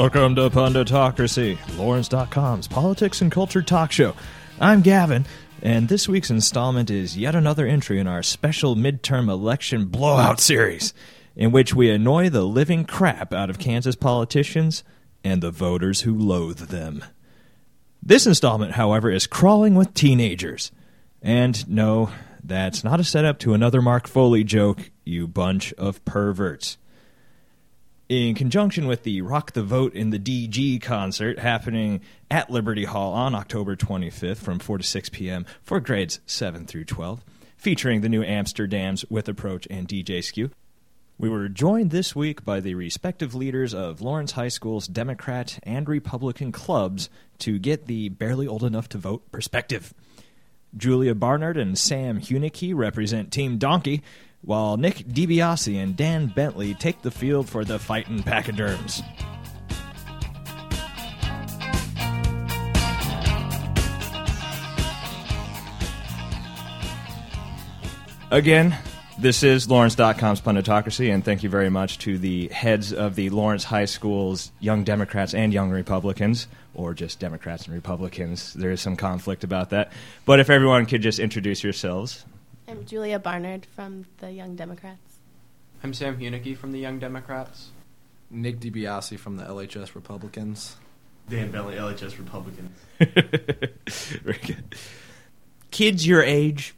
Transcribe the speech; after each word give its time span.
Welcome 0.00 0.34
to 0.36 0.48
Punditocracy, 0.48 1.58
Lawrence.com's 1.76 2.66
politics 2.66 3.20
and 3.20 3.30
culture 3.30 3.60
talk 3.60 3.92
show. 3.92 4.14
I'm 4.58 4.80
Gavin, 4.80 5.26
and 5.60 5.90
this 5.90 6.08
week's 6.08 6.30
installment 6.30 6.88
is 6.90 7.18
yet 7.18 7.34
another 7.34 7.66
entry 7.66 7.98
in 8.00 8.06
our 8.06 8.22
special 8.22 8.74
midterm 8.74 9.28
election 9.28 9.88
blowout 9.88 10.40
series, 10.40 10.94
in 11.36 11.52
which 11.52 11.74
we 11.74 11.90
annoy 11.90 12.30
the 12.30 12.44
living 12.44 12.86
crap 12.86 13.34
out 13.34 13.50
of 13.50 13.58
Kansas 13.58 13.94
politicians 13.94 14.84
and 15.22 15.42
the 15.42 15.50
voters 15.50 16.00
who 16.00 16.16
loathe 16.16 16.70
them. 16.70 17.04
This 18.02 18.26
installment, 18.26 18.72
however, 18.72 19.10
is 19.10 19.26
crawling 19.26 19.74
with 19.74 19.92
teenagers. 19.92 20.72
And 21.20 21.68
no, 21.68 22.08
that's 22.42 22.82
not 22.82 23.00
a 23.00 23.04
setup 23.04 23.38
to 23.40 23.52
another 23.52 23.82
Mark 23.82 24.08
Foley 24.08 24.44
joke, 24.44 24.90
you 25.04 25.28
bunch 25.28 25.74
of 25.74 26.02
perverts 26.06 26.78
in 28.10 28.34
conjunction 28.34 28.88
with 28.88 29.04
the 29.04 29.22
Rock 29.22 29.52
the 29.52 29.62
Vote 29.62 29.94
in 29.94 30.10
the 30.10 30.18
DG 30.18 30.82
concert 30.82 31.38
happening 31.38 32.00
at 32.28 32.50
Liberty 32.50 32.84
Hall 32.84 33.12
on 33.12 33.36
October 33.36 33.76
25th 33.76 34.38
from 34.38 34.58
4 34.58 34.78
to 34.78 34.84
6 34.84 35.08
p.m. 35.10 35.46
for 35.62 35.78
grades 35.78 36.18
7 36.26 36.66
through 36.66 36.86
12, 36.86 37.22
featuring 37.56 38.00
the 38.00 38.08
new 38.08 38.24
Amsterdams 38.24 39.08
with 39.08 39.28
Approach 39.28 39.68
and 39.70 39.86
DJ 39.86 40.24
Skew. 40.24 40.50
We 41.18 41.28
were 41.28 41.48
joined 41.48 41.92
this 41.92 42.16
week 42.16 42.44
by 42.44 42.58
the 42.58 42.74
respective 42.74 43.32
leaders 43.32 43.72
of 43.72 44.00
Lawrence 44.00 44.32
High 44.32 44.48
School's 44.48 44.88
Democrat 44.88 45.60
and 45.62 45.88
Republican 45.88 46.50
clubs 46.50 47.10
to 47.38 47.60
get 47.60 47.86
the 47.86 48.08
barely 48.08 48.48
old 48.48 48.64
enough 48.64 48.88
to 48.88 48.98
vote 48.98 49.30
perspective. 49.30 49.94
Julia 50.76 51.14
Barnard 51.14 51.56
and 51.56 51.78
Sam 51.78 52.20
Hunicke 52.20 52.74
represent 52.74 53.32
Team 53.32 53.56
Donkey, 53.56 54.02
while 54.42 54.76
Nick 54.76 54.96
DiBiase 54.98 55.82
and 55.82 55.96
Dan 55.96 56.26
Bentley 56.26 56.74
take 56.74 57.02
the 57.02 57.10
field 57.10 57.48
for 57.48 57.64
the 57.64 57.78
Fightin' 57.78 58.22
Pachyderms. 58.22 59.02
Again, 68.32 68.78
this 69.18 69.42
is 69.42 69.68
Lawrence.com's 69.68 70.40
Punditocracy, 70.40 71.12
and 71.12 71.24
thank 71.24 71.42
you 71.42 71.50
very 71.50 71.68
much 71.68 71.98
to 71.98 72.16
the 72.16 72.46
heads 72.48 72.92
of 72.92 73.16
the 73.16 73.28
Lawrence 73.28 73.64
High 73.64 73.84
School's 73.84 74.52
Young 74.60 74.84
Democrats 74.84 75.34
and 75.34 75.52
Young 75.52 75.70
Republicans, 75.70 76.46
or 76.74 76.94
just 76.94 77.18
Democrats 77.18 77.66
and 77.66 77.74
Republicans. 77.74 78.54
There 78.54 78.70
is 78.70 78.80
some 78.80 78.94
conflict 78.94 79.42
about 79.42 79.70
that. 79.70 79.92
But 80.24 80.38
if 80.38 80.48
everyone 80.48 80.86
could 80.86 81.02
just 81.02 81.18
introduce 81.18 81.64
yourselves. 81.64 82.24
I'm 82.70 82.86
Julia 82.86 83.18
Barnard 83.18 83.66
from 83.66 84.06
the 84.18 84.30
Young 84.30 84.54
Democrats. 84.54 85.18
I'm 85.82 85.92
Sam 85.92 86.16
Hunicke 86.20 86.56
from 86.56 86.70
the 86.70 86.78
Young 86.78 87.00
Democrats. 87.00 87.70
Nick 88.30 88.60
DiBiase 88.60 89.18
from 89.18 89.36
the 89.36 89.42
LHS 89.42 89.96
Republicans. 89.96 90.76
Dan 91.28 91.50
Bentley, 91.50 91.74
LHS 91.74 92.16
Republicans. 92.16 92.70
Very 94.22 94.38
good. 94.38 94.76
Kids 95.72 96.06
your 96.06 96.22
age 96.22 96.76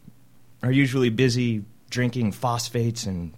are 0.62 0.72
usually 0.72 1.10
busy 1.10 1.62
drinking 1.90 2.32
phosphates 2.32 3.04
and 3.04 3.34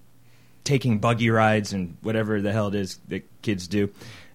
taking 0.63 1.01
buggy 1.01 1.31
rides 1.31 1.73
and 1.73 1.97
whatever 2.03 2.41
the 2.41 2.53
hell 2.53 2.69
it 2.69 2.77
is 2.77 3.01
that 3.09 3.25
kids 3.43 3.67
do. 3.67 3.91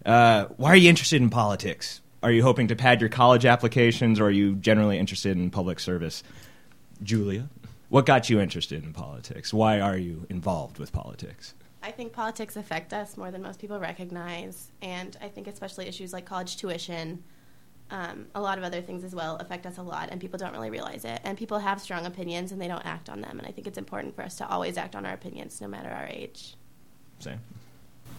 Uh, 0.06 0.48
why 0.58 0.72
are 0.72 0.76
you 0.76 0.90
interested 0.90 1.22
in 1.22 1.30
politics? 1.30 2.02
Are 2.22 2.32
you 2.32 2.44
hoping 2.44 2.68
to 2.68 2.76
pad 2.76 3.00
your 3.00 3.10
college 3.10 3.46
applications 3.46 4.20
or 4.20 4.26
are 4.26 4.32
you 4.32 4.56
generally 4.56 5.00
interested 5.00 5.38
in 5.38 5.52
public 5.52 5.80
service? 5.80 6.22
Julia, 7.02 7.48
what 7.90 8.06
got 8.06 8.30
you 8.30 8.40
interested 8.40 8.84
in 8.84 8.94
politics? 8.94 9.54
Why 9.54 9.80
are 9.80 9.98
you 9.98 10.26
involved 10.30 10.80
with 10.80 10.92
politics? 10.92 11.54
I 11.82 11.92
think 11.92 12.14
politics 12.14 12.56
affect 12.56 12.94
us 12.94 13.18
more 13.18 13.32
than 13.32 13.42
most 13.42 13.60
people 13.60 13.80
recognize, 13.80 14.72
and 14.82 15.16
I 15.22 15.30
think 15.30 15.48
especially 15.48 15.88
issues 15.88 16.14
like 16.14 16.26
college 16.26 16.58
tuition, 16.58 17.24
um, 17.90 18.28
a 18.36 18.42
lot 18.42 18.58
of 18.58 18.64
other 18.64 18.82
things 18.82 19.04
as 19.04 19.16
well 19.16 19.38
affect 19.38 19.66
us 19.66 19.78
a 19.78 19.82
lot, 19.82 20.10
and 20.12 20.20
people 20.20 20.38
don't 20.38 20.52
really 20.52 20.70
realize 20.70 21.06
it. 21.06 21.22
And 21.24 21.38
people 21.38 21.58
have 21.60 21.82
strong 21.82 22.06
opinions, 22.06 22.52
and 22.52 22.62
they 22.62 22.68
don't 22.68 22.86
act 22.86 23.10
on 23.10 23.22
them. 23.22 23.40
And 23.40 23.48
I 23.48 23.52
think 23.52 23.66
it's 23.66 23.78
important 23.78 24.16
for 24.16 24.22
us 24.22 24.36
to 24.36 24.48
always 24.48 24.78
act 24.78 24.96
on 24.96 25.06
our 25.06 25.14
opinions, 25.14 25.60
no 25.62 25.68
matter 25.68 25.90
our 25.90 26.08
age. 26.08 26.56
Sam? 27.20 27.40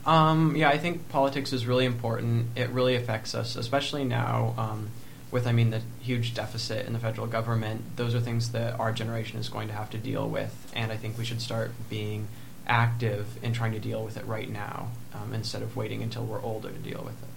Um, 0.06 0.56
yeah, 0.56 0.70
I 0.70 0.78
think 0.78 1.08
politics 1.10 1.52
is 1.52 1.66
really 1.66 1.84
important. 1.84 2.46
It 2.56 2.70
really 2.70 2.96
affects 2.96 3.34
us, 3.34 3.56
especially 3.56 4.04
now 4.04 4.54
um, 4.56 4.88
with, 5.30 5.46
I 5.46 5.52
mean, 5.52 5.70
the 5.70 5.82
huge 6.00 6.34
deficit 6.34 6.86
in 6.86 6.92
the 6.92 6.98
federal 6.98 7.26
government. 7.26 7.96
Those 7.96 8.14
are 8.14 8.20
things 8.20 8.52
that 8.52 8.78
our 8.80 8.92
generation 8.92 9.38
is 9.38 9.48
going 9.48 9.68
to 9.68 9.74
have 9.74 9.90
to 9.90 9.98
deal 9.98 10.28
with, 10.28 10.72
and 10.74 10.90
I 10.90 10.96
think 10.96 11.18
we 11.18 11.24
should 11.24 11.40
start 11.40 11.72
being 11.88 12.28
active 12.66 13.26
in 13.42 13.52
trying 13.52 13.72
to 13.72 13.78
deal 13.78 14.04
with 14.04 14.16
it 14.16 14.24
right 14.26 14.48
now 14.48 14.88
um, 15.14 15.32
instead 15.32 15.62
of 15.62 15.76
waiting 15.76 16.02
until 16.02 16.24
we're 16.24 16.42
older 16.42 16.70
to 16.70 16.78
deal 16.78 17.02
with 17.04 17.20
it. 17.22 17.28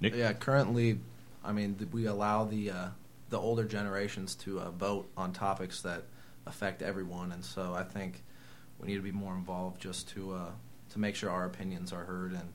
Nick? 0.00 0.14
Yeah, 0.14 0.32
currently, 0.32 0.98
I 1.44 1.52
mean, 1.52 1.88
we 1.92 2.06
allow 2.06 2.44
the 2.44 2.70
uh, 2.70 2.88
the 3.30 3.38
older 3.38 3.64
generations 3.64 4.34
to 4.36 4.60
uh, 4.60 4.70
vote 4.70 5.10
on 5.16 5.32
topics 5.32 5.82
that 5.82 6.02
affect 6.46 6.82
everyone, 6.82 7.32
and 7.32 7.44
so 7.44 7.74
I 7.74 7.84
think 7.84 8.22
we 8.78 8.88
need 8.88 8.96
to 8.96 9.02
be 9.02 9.12
more 9.12 9.34
involved 9.34 9.80
just 9.80 10.08
to 10.10 10.34
uh, 10.34 10.50
to 10.90 10.98
make 10.98 11.16
sure 11.16 11.30
our 11.30 11.44
opinions 11.44 11.92
are 11.92 12.04
heard, 12.04 12.32
and 12.32 12.52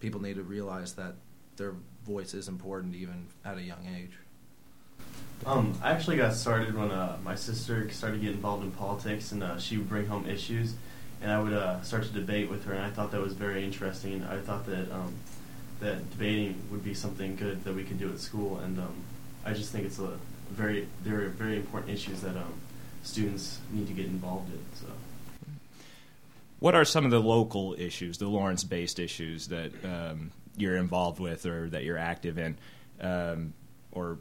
people 0.00 0.20
need 0.20 0.36
to 0.36 0.42
realize 0.42 0.94
that 0.94 1.14
their 1.56 1.74
voice 2.04 2.34
is 2.34 2.48
important 2.48 2.94
even 2.94 3.26
at 3.44 3.56
a 3.56 3.62
young 3.62 3.86
age. 3.96 4.12
Um, 5.44 5.74
I 5.82 5.90
actually 5.90 6.18
got 6.18 6.34
started 6.34 6.76
when 6.76 6.90
uh, 6.90 7.18
my 7.24 7.34
sister 7.34 7.90
started 7.90 8.20
getting 8.20 8.36
involved 8.36 8.62
in 8.64 8.70
politics, 8.70 9.32
and 9.32 9.42
uh, 9.42 9.58
she 9.58 9.76
would 9.76 9.88
bring 9.88 10.06
home 10.06 10.28
issues, 10.28 10.74
and 11.20 11.32
I 11.32 11.40
would 11.40 11.52
uh, 11.52 11.82
start 11.82 12.04
to 12.04 12.10
debate 12.10 12.48
with 12.48 12.64
her, 12.66 12.72
and 12.74 12.84
I 12.84 12.90
thought 12.90 13.10
that 13.10 13.20
was 13.20 13.32
very 13.32 13.64
interesting. 13.64 14.14
And 14.14 14.24
I 14.24 14.38
thought 14.38 14.66
that 14.66 14.92
um, 14.92 15.14
that 15.80 16.08
debating 16.10 16.62
would 16.70 16.84
be 16.84 16.94
something 16.94 17.34
good 17.34 17.64
that 17.64 17.74
we 17.74 17.82
could 17.82 17.98
do 17.98 18.10
at 18.12 18.20
school, 18.20 18.58
and 18.58 18.78
um, 18.78 18.94
I 19.44 19.52
just 19.52 19.72
think 19.72 19.84
it's 19.84 19.98
a 19.98 20.16
very 20.50 20.86
there 21.02 21.22
are 21.22 21.28
very 21.28 21.56
important 21.56 21.92
issues 21.92 22.20
that 22.20 22.36
um, 22.36 22.54
students 23.02 23.58
need 23.72 23.88
to 23.88 23.92
get 23.92 24.06
involved 24.06 24.52
in. 24.52 24.60
So. 24.74 24.86
What 26.60 26.76
are 26.76 26.84
some 26.84 27.04
of 27.04 27.10
the 27.10 27.20
local 27.20 27.74
issues, 27.76 28.18
the 28.18 28.28
Lawrence-based 28.28 29.00
issues 29.00 29.48
that 29.48 29.72
um, 29.84 30.30
you're 30.56 30.76
involved 30.76 31.20
with 31.20 31.46
or 31.46 31.68
that 31.70 31.84
you're 31.84 31.98
active 31.98 32.38
in, 32.38 32.58
um, 33.00 33.54
or 33.90 34.18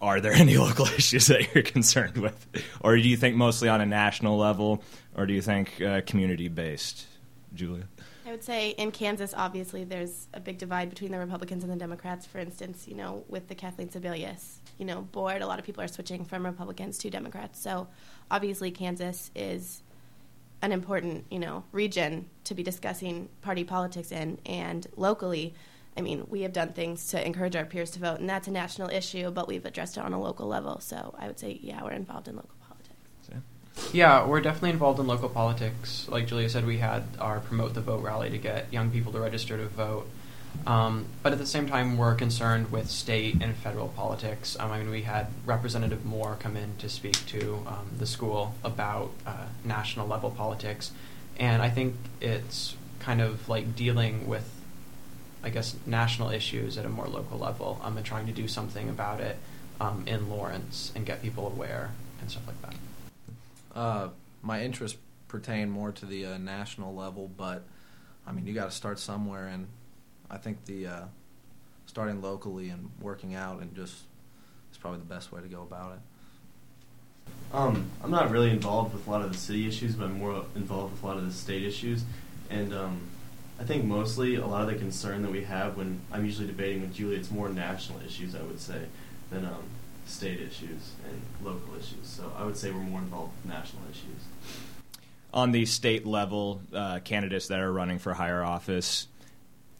are 0.00 0.20
there 0.20 0.32
any 0.44 0.56
local 0.56 0.86
issues 0.96 1.26
that 1.26 1.54
you're 1.54 1.64
concerned 1.64 2.16
with, 2.16 2.46
or 2.80 2.96
do 2.96 3.08
you 3.08 3.16
think 3.16 3.36
mostly 3.36 3.68
on 3.68 3.80
a 3.80 3.86
national 3.86 4.36
level, 4.36 4.82
or 5.16 5.26
do 5.26 5.32
you 5.32 5.42
think 5.42 5.80
uh, 5.80 6.00
community-based, 6.06 7.06
Julia? 7.54 7.88
I 8.28 8.30
would 8.30 8.44
say 8.44 8.70
in 8.70 8.90
Kansas, 8.90 9.32
obviously, 9.34 9.84
there's 9.84 10.28
a 10.34 10.40
big 10.40 10.58
divide 10.58 10.90
between 10.90 11.12
the 11.12 11.18
Republicans 11.18 11.64
and 11.64 11.72
the 11.72 11.78
Democrats. 11.78 12.26
For 12.26 12.38
instance, 12.38 12.86
you 12.86 12.94
know, 12.94 13.24
with 13.26 13.48
the 13.48 13.54
Kathleen 13.54 13.88
Sebelius, 13.88 14.58
you 14.76 14.84
know, 14.84 15.00
board, 15.00 15.40
a 15.40 15.46
lot 15.46 15.58
of 15.58 15.64
people 15.64 15.82
are 15.82 15.88
switching 15.88 16.26
from 16.26 16.44
Republicans 16.44 16.98
to 16.98 17.10
Democrats. 17.10 17.58
So 17.58 17.88
obviously, 18.30 18.70
Kansas 18.70 19.30
is 19.34 19.82
an 20.62 20.72
important, 20.72 21.24
you 21.30 21.38
know, 21.38 21.64
region 21.72 22.28
to 22.44 22.54
be 22.54 22.62
discussing 22.62 23.28
party 23.42 23.64
politics 23.64 24.10
in. 24.12 24.38
And 24.46 24.86
locally, 24.96 25.54
I 25.96 26.00
mean, 26.00 26.26
we 26.28 26.42
have 26.42 26.52
done 26.52 26.72
things 26.72 27.08
to 27.08 27.24
encourage 27.24 27.56
our 27.56 27.64
peers 27.64 27.90
to 27.92 27.98
vote, 27.98 28.20
and 28.20 28.28
that's 28.28 28.48
a 28.48 28.52
national 28.52 28.90
issue, 28.90 29.30
but 29.30 29.48
we've 29.48 29.64
addressed 29.64 29.96
it 29.96 30.00
on 30.00 30.12
a 30.12 30.20
local 30.20 30.46
level. 30.46 30.80
So 30.80 31.14
I 31.18 31.26
would 31.26 31.38
say, 31.38 31.58
yeah, 31.62 31.82
we're 31.82 31.92
involved 31.92 32.28
in 32.28 32.36
local 32.36 32.50
politics. 32.50 32.94
Yeah, 33.92 34.26
we're 34.26 34.40
definitely 34.40 34.70
involved 34.70 34.98
in 34.98 35.06
local 35.06 35.28
politics. 35.28 36.06
Like 36.08 36.26
Julia 36.26 36.48
said, 36.48 36.66
we 36.66 36.78
had 36.78 37.04
our 37.20 37.40
Promote 37.40 37.74
the 37.74 37.80
Vote 37.80 38.02
rally 38.02 38.28
to 38.30 38.38
get 38.38 38.72
young 38.72 38.90
people 38.90 39.12
to 39.12 39.20
register 39.20 39.56
to 39.56 39.66
vote. 39.66 40.08
Um, 40.66 41.06
but 41.22 41.32
at 41.32 41.38
the 41.38 41.46
same 41.46 41.66
time, 41.66 41.96
we're 41.96 42.14
concerned 42.14 42.70
with 42.70 42.90
state 42.90 43.36
and 43.40 43.56
federal 43.56 43.88
politics. 43.88 44.56
Um, 44.58 44.70
I 44.70 44.78
mean, 44.78 44.90
we 44.90 45.02
had 45.02 45.28
Representative 45.46 46.04
Moore 46.04 46.36
come 46.38 46.56
in 46.56 46.76
to 46.78 46.88
speak 46.88 47.14
to 47.26 47.64
um, 47.66 47.90
the 47.96 48.06
school 48.06 48.54
about 48.62 49.10
uh, 49.26 49.46
national 49.64 50.06
level 50.06 50.30
politics. 50.30 50.92
And 51.38 51.62
I 51.62 51.70
think 51.70 51.94
it's 52.20 52.76
kind 52.98 53.20
of 53.20 53.48
like 53.48 53.76
dealing 53.76 54.28
with, 54.28 54.50
I 55.42 55.50
guess, 55.50 55.76
national 55.86 56.30
issues 56.30 56.76
at 56.76 56.84
a 56.84 56.88
more 56.88 57.06
local 57.06 57.38
level 57.38 57.80
um, 57.82 57.96
and 57.96 58.04
trying 58.04 58.26
to 58.26 58.32
do 58.32 58.48
something 58.48 58.88
about 58.90 59.20
it 59.20 59.38
um, 59.80 60.04
in 60.06 60.28
Lawrence 60.28 60.92
and 60.94 61.06
get 61.06 61.22
people 61.22 61.46
aware 61.46 61.92
and 62.20 62.30
stuff 62.30 62.46
like 62.46 62.60
that. 62.62 62.74
Uh, 63.74 64.08
my 64.42 64.64
interests 64.64 64.98
pertain 65.28 65.70
more 65.70 65.92
to 65.92 66.06
the 66.06 66.26
uh, 66.26 66.38
national 66.38 66.94
level, 66.94 67.30
but 67.36 67.62
I 68.26 68.32
mean, 68.32 68.46
you 68.46 68.54
got 68.54 68.66
to 68.66 68.76
start 68.76 68.98
somewhere, 68.98 69.46
and 69.46 69.68
I 70.30 70.36
think 70.36 70.64
the 70.66 70.86
uh, 70.86 71.04
starting 71.86 72.20
locally 72.20 72.68
and 72.68 72.90
working 73.00 73.34
out 73.34 73.60
and 73.60 73.74
just 73.74 73.94
is 74.70 74.78
probably 74.78 75.00
the 75.00 75.06
best 75.06 75.32
way 75.32 75.40
to 75.40 75.48
go 75.48 75.62
about 75.62 75.92
it. 75.92 75.98
Um, 77.52 77.90
I'm 78.02 78.10
not 78.10 78.30
really 78.30 78.50
involved 78.50 78.92
with 78.92 79.06
a 79.06 79.10
lot 79.10 79.22
of 79.22 79.32
the 79.32 79.38
city 79.38 79.66
issues, 79.66 79.94
but 79.94 80.04
I'm 80.04 80.18
more 80.18 80.44
involved 80.54 80.92
with 80.92 81.02
a 81.02 81.06
lot 81.06 81.16
of 81.16 81.26
the 81.26 81.32
state 81.32 81.62
issues. 81.62 82.04
And 82.50 82.74
um, 82.74 83.00
I 83.58 83.64
think 83.64 83.84
mostly 83.84 84.36
a 84.36 84.46
lot 84.46 84.62
of 84.62 84.68
the 84.68 84.76
concern 84.76 85.22
that 85.22 85.30
we 85.30 85.44
have 85.44 85.76
when 85.76 86.00
I'm 86.12 86.24
usually 86.24 86.46
debating 86.46 86.82
with 86.82 86.94
Julie, 86.94 87.16
it's 87.16 87.30
more 87.30 87.48
national 87.48 88.00
issues, 88.02 88.34
I 88.34 88.42
would 88.42 88.60
say, 88.60 88.82
than 89.30 89.46
um, 89.46 89.64
state 90.06 90.40
issues 90.40 90.92
and 91.06 91.22
local 91.42 91.74
issues. 91.74 92.04
So 92.04 92.32
I 92.36 92.44
would 92.44 92.56
say 92.56 92.70
we're 92.70 92.80
more 92.80 93.00
involved 93.00 93.32
with 93.42 93.52
national 93.52 93.82
issues. 93.90 94.22
On 95.32 95.52
the 95.52 95.66
state 95.66 96.06
level, 96.06 96.62
uh, 96.72 97.00
candidates 97.00 97.48
that 97.48 97.60
are 97.60 97.72
running 97.72 97.98
for 97.98 98.14
higher 98.14 98.42
office, 98.42 99.08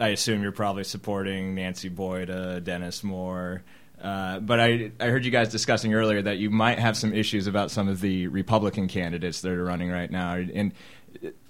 I 0.01 0.09
assume 0.09 0.43
you're 0.43 0.53
probably 0.53 0.85
supporting 0.85 1.55
Nancy 1.55 1.89
Boyd, 1.89 2.29
Boyda, 2.29 2.63
Dennis 2.63 3.03
Moore. 3.03 3.63
Uh, 4.01 4.39
but 4.39 4.61
I, 4.61 4.93
I 5.01 5.07
heard 5.07 5.25
you 5.25 5.33
guys 5.33 5.49
discussing 5.49 5.93
earlier 5.95 6.23
that 6.23 6.39
you 6.39 6.51
might 6.51 6.79
have 6.79 6.97
some 6.97 7.13
issues 7.13 7.49
about 7.49 7.71
some 7.71 7.89
of 7.89 8.01
the 8.01 8.29
Republican 8.29 8.87
candidates 8.87 9.41
that 9.41 9.51
are 9.51 9.65
running 9.65 9.91
right 9.91 10.11
now. 10.11 10.35
And 10.37 10.73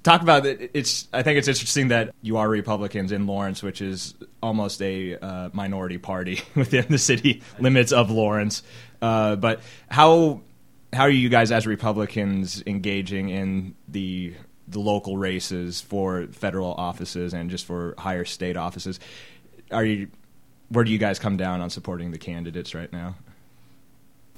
talk 0.03 0.23
about 0.23 0.47
it. 0.47 0.71
It's 0.73 1.09
I 1.13 1.23
think 1.23 1.39
it's 1.39 1.49
interesting 1.49 1.89
that 1.89 2.15
you 2.23 2.39
are 2.39 2.49
Republicans 2.49 3.13
in 3.13 3.27
Lawrence, 3.27 3.63
which 3.63 3.83
is 3.83 4.15
almost 4.43 4.81
a 4.81 5.17
uh, 5.17 5.51
minority 5.53 5.99
party 5.99 6.41
within 6.55 6.87
the 6.89 6.99
city 6.99 7.43
limits 7.59 7.93
of 7.93 8.11
Lawrence. 8.11 8.63
Uh, 9.03 9.37
but 9.37 9.61
how 9.91 10.41
how 10.93 11.03
are 11.03 11.11
you 11.11 11.29
guys 11.29 11.53
as 11.53 11.67
Republicans 11.67 12.63
engaging 12.67 13.29
in 13.29 13.75
the 13.89 14.35
the 14.71 14.81
local 14.81 15.17
races 15.17 15.81
for 15.81 16.27
federal 16.33 16.73
offices 16.75 17.33
and 17.35 17.51
just 17.51 17.65
for 17.65 17.95
higher 17.99 18.25
state 18.25 18.57
offices? 18.57 19.01
Are 19.71 19.85
you 19.85 20.09
where 20.69 20.85
do 20.85 20.93
you 20.93 20.99
guys 20.99 21.19
come 21.19 21.37
down 21.37 21.61
on 21.61 21.71
supporting 21.71 22.11
the 22.11 22.19
candidates 22.19 22.75
right 22.75 22.93
now? 22.93 23.17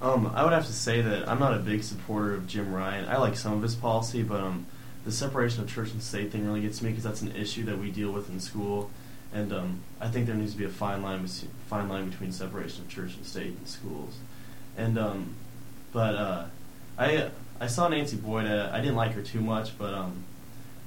Um, 0.01 0.31
I 0.33 0.43
would 0.43 0.53
have 0.53 0.65
to 0.65 0.73
say 0.73 1.01
that 1.01 1.29
I'm 1.29 1.39
not 1.39 1.53
a 1.53 1.59
big 1.59 1.83
supporter 1.83 2.33
of 2.33 2.47
Jim 2.47 2.71
Ryun. 2.71 3.07
I 3.07 3.17
like 3.17 3.35
some 3.35 3.53
of 3.53 3.61
his 3.61 3.75
policy, 3.75 4.23
but 4.23 4.41
um, 4.41 4.65
the 5.05 5.11
separation 5.11 5.61
of 5.61 5.69
church 5.69 5.91
and 5.91 6.01
state 6.01 6.31
thing 6.31 6.45
really 6.45 6.61
gets 6.61 6.81
me 6.81 6.89
because 6.89 7.03
that's 7.03 7.21
an 7.21 7.35
issue 7.35 7.65
that 7.65 7.77
we 7.77 7.91
deal 7.91 8.11
with 8.11 8.29
in 8.29 8.39
school, 8.39 8.89
and 9.31 9.53
um, 9.53 9.81
I 9.99 10.07
think 10.07 10.25
there 10.25 10.35
needs 10.35 10.53
to 10.53 10.57
be 10.57 10.65
a 10.65 10.69
fine 10.69 11.03
line, 11.03 11.27
fine 11.67 11.87
line 11.87 12.09
between 12.09 12.31
separation 12.31 12.83
of 12.83 12.89
church 12.89 13.15
and 13.15 13.25
state 13.25 13.47
in 13.47 13.65
schools. 13.65 14.17
And 14.75 14.97
um, 14.97 15.35
but 15.91 16.15
uh, 16.15 16.45
I 16.97 17.29
I 17.61 17.67
saw 17.67 17.87
Nancy 17.87 18.17
Boyda. 18.17 18.71
I 18.71 18.81
didn't 18.81 18.95
like 18.95 19.13
her 19.13 19.21
too 19.21 19.39
much, 19.39 19.77
but 19.77 19.93
um, 19.93 20.23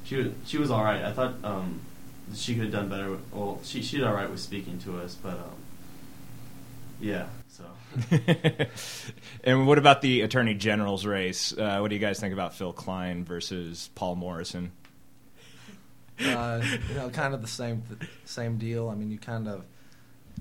she 0.03 0.17
was 0.17 0.33
she 0.45 0.59
was 0.59 0.73
all 0.73 0.83
right. 0.83 1.05
I 1.05 1.13
thought 1.13 1.35
um, 1.45 1.81
she 2.35 2.55
could 2.55 2.65
have 2.65 2.73
done 2.73 2.89
better. 2.89 3.17
Well, 3.33 3.61
she 3.63 3.81
she 3.81 3.99
did 3.99 4.07
all 4.07 4.13
right 4.13 4.29
with 4.29 4.41
speaking 4.41 4.81
to 4.81 4.99
us, 4.99 5.15
but 5.15 5.35
um, 5.35 5.55
yeah. 7.01 7.27
So. 7.49 7.65
and 9.45 9.69
what 9.69 9.79
about 9.79 10.03
the 10.03 10.23
attorney 10.23 10.55
general's 10.55 11.07
race? 11.07 11.57
Uh, 11.57 11.79
what 11.79 11.91
do 11.91 11.95
you 11.95 12.01
guys 12.01 12.19
think 12.19 12.33
about 12.33 12.55
Phill 12.55 12.73
Kline 12.73 13.25
versus 13.25 13.89
Paul 13.95 14.17
Morrison? 14.17 14.73
Uh, 16.19 16.61
you 16.89 16.95
know, 16.97 17.09
kind 17.11 17.35
of 17.35 17.41
the 17.41 17.47
same 17.47 17.85
same 18.25 18.59
deal. 18.59 18.89
I 18.89 18.97
mean, 18.97 19.13
you 19.13 19.19
kind 19.19 19.47
of 19.47 19.65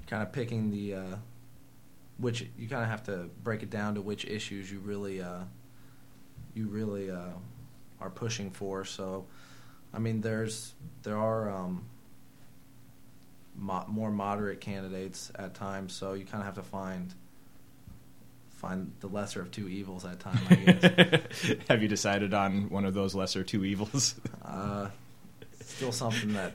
kind 0.07 0.23
of 0.23 0.31
picking 0.31 0.71
the 0.71 0.95
uh, 0.95 1.15
which 2.17 2.47
you 2.57 2.67
kind 2.67 2.81
of 2.81 2.89
have 2.89 3.03
to 3.03 3.29
break 3.43 3.61
it 3.61 3.69
down 3.69 3.93
to 3.95 4.01
which 4.01 4.25
issues 4.25 4.71
you 4.71 4.79
really 4.79 5.21
uh, 5.21 5.41
you 6.53 6.67
really 6.67 7.09
uh, 7.09 7.33
are 7.99 8.09
pushing 8.09 8.51
for. 8.51 8.85
So, 8.85 9.25
I 9.93 9.99
mean, 9.99 10.21
there's 10.21 10.73
there 11.03 11.17
are 11.17 11.49
um, 11.51 11.85
mo- 13.55 13.85
more 13.87 14.11
moderate 14.11 14.61
candidates 14.61 15.31
at 15.35 15.53
times, 15.53 15.93
so 15.93 16.13
you 16.13 16.25
kind 16.25 16.41
of 16.41 16.45
have 16.45 16.55
to 16.55 16.63
find 16.63 17.13
find 18.63 18.93
the 19.01 19.07
lesser 19.07 19.41
of 19.41 19.51
two 19.51 19.67
evils 19.67 20.05
at 20.05 20.19
times. 20.19 20.39
I 20.49 20.55
guess. 20.55 21.55
have 21.69 21.81
you 21.81 21.87
decided 21.87 22.33
on 22.33 22.69
one 22.69 22.85
of 22.85 22.93
those 22.93 23.13
lesser 23.13 23.43
two 23.43 23.65
evils? 23.65 24.15
uh, 24.45 24.89
still 25.59 25.91
something 25.91 26.33
that 26.33 26.53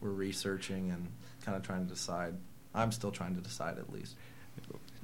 we're 0.00 0.10
researching 0.10 0.90
and 0.90 1.08
kind 1.44 1.56
of 1.56 1.62
trying 1.62 1.86
to 1.86 1.92
decide. 1.92 2.34
I'm 2.74 2.90
still 2.90 3.10
trying 3.10 3.34
to 3.34 3.42
decide 3.42 3.78
at 3.78 3.92
least. 3.92 4.16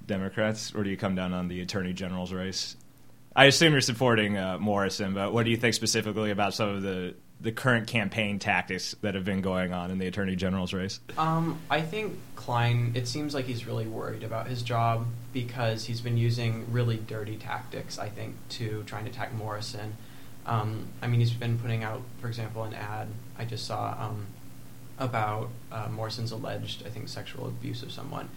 Democrats, 0.06 0.74
or 0.74 0.82
do 0.82 0.90
you 0.90 0.96
come 0.96 1.14
down 1.14 1.34
on 1.34 1.48
the 1.48 1.60
attorney 1.60 1.92
general's 1.92 2.32
race? 2.32 2.76
I 3.34 3.44
assume 3.46 3.72
you're 3.72 3.80
supporting 3.80 4.36
uh, 4.36 4.58
Morrison, 4.58 5.14
but 5.14 5.32
what 5.32 5.44
do 5.44 5.50
you 5.50 5.56
think 5.56 5.74
specifically 5.74 6.30
about 6.30 6.54
some 6.54 6.68
of 6.68 6.82
the 6.82 7.14
the 7.40 7.52
current 7.52 7.86
campaign 7.86 8.40
tactics 8.40 8.96
that 9.00 9.14
have 9.14 9.24
been 9.24 9.40
going 9.42 9.72
on 9.72 9.92
in 9.92 9.98
the 9.98 10.08
attorney 10.08 10.34
general's 10.34 10.72
race? 10.72 10.98
Um, 11.16 11.60
I 11.70 11.82
think 11.82 12.18
Kline. 12.34 12.92
It 12.96 13.06
seems 13.06 13.32
like 13.34 13.44
he's 13.44 13.64
really 13.66 13.86
worried 13.86 14.24
about 14.24 14.48
his 14.48 14.62
job 14.62 15.06
because 15.32 15.84
he's 15.84 16.00
been 16.00 16.16
using 16.16 16.72
really 16.72 16.96
dirty 16.96 17.36
tactics. 17.36 17.98
I 17.98 18.08
think 18.08 18.34
to 18.50 18.82
try 18.84 18.98
and 18.98 19.08
attack 19.08 19.32
Morrison. 19.34 19.96
Um, 20.46 20.86
I 21.02 21.06
mean, 21.06 21.20
he's 21.20 21.32
been 21.32 21.58
putting 21.58 21.84
out, 21.84 22.00
for 22.20 22.28
example, 22.28 22.64
an 22.64 22.72
ad 22.72 23.08
I 23.38 23.44
just 23.44 23.66
saw 23.66 23.94
um, 23.98 24.26
about 24.98 25.50
uh, 25.70 25.88
Morrison's 25.90 26.32
alleged, 26.32 26.84
I 26.86 26.90
think, 26.90 27.08
sexual 27.08 27.46
abuse 27.46 27.82
of 27.82 27.92
someone. 27.92 28.28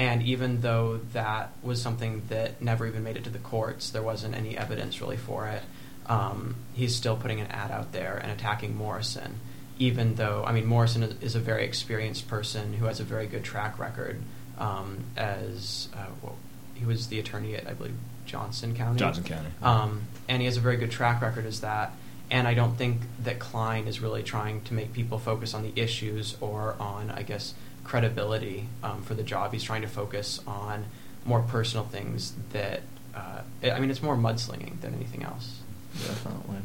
And 0.00 0.22
even 0.22 0.62
though 0.62 0.96
that 1.12 1.52
was 1.62 1.82
something 1.82 2.22
that 2.30 2.62
never 2.62 2.86
even 2.86 3.04
made 3.04 3.18
it 3.18 3.24
to 3.24 3.30
the 3.30 3.38
courts, 3.38 3.90
there 3.90 4.00
wasn't 4.00 4.34
any 4.34 4.56
evidence 4.56 4.98
really 5.02 5.18
for 5.18 5.46
it. 5.48 5.62
Um, 6.06 6.56
he's 6.72 6.96
still 6.96 7.16
putting 7.16 7.38
an 7.38 7.48
ad 7.48 7.70
out 7.70 7.92
there 7.92 8.16
and 8.16 8.32
attacking 8.32 8.74
Morrison, 8.74 9.40
even 9.78 10.14
though 10.14 10.42
I 10.46 10.52
mean 10.52 10.64
Morrison 10.64 11.02
is 11.20 11.34
a 11.34 11.38
very 11.38 11.66
experienced 11.66 12.28
person 12.28 12.72
who 12.72 12.86
has 12.86 12.98
a 12.98 13.04
very 13.04 13.26
good 13.26 13.44
track 13.44 13.78
record 13.78 14.22
um, 14.56 15.04
as 15.18 15.88
uh, 15.94 16.06
well, 16.22 16.36
he 16.74 16.86
was 16.86 17.08
the 17.08 17.18
attorney 17.18 17.54
at 17.54 17.68
I 17.68 17.74
believe 17.74 17.94
Johnson 18.24 18.74
County. 18.74 18.98
Johnson 18.98 19.24
County, 19.24 19.50
um, 19.62 20.04
and 20.30 20.40
he 20.40 20.46
has 20.46 20.56
a 20.56 20.60
very 20.60 20.78
good 20.78 20.90
track 20.90 21.20
record 21.20 21.44
as 21.44 21.60
that. 21.60 21.92
And 22.30 22.48
I 22.48 22.54
don't 22.54 22.78
think 22.78 23.02
that 23.24 23.38
Kline 23.38 23.86
is 23.86 24.00
really 24.00 24.22
trying 24.22 24.62
to 24.62 24.72
make 24.72 24.94
people 24.94 25.18
focus 25.18 25.52
on 25.52 25.62
the 25.62 25.72
issues 25.74 26.36
or 26.40 26.76
on, 26.80 27.10
I 27.10 27.22
guess, 27.22 27.54
credibility 27.90 28.68
um, 28.84 29.02
for 29.02 29.14
the 29.14 29.22
job. 29.24 29.52
He's 29.52 29.64
trying 29.64 29.82
to 29.82 29.88
focus 29.88 30.40
on 30.46 30.84
more 31.24 31.42
personal 31.42 31.84
things 31.84 32.32
that, 32.52 32.82
uh, 33.16 33.40
I 33.64 33.80
mean, 33.80 33.90
it's 33.90 34.00
more 34.00 34.16
mudslinging 34.16 34.80
than 34.80 34.94
anything 34.94 35.24
else. 35.24 35.58
Definitely. 36.06 36.58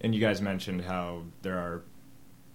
And 0.00 0.12
you 0.12 0.20
guys 0.20 0.42
mentioned 0.42 0.82
how 0.82 1.22
there 1.42 1.56
are 1.56 1.82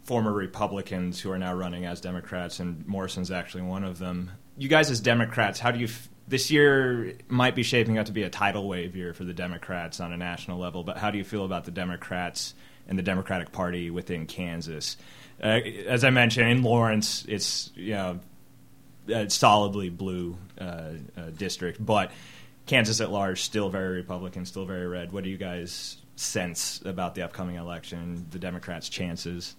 former 0.04 0.34
Republicans 0.34 1.22
who 1.22 1.32
are 1.32 1.38
now 1.38 1.54
running 1.54 1.86
as 1.86 2.02
Democrats, 2.02 2.60
and 2.60 2.86
Morrison's 2.86 3.32
actually 3.32 3.64
one 3.64 3.86
of 3.86 3.98
them. 3.98 4.30
You 4.58 4.68
guys, 4.68 4.92
as 4.92 5.00
Democrats, 5.00 5.62
how 5.62 5.72
do 5.72 5.80
you? 5.80 5.86
F- 5.86 6.10
this 6.28 6.52
year 6.52 7.14
might 7.30 7.56
be 7.56 7.64
shaping 7.64 7.98
up 7.98 8.08
to 8.08 8.12
be 8.12 8.24
a 8.24 8.30
tidal 8.30 8.68
wave 8.68 8.98
year 8.98 9.14
for 9.14 9.24
the 9.24 9.34
Democrats 9.34 10.02
on 10.02 10.12
a 10.12 10.18
national 10.18 10.60
level, 10.60 10.84
but 10.84 10.98
how 10.98 11.12
do 11.12 11.18
you 11.18 11.24
feel 11.24 11.46
about 11.46 11.64
the 11.64 11.72
Democrats 11.72 12.56
and 12.90 13.00
the 13.00 13.04
Democratic 13.04 13.54
Party 13.54 13.90
within 13.90 14.26
Kansas? 14.26 14.98
Uh, 15.42 15.60
as 15.88 16.04
I 16.04 16.10
mentioned, 16.10 16.50
in 16.50 16.64
Lawrence, 16.64 17.26
it's 17.28 17.72
you 17.76 17.94
know 17.94 18.20
a 19.08 19.30
solidly 19.30 19.90
blue 19.90 20.38
uh, 20.60 20.64
uh, 20.64 20.92
district, 21.38 21.84
but 21.84 22.12
Kansas 22.66 23.02
at 23.02 23.12
large 23.12 23.42
still 23.42 23.70
very 23.70 23.98
Republican, 23.98 24.46
still 24.46 24.66
very 24.66 24.88
red. 24.88 25.12
What 25.12 25.24
do 25.24 25.30
you 25.30 25.38
guys 25.38 25.98
sense 26.16 26.82
about 26.86 27.16
the 27.16 27.22
upcoming 27.22 27.58
election, 27.58 28.26
the 28.32 28.40
Democrats' 28.40 28.90
chances, 28.90 29.56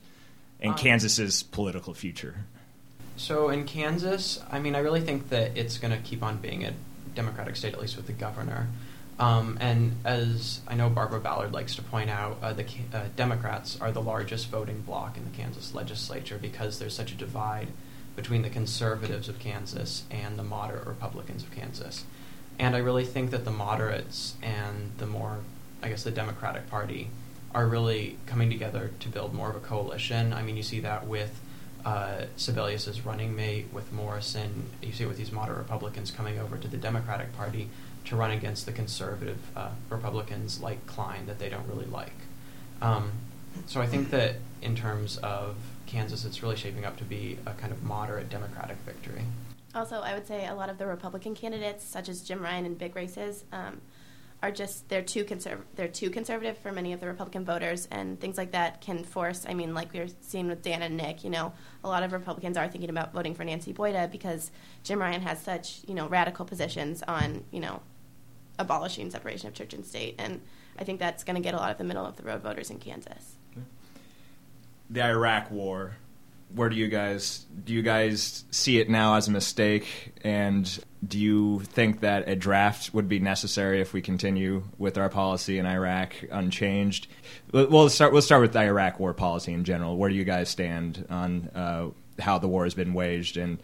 and 0.60 0.72
um, 0.72 0.78
Kansas's 0.78 1.42
political 1.42 1.94
future? 1.94 2.36
So 3.16 3.50
in 3.50 3.64
Kansas, 3.64 4.42
I 4.50 4.58
mean, 4.58 4.74
I 4.74 4.80
really 4.80 5.00
think 5.00 5.28
that 5.30 5.56
it's 5.56 5.78
going 5.78 5.92
to 5.92 5.98
keep 5.98 6.22
on 6.22 6.38
being 6.38 6.64
a 6.64 6.72
Democratic 7.14 7.56
state, 7.56 7.72
at 7.72 7.80
least 7.80 7.96
with 7.96 8.06
the 8.06 8.12
governor. 8.12 8.68
Um, 9.18 9.56
and 9.60 9.96
as 10.04 10.60
I 10.68 10.74
know 10.74 10.90
Barbara 10.90 11.20
Ballard 11.20 11.52
likes 11.52 11.74
to 11.76 11.82
point 11.82 12.10
out, 12.10 12.38
uh, 12.42 12.52
the 12.52 12.66
uh, 12.92 13.04
Democrats 13.16 13.80
are 13.80 13.90
the 13.90 14.02
largest 14.02 14.48
voting 14.48 14.82
bloc 14.82 15.16
in 15.16 15.24
the 15.24 15.30
Kansas 15.30 15.74
legislature 15.74 16.38
because 16.40 16.78
there's 16.78 16.94
such 16.94 17.12
a 17.12 17.14
divide 17.14 17.68
between 18.14 18.42
the 18.42 18.50
conservatives 18.50 19.28
of 19.28 19.38
Kansas 19.38 20.04
and 20.10 20.38
the 20.38 20.42
moderate 20.42 20.86
Republicans 20.86 21.42
of 21.42 21.50
Kansas. 21.50 22.04
And 22.58 22.74
I 22.74 22.78
really 22.78 23.04
think 23.04 23.30
that 23.30 23.44
the 23.44 23.50
moderates 23.50 24.34
and 24.42 24.92
the 24.98 25.06
more, 25.06 25.40
I 25.82 25.88
guess, 25.88 26.02
the 26.02 26.10
Democratic 26.10 26.68
Party 26.68 27.10
are 27.54 27.66
really 27.66 28.18
coming 28.26 28.50
together 28.50 28.90
to 29.00 29.08
build 29.08 29.32
more 29.32 29.50
of 29.50 29.56
a 29.56 29.60
coalition. 29.60 30.32
I 30.32 30.42
mean, 30.42 30.56
you 30.56 30.62
see 30.62 30.80
that 30.80 31.06
with 31.06 31.40
uh, 31.84 32.26
running 33.04 33.36
mate, 33.36 33.66
with 33.72 33.92
Morrison. 33.92 34.66
You 34.82 34.92
see 34.92 35.04
it 35.04 35.06
with 35.06 35.18
these 35.18 35.32
moderate 35.32 35.58
Republicans 35.58 36.10
coming 36.10 36.38
over 36.38 36.56
to 36.58 36.68
the 36.68 36.76
Democratic 36.76 37.34
Party 37.36 37.68
to 38.06 38.16
run 38.16 38.30
against 38.30 38.66
the 38.66 38.72
conservative 38.72 39.38
uh, 39.56 39.70
Republicans 39.90 40.60
like 40.60 40.84
Kline 40.86 41.26
that 41.26 41.38
they 41.38 41.48
don't 41.48 41.66
really 41.68 41.86
like. 41.86 42.14
Um, 42.80 43.12
so 43.66 43.80
I 43.80 43.86
think 43.86 44.10
that 44.10 44.36
in 44.62 44.76
terms 44.76 45.16
of 45.18 45.56
Kansas, 45.86 46.24
it's 46.24 46.42
really 46.42 46.56
shaping 46.56 46.84
up 46.84 46.96
to 46.98 47.04
be 47.04 47.38
a 47.46 47.52
kind 47.52 47.72
of 47.72 47.82
moderate 47.82 48.28
Democratic 48.28 48.76
victory. 48.78 49.22
Also, 49.74 50.00
I 50.00 50.14
would 50.14 50.26
say 50.26 50.46
a 50.46 50.54
lot 50.54 50.70
of 50.70 50.78
the 50.78 50.86
Republican 50.86 51.34
candidates, 51.34 51.84
such 51.84 52.08
as 52.08 52.22
Jim 52.22 52.40
Ryun 52.40 52.64
in 52.64 52.74
big 52.74 52.96
races, 52.96 53.44
um, 53.52 53.80
are 54.42 54.50
just 54.50 54.88
they're 54.88 55.02
too 55.02 55.24
conserv- 55.24 55.64
they're 55.74 55.88
too 55.88 56.10
conservative 56.10 56.58
for 56.58 56.70
many 56.70 56.92
of 56.92 57.00
the 57.00 57.06
Republican 57.06 57.44
voters, 57.44 57.88
and 57.90 58.20
things 58.20 58.36
like 58.36 58.52
that 58.52 58.80
can 58.80 59.02
force. 59.02 59.44
I 59.48 59.54
mean, 59.54 59.74
like 59.74 59.92
we 59.92 60.00
are 60.00 60.08
seeing 60.20 60.46
with 60.46 60.62
Dan 60.62 60.82
and 60.82 60.96
Nick, 60.96 61.24
you 61.24 61.30
know, 61.30 61.52
a 61.82 61.88
lot 61.88 62.02
of 62.02 62.12
Republicans 62.12 62.56
are 62.56 62.68
thinking 62.68 62.90
about 62.90 63.12
voting 63.12 63.34
for 63.34 63.44
Nancy 63.44 63.72
Boyda 63.72 64.10
because 64.10 64.50
Jim 64.82 64.98
Ryun 64.98 65.20
has 65.20 65.40
such 65.42 65.80
you 65.86 65.94
know 65.94 66.08
radical 66.08 66.44
positions 66.44 67.02
on 67.02 67.44
you 67.50 67.60
know 67.60 67.80
abolishing 68.58 69.10
separation 69.10 69.48
of 69.48 69.54
church 69.54 69.74
and 69.74 69.84
state. 69.84 70.14
And 70.18 70.40
I 70.78 70.84
think 70.84 71.00
that's 71.00 71.24
going 71.24 71.36
to 71.36 71.42
get 71.42 71.54
a 71.54 71.58
lot 71.58 71.70
of 71.70 71.78
the 71.78 71.84
middle 71.84 72.04
of 72.04 72.16
the 72.16 72.22
road 72.22 72.42
voters 72.42 72.70
in 72.70 72.78
Kansas. 72.78 73.36
The 74.90 75.04
Iraq 75.04 75.50
War 75.50 75.96
where 76.54 76.68
do 76.68 76.76
you 76.76 76.88
guys 76.88 77.44
do 77.64 77.72
you 77.72 77.82
guys 77.82 78.44
see 78.50 78.78
it 78.78 78.88
now 78.88 79.16
as 79.16 79.26
a 79.26 79.30
mistake 79.30 80.14
and 80.22 80.78
do 81.06 81.18
you 81.18 81.60
think 81.60 82.00
that 82.00 82.28
a 82.28 82.36
draft 82.36 82.94
would 82.94 83.08
be 83.08 83.18
necessary 83.18 83.80
if 83.80 83.92
we 83.92 84.00
continue 84.00 84.64
with 84.78 84.98
our 84.98 85.08
policy 85.08 85.58
in 85.58 85.66
Iraq 85.66 86.14
unchanged? 86.30 87.06
We'll 87.52 87.88
start. 87.90 88.12
We'll 88.12 88.22
start 88.22 88.42
with 88.42 88.52
the 88.52 88.62
Iraq 88.62 88.98
war 88.98 89.14
policy 89.14 89.52
in 89.52 89.64
general. 89.64 89.96
Where 89.96 90.08
do 90.08 90.16
you 90.16 90.24
guys 90.24 90.48
stand 90.48 91.06
on 91.08 91.50
uh, 91.54 91.88
how 92.18 92.38
the 92.38 92.48
war 92.48 92.64
has 92.64 92.74
been 92.74 92.94
waged 92.94 93.36
and 93.36 93.58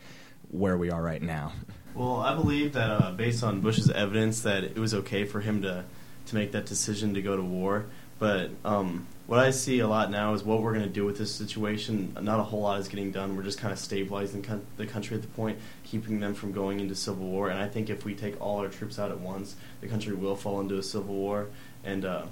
where 0.50 0.76
we 0.76 0.90
are 0.90 1.02
right 1.02 1.22
now? 1.22 1.52
Well, 1.94 2.16
I 2.16 2.34
believe 2.34 2.72
that 2.72 2.90
uh, 2.90 3.10
based 3.12 3.42
on 3.44 3.60
Bush's 3.60 3.90
evidence, 3.90 4.42
that 4.42 4.64
it 4.64 4.78
was 4.78 4.94
okay 4.94 5.24
for 5.24 5.40
him 5.40 5.62
to 5.62 5.84
to 6.26 6.34
make 6.34 6.52
that 6.52 6.66
decision 6.66 7.14
to 7.14 7.22
go 7.22 7.36
to 7.36 7.42
war. 7.42 7.86
But 8.18 8.50
um, 8.64 9.06
what 9.26 9.40
I 9.40 9.50
see 9.50 9.80
a 9.80 9.88
lot 9.88 10.10
now 10.10 10.34
is 10.34 10.44
what 10.44 10.62
we're 10.62 10.72
going 10.72 10.84
to 10.84 10.90
do 10.90 11.04
with 11.04 11.18
this 11.18 11.34
situation. 11.34 12.16
Not 12.20 12.38
a 12.38 12.44
whole 12.44 12.60
lot 12.60 12.78
is 12.78 12.88
getting 12.88 13.10
done. 13.10 13.36
We're 13.36 13.42
just 13.42 13.58
kind 13.58 13.72
of 13.72 13.78
stabilizing 13.78 14.46
the 14.76 14.86
country 14.86 15.16
at 15.16 15.22
the 15.22 15.28
point, 15.28 15.58
keeping 15.84 16.20
them 16.20 16.34
from 16.34 16.52
going 16.52 16.78
into 16.80 16.94
civil 16.94 17.26
war. 17.26 17.50
And 17.50 17.60
I 17.60 17.68
think 17.68 17.90
if 17.90 18.04
we 18.04 18.14
take 18.14 18.40
all 18.40 18.58
our 18.58 18.68
troops 18.68 18.98
out 18.98 19.10
at 19.10 19.18
once, 19.18 19.56
the 19.80 19.88
country 19.88 20.14
will 20.14 20.36
fall 20.36 20.60
into 20.60 20.78
a 20.78 20.82
civil 20.82 21.14
war, 21.14 21.48
and 21.82 22.04
uh, 22.04 22.26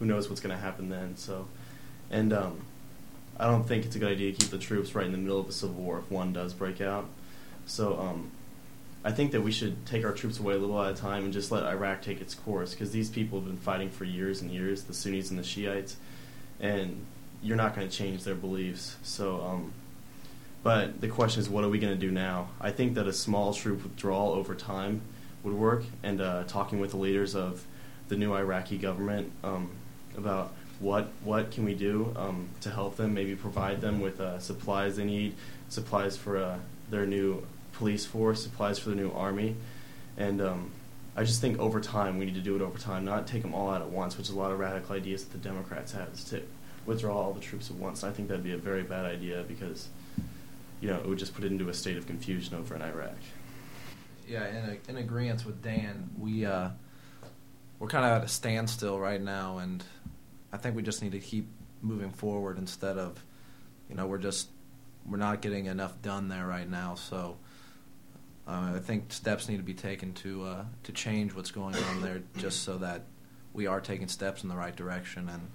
who 0.00 0.06
knows 0.06 0.28
what's 0.28 0.40
going 0.40 0.54
to 0.54 0.60
happen 0.60 0.88
then. 0.88 1.16
So, 1.16 1.46
and 2.10 2.32
um, 2.32 2.60
I 3.38 3.46
don't 3.46 3.66
think 3.66 3.84
it's 3.84 3.94
a 3.94 4.00
good 4.00 4.10
idea 4.10 4.32
to 4.32 4.38
keep 4.38 4.50
the 4.50 4.58
troops 4.58 4.94
right 4.94 5.06
in 5.06 5.12
the 5.12 5.18
middle 5.18 5.38
of 5.38 5.48
a 5.48 5.52
civil 5.52 5.76
war 5.76 6.00
if 6.00 6.10
one 6.10 6.32
does 6.32 6.52
break 6.52 6.80
out. 6.80 7.08
So, 7.66 7.98
um, 8.00 8.32
I 9.08 9.10
think 9.10 9.32
that 9.32 9.40
we 9.40 9.52
should 9.52 9.86
take 9.86 10.04
our 10.04 10.12
troops 10.12 10.38
away 10.38 10.52
a 10.52 10.58
little 10.58 10.78
at 10.82 10.92
a 10.92 10.94
time 10.94 11.24
and 11.24 11.32
just 11.32 11.50
let 11.50 11.62
Iraq 11.62 12.02
take 12.02 12.20
its 12.20 12.34
course 12.34 12.72
because 12.74 12.90
these 12.90 13.08
people 13.08 13.38
have 13.38 13.48
been 13.48 13.56
fighting 13.56 13.88
for 13.88 14.04
years 14.04 14.42
and 14.42 14.50
years, 14.50 14.82
the 14.82 14.92
Sunnis 14.92 15.30
and 15.30 15.38
the 15.38 15.42
Shiites, 15.42 15.96
and 16.60 17.06
you're 17.42 17.56
not 17.56 17.74
going 17.74 17.88
to 17.88 17.96
change 17.96 18.24
their 18.24 18.34
beliefs. 18.34 18.96
So, 19.02 19.40
um, 19.40 19.72
but 20.62 21.00
the 21.00 21.08
question 21.08 21.40
is, 21.40 21.48
what 21.48 21.64
are 21.64 21.70
we 21.70 21.78
going 21.78 21.98
to 21.98 21.98
do 21.98 22.10
now? 22.10 22.50
I 22.60 22.70
think 22.70 22.96
that 22.96 23.06
a 23.06 23.12
small 23.14 23.54
troop 23.54 23.82
withdrawal 23.82 24.32
over 24.32 24.54
time 24.54 25.00
would 25.42 25.54
work, 25.54 25.84
and 26.02 26.20
uh, 26.20 26.44
talking 26.44 26.78
with 26.78 26.90
the 26.90 26.98
leaders 26.98 27.34
of 27.34 27.64
the 28.08 28.16
new 28.16 28.34
Iraqi 28.34 28.76
government 28.76 29.32
um, 29.42 29.70
about 30.18 30.52
what 30.80 31.08
what 31.24 31.50
can 31.50 31.64
we 31.64 31.72
do 31.72 32.12
um, 32.14 32.50
to 32.60 32.70
help 32.70 32.98
them, 32.98 33.14
maybe 33.14 33.34
provide 33.34 33.80
them 33.80 34.02
with 34.02 34.20
uh, 34.20 34.38
supplies 34.38 34.98
they 34.98 35.04
need, 35.04 35.34
supplies 35.70 36.14
for 36.14 36.36
uh, 36.36 36.58
their 36.90 37.06
new 37.06 37.46
police 37.78 38.04
force, 38.04 38.42
supplies 38.42 38.78
for 38.78 38.90
the 38.90 38.96
new 38.96 39.10
army, 39.12 39.56
and 40.16 40.42
um, 40.42 40.70
I 41.16 41.24
just 41.24 41.40
think 41.40 41.58
over 41.58 41.80
time 41.80 42.18
we 42.18 42.26
need 42.26 42.34
to 42.34 42.40
do 42.40 42.54
it 42.56 42.62
over 42.62 42.78
time, 42.78 43.04
not 43.04 43.26
take 43.26 43.42
them 43.42 43.54
all 43.54 43.70
out 43.70 43.80
at 43.80 43.88
once, 43.88 44.18
which 44.18 44.28
is 44.28 44.34
a 44.34 44.38
lot 44.38 44.52
of 44.52 44.58
radical 44.58 44.94
ideas 44.94 45.24
that 45.24 45.32
the 45.32 45.48
Democrats 45.48 45.92
have, 45.92 46.08
is 46.12 46.24
to 46.24 46.42
withdraw 46.86 47.16
all 47.16 47.32
the 47.32 47.40
troops 47.40 47.70
at 47.70 47.76
once. 47.76 48.04
I 48.04 48.10
think 48.10 48.28
that'd 48.28 48.44
be 48.44 48.52
a 48.52 48.58
very 48.58 48.82
bad 48.82 49.04
idea 49.04 49.44
because, 49.46 49.88
you 50.80 50.88
know, 50.88 50.96
it 50.96 51.06
would 51.06 51.18
just 51.18 51.34
put 51.34 51.44
it 51.44 51.52
into 51.52 51.68
a 51.68 51.74
state 51.74 51.96
of 51.96 52.06
confusion 52.06 52.56
over 52.56 52.74
in 52.74 52.82
Iraq. 52.82 53.16
Yeah, 54.28 54.46
in, 54.48 54.56
a, 54.56 54.90
in 54.90 54.96
agreement 54.98 55.46
with 55.46 55.62
Dan, 55.62 56.10
we 56.18 56.44
uh, 56.44 56.70
we're 57.78 57.88
kind 57.88 58.04
of 58.04 58.12
at 58.12 58.24
a 58.24 58.28
standstill 58.28 58.98
right 58.98 59.20
now, 59.20 59.58
and 59.58 59.82
I 60.52 60.56
think 60.56 60.76
we 60.76 60.82
just 60.82 61.02
need 61.02 61.12
to 61.12 61.20
keep 61.20 61.48
moving 61.80 62.10
forward 62.10 62.58
instead 62.58 62.98
of, 62.98 63.22
you 63.88 63.94
know, 63.96 64.06
we're 64.06 64.18
just 64.18 64.48
we're 65.08 65.16
not 65.16 65.40
getting 65.40 65.66
enough 65.66 66.00
done 66.02 66.28
there 66.28 66.46
right 66.46 66.68
now. 66.68 66.94
So 66.94 67.38
uh, 68.48 68.72
I 68.76 68.78
think 68.78 69.12
steps 69.12 69.48
need 69.48 69.58
to 69.58 69.62
be 69.62 69.74
taken 69.74 70.14
to 70.14 70.44
uh, 70.44 70.64
to 70.84 70.92
change 70.92 71.34
what's 71.34 71.50
going 71.50 71.76
on 71.76 72.00
there, 72.00 72.22
just 72.38 72.62
so 72.62 72.78
that 72.78 73.02
we 73.52 73.66
are 73.66 73.80
taking 73.80 74.08
steps 74.08 74.42
in 74.42 74.48
the 74.48 74.56
right 74.56 74.74
direction. 74.74 75.28
And 75.28 75.50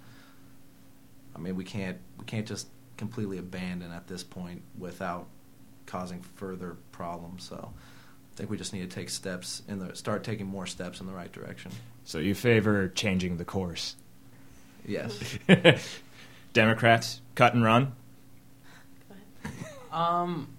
I 1.35 1.39
mean, 1.39 1.55
we 1.55 1.63
can't 1.63 1.97
we 2.19 2.25
can't 2.25 2.47
just 2.47 2.67
completely 2.97 3.39
abandon 3.39 3.91
at 3.91 4.07
this 4.07 4.23
point 4.23 4.61
without 4.77 5.27
causing 5.87 6.21
further 6.35 6.77
problems. 6.91 7.43
So 7.49 7.73
I 7.73 8.37
think 8.37 8.51
we 8.51 8.57
just 8.57 8.73
need 8.73 8.87
to 8.87 8.95
take 8.95 9.09
steps 9.09 9.63
in 9.67 9.79
the 9.79 9.95
start 9.95 10.23
taking 10.23 10.45
more 10.45 10.67
steps 10.67 10.99
in 10.99 11.07
the 11.07 11.13
right 11.13 11.31
direction. 11.31 11.71
So 12.05 12.19
you 12.19 12.35
favor 12.35 12.89
changing 12.89 13.37
the 13.37 13.45
course? 13.45 13.95
Yes. 14.85 15.19
Democrats 16.53 17.21
cut 17.33 17.55
and 17.55 17.63
run. 17.63 17.93
Um, 19.91 20.49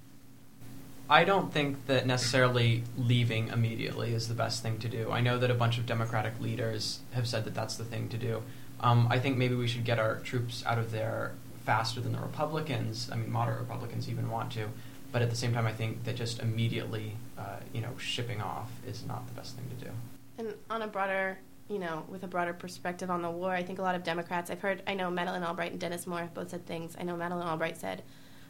I 1.09 1.25
don't 1.25 1.53
think 1.53 1.87
that 1.87 2.07
necessarily 2.07 2.83
leaving 2.97 3.49
immediately 3.49 4.15
is 4.15 4.29
the 4.29 4.35
best 4.35 4.63
thing 4.63 4.79
to 4.79 4.89
do. 4.89 5.11
I 5.11 5.21
know 5.21 5.39
that 5.39 5.51
a 5.51 5.55
bunch 5.55 5.77
of 5.77 5.85
Democratic 5.85 6.41
leaders 6.41 7.01
have 7.13 7.27
said 7.29 7.45
that 7.45 7.55
that's 7.55 7.77
the 7.77 7.85
thing 7.85 8.09
to 8.09 8.17
do. 8.17 8.43
Um, 8.81 9.07
I 9.11 9.19
think 9.19 9.37
maybe 9.37 9.55
we 9.55 9.69
should 9.69 9.85
get 9.85 9.99
our 9.99 10.17
troops 10.21 10.65
out 10.67 10.79
of 10.79 10.93
there 10.93 11.33
faster 11.65 12.01
than 12.01 12.13
the 12.13 12.21
Republicans. 12.21 13.11
I 13.13 13.17
mean, 13.17 13.31
moderate 13.31 13.61
Republicans 13.61 14.09
even 14.09 14.31
want 14.31 14.53
to. 14.53 14.69
But 15.13 15.23
at 15.23 15.31
the 15.31 15.37
same 15.37 15.53
time, 15.53 15.67
I 15.67 15.73
think 15.73 16.05
that 16.05 16.17
just 16.17 16.41
immediately, 16.41 17.17
uh, 17.39 17.57
you 17.73 17.81
know, 17.81 17.97
shipping 17.99 18.41
off 18.41 18.71
is 18.87 19.05
not 19.07 19.27
the 19.29 19.35
best 19.35 19.57
thing 19.57 19.65
to 19.79 19.85
do. 19.85 19.91
And 20.39 20.55
on 20.71 20.83
a 20.83 20.89
broader, 20.89 21.39
you 21.69 21.79
know, 21.79 22.05
with 22.09 22.25
a 22.25 22.27
broader 22.27 22.53
perspective 22.53 23.11
on 23.11 23.23
the 23.23 23.31
war, 23.31 23.53
I 23.53 23.63
think 23.63 23.79
a 23.79 23.83
lot 23.83 23.95
of 23.95 24.03
Democrats, 24.03 24.51
I've 24.51 24.61
heard, 24.61 24.83
I 24.87 24.95
know 24.95 25.11
Madeleine 25.11 25.45
Albright 25.45 25.71
and 25.71 25.81
Dennis 25.81 26.07
Moore 26.07 26.21
have 26.21 26.35
both 26.35 26.51
said 26.51 26.67
things. 26.67 26.97
I 26.99 27.05
know 27.05 27.17
Madeleine 27.17 27.47
Albright 27.47 27.77
said, 27.77 28.03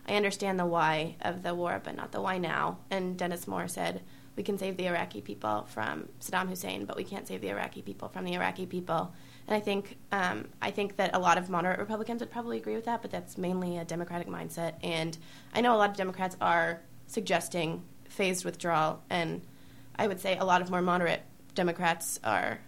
I 0.07 0.17
understand 0.17 0.59
the 0.59 0.67
why 0.67 1.17
of 1.21 1.43
the 1.43 1.55
war, 1.55 1.81
but 1.83 1.97
not 1.97 2.13
the 2.13 2.21
why 2.21 2.39
now. 2.39 2.79
And 2.91 3.17
Dennis 3.17 3.47
Moore 3.47 3.69
said, 3.69 4.03
we 4.37 4.43
can 4.43 4.59
save 4.59 4.77
the 4.77 4.87
Iraqi 4.87 5.21
people 5.21 5.67
from 5.69 6.09
Saddam 6.21 6.49
Hussein, 6.49 6.85
but 6.87 6.97
we 6.97 7.05
can't 7.05 7.27
save 7.27 7.41
the 7.41 7.51
Iraqi 7.51 7.83
people 7.83 8.09
from 8.09 8.25
the 8.25 8.35
Iraqi 8.35 8.67
people. 8.67 9.13
And 9.47 9.55
I 9.55 9.61
think 9.61 9.97
um, 10.11 10.49
I 10.61 10.71
think 10.71 10.97
that 10.97 11.15
a 11.15 11.19
lot 11.19 11.39
of 11.39 11.49
moderate 11.49 11.79
Republicans 11.79 12.21
would 12.21 12.31
probably 12.31 12.59
agree 12.59 12.75
with 12.75 12.87
that, 12.87 13.03
but 13.03 13.11
that's 13.11 13.39
mainly 13.39 13.79
a 13.79 13.85
Democratic 13.85 14.27
mindset. 14.27 14.75
And 14.83 15.17
I 15.53 15.61
know 15.61 15.75
a 15.75 15.79
lot 15.79 15.91
of 15.91 15.97
Democrats 15.97 16.37
are 16.41 16.81
suggesting 17.07 17.85
phased 18.09 18.45
withdrawal, 18.45 19.03
and 19.11 19.43
I 19.97 20.07
would 20.07 20.21
say 20.21 20.37
a 20.37 20.45
lot 20.45 20.63
of 20.63 20.71
more 20.71 20.83
moderate 20.83 21.23
Democrats 21.55 22.19
are, 22.25 22.59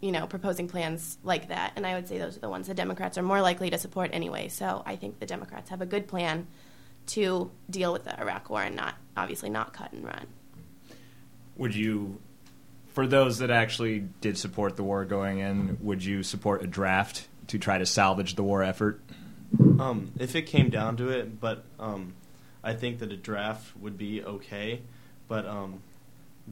you 0.00 0.10
know, 0.10 0.26
proposing 0.26 0.66
plans 0.66 1.18
like 1.22 1.48
that. 1.48 1.72
And 1.76 1.86
I 1.86 1.94
would 1.94 2.08
say 2.08 2.18
those 2.18 2.36
are 2.36 2.40
the 2.40 2.48
ones 2.48 2.66
the 2.66 2.74
Democrats 2.74 3.16
are 3.16 3.22
more 3.22 3.40
likely 3.40 3.70
to 3.70 3.78
support 3.78 4.10
anyway. 4.12 4.48
So 4.48 4.82
I 4.84 4.96
think 4.96 5.20
the 5.20 5.26
Democrats 5.26 5.70
have 5.70 5.82
a 5.82 5.86
good 5.86 6.08
plan 6.08 6.48
to 7.12 7.50
deal 7.68 7.92
with 7.92 8.04
the 8.04 8.18
Iraq 8.20 8.50
War 8.50 8.62
and 8.62 8.76
not 8.76 8.94
obviously 9.16 9.50
not 9.50 9.72
cut 9.72 9.92
and 9.92 10.04
run. 10.04 10.26
Would 11.56 11.74
you, 11.74 12.20
for 12.88 13.06
those 13.06 13.38
that 13.38 13.50
actually 13.50 14.08
did 14.20 14.38
support 14.38 14.76
the 14.76 14.82
war 14.82 15.04
going 15.04 15.38
in, 15.38 15.78
would 15.82 16.04
you 16.04 16.22
support 16.22 16.62
a 16.62 16.66
draft 16.66 17.28
to 17.48 17.58
try 17.58 17.78
to 17.78 17.86
salvage 17.86 18.34
the 18.34 18.42
war 18.42 18.62
effort? 18.62 19.00
Um, 19.78 20.12
if 20.18 20.34
it 20.34 20.42
came 20.42 20.70
down 20.70 20.96
to 20.96 21.10
it, 21.10 21.38
but 21.38 21.64
um, 21.78 22.14
I 22.64 22.72
think 22.72 23.00
that 23.00 23.12
a 23.12 23.16
draft 23.16 23.76
would 23.76 23.98
be 23.98 24.22
okay. 24.22 24.80
But 25.28 25.46
um, 25.46 25.82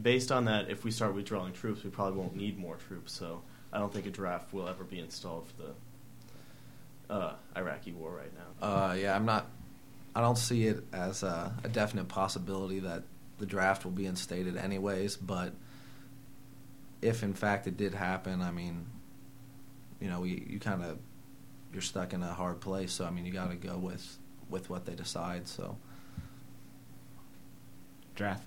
based 0.00 0.30
on 0.30 0.44
that, 0.44 0.70
if 0.70 0.84
we 0.84 0.90
start 0.90 1.14
withdrawing 1.14 1.54
troops, 1.54 1.82
we 1.82 1.90
probably 1.90 2.18
won't 2.18 2.36
need 2.36 2.58
more 2.58 2.76
troops. 2.76 3.12
So 3.12 3.40
I 3.72 3.78
don't 3.78 3.92
think 3.92 4.06
a 4.06 4.10
draft 4.10 4.52
will 4.52 4.68
ever 4.68 4.84
be 4.84 4.98
installed 4.98 5.46
for 5.48 5.62
the 5.62 7.14
uh, 7.14 7.34
Iraqi 7.56 7.92
war 7.92 8.10
right 8.10 8.32
now. 8.34 8.66
Uh, 8.66 8.92
yeah, 8.94 9.16
I'm 9.16 9.24
not. 9.24 9.46
I 10.20 10.22
don't 10.22 10.36
see 10.36 10.66
it 10.66 10.84
as 10.92 11.22
a, 11.22 11.54
a 11.64 11.68
definite 11.68 12.08
possibility 12.08 12.80
that 12.80 13.04
the 13.38 13.46
draft 13.46 13.84
will 13.84 13.92
be 13.92 14.04
instated 14.04 14.56
anyways. 14.56 15.16
But 15.16 15.54
if 17.00 17.22
in 17.22 17.32
fact 17.32 17.66
it 17.66 17.78
did 17.78 17.94
happen, 17.94 18.42
I 18.42 18.50
mean, 18.50 18.84
you 19.98 20.08
know, 20.08 20.24
you, 20.24 20.44
you 20.46 20.60
kind 20.60 20.82
of 20.82 20.98
you're 21.72 21.80
stuck 21.80 22.12
in 22.12 22.22
a 22.22 22.34
hard 22.34 22.60
place. 22.60 22.92
So 22.92 23.06
I 23.06 23.10
mean, 23.10 23.24
you 23.24 23.32
got 23.32 23.50
to 23.50 23.56
go 23.56 23.78
with 23.78 24.18
with 24.50 24.68
what 24.68 24.84
they 24.84 24.94
decide. 24.94 25.48
So 25.48 25.78
Draft. 28.14 28.44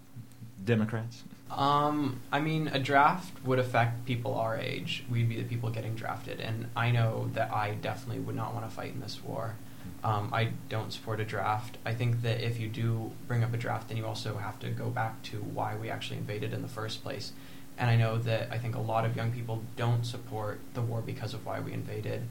Democrats. 0.64 1.24
Um, 1.50 2.20
I 2.32 2.40
mean, 2.40 2.68
a 2.68 2.78
draft 2.78 3.44
would 3.44 3.58
affect 3.58 4.06
people 4.06 4.36
our 4.36 4.56
age. 4.56 5.04
We'd 5.10 5.28
be 5.28 5.38
the 5.38 5.44
people 5.44 5.72
getting 5.72 5.96
drafted, 5.96 6.40
and 6.40 6.68
I 6.76 6.92
know 6.92 7.32
that 7.34 7.52
I 7.52 7.74
definitely 7.74 8.22
would 8.22 8.36
not 8.36 8.54
want 8.54 8.70
to 8.70 8.72
fight 8.74 8.94
in 8.94 9.00
this 9.00 9.24
war. 9.24 9.56
Um, 10.04 10.30
I 10.34 10.50
don't 10.70 10.92
support 10.92 11.20
a 11.20 11.26
draft. 11.26 11.78
I 11.86 11.94
think 11.94 12.22
that 12.24 12.42
if 12.46 12.60
you 12.60 12.68
do 12.68 13.12
bring 13.28 13.44
up 13.44 13.54
a 13.54 13.58
draft, 13.58 13.88
then 13.88 13.98
you 13.98 14.06
also 14.06 14.36
have 14.38 14.60
to 14.60 14.70
go 14.70 14.90
back 14.90 15.22
to 15.24 15.38
why 15.38 15.76
we 15.76 15.90
actually 15.90 16.18
invaded 16.18 16.54
in 16.54 16.62
the 16.62 16.68
first 16.68 17.04
place. 17.04 17.32
And 17.78 17.90
I 17.90 17.96
know 17.96 18.18
that 18.18 18.52
I 18.52 18.58
think 18.58 18.76
a 18.76 18.80
lot 18.80 19.06
of 19.06 19.16
young 19.16 19.32
people 19.32 19.64
don't 19.76 20.06
support 20.06 20.60
the 20.74 20.82
war 20.82 21.02
because 21.02 21.34
of 21.34 21.46
why 21.46 21.60
we 21.60 21.74
invaded, 21.74 22.24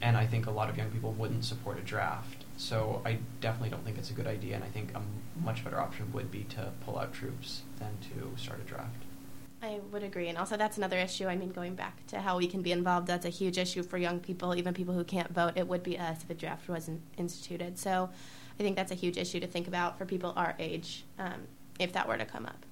and 0.00 0.16
I 0.16 0.26
think 0.26 0.46
a 0.46 0.50
lot 0.50 0.68
of 0.68 0.76
young 0.76 0.90
people 0.90 1.12
wouldn't 1.12 1.44
support 1.44 1.78
a 1.78 1.82
draft. 1.82 2.44
So 2.56 3.02
I 3.04 3.18
definitely 3.40 3.70
don't 3.70 3.84
think 3.84 3.98
it's 3.98 4.10
a 4.10 4.14
good 4.14 4.26
idea, 4.26 4.54
and 4.54 4.62
I 4.62 4.68
think 4.68 4.94
a 4.94 5.02
much 5.42 5.64
better 5.64 5.80
option 5.80 6.12
would 6.12 6.30
be 6.30 6.44
to 6.50 6.72
pull 6.84 6.98
out 6.98 7.12
troops 7.12 7.62
than 7.78 7.98
to 8.10 8.40
start 8.40 8.60
a 8.60 8.68
draft. 8.68 9.02
I 9.64 9.80
would 9.92 10.02
agree. 10.02 10.28
And 10.28 10.36
also, 10.36 10.56
that's 10.56 10.76
another 10.76 10.98
issue. 10.98 11.26
I 11.26 11.36
mean, 11.36 11.50
going 11.50 11.74
back 11.74 12.06
to 12.08 12.20
how 12.20 12.36
we 12.36 12.46
can 12.46 12.60
be 12.60 12.70
involved, 12.70 13.06
that's 13.06 13.24
a 13.24 13.30
huge 13.30 13.56
issue 13.56 13.82
for 13.82 13.96
young 13.96 14.20
people, 14.20 14.54
even 14.54 14.74
people 14.74 14.94
who 14.94 15.04
can't 15.04 15.32
vote. 15.32 15.52
It 15.56 15.66
would 15.66 15.82
be 15.82 15.98
us 15.98 16.22
if 16.22 16.30
a 16.30 16.34
draft 16.34 16.68
wasn't 16.68 17.00
instituted. 17.16 17.78
So 17.78 18.10
I 18.58 18.62
think 18.62 18.76
that's 18.76 18.92
a 18.92 18.94
huge 18.94 19.16
issue 19.16 19.40
to 19.40 19.46
think 19.46 19.66
about 19.66 19.96
for 19.96 20.04
people 20.04 20.34
our 20.36 20.54
age 20.58 21.04
um, 21.18 21.46
if 21.78 21.92
that 21.94 22.06
were 22.06 22.18
to 22.18 22.26
come 22.26 22.46
up. 22.46 22.66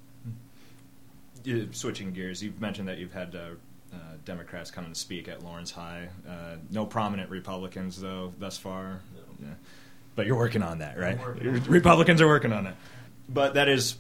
Uh, 1.49 1.73
switching 1.73 2.13
gears, 2.13 2.43
you've 2.43 2.61
mentioned 2.61 2.89
that 2.89 2.99
you've 2.99 3.13
had 3.13 3.35
uh, 3.35 3.39
uh, 3.93 3.97
Democrats 4.25 4.71
come 4.71 4.85
and 4.85 4.97
speak 4.97 5.29
at 5.29 5.43
Lawrence 5.43 5.71
High. 5.71 6.09
Uh, 6.29 6.57
no 6.71 6.85
prominent 6.85 7.31
Republicans, 7.31 7.99
though, 8.01 8.35
thus 8.39 8.59
far. 8.59 9.01
No. 9.15 9.49
Yeah. 9.49 9.55
but 10.15 10.27
you're 10.27 10.37
working 10.37 10.63
on 10.63 10.79
that, 10.79 10.99
right? 10.99 11.19
Working 11.19 11.49
on. 11.49 11.65
Republicans 11.65 12.21
are 12.21 12.29
working 12.29 12.53
on 12.53 12.67
it. 12.67 12.75
But 13.29 13.55
that 13.55 13.69
is 13.69 13.97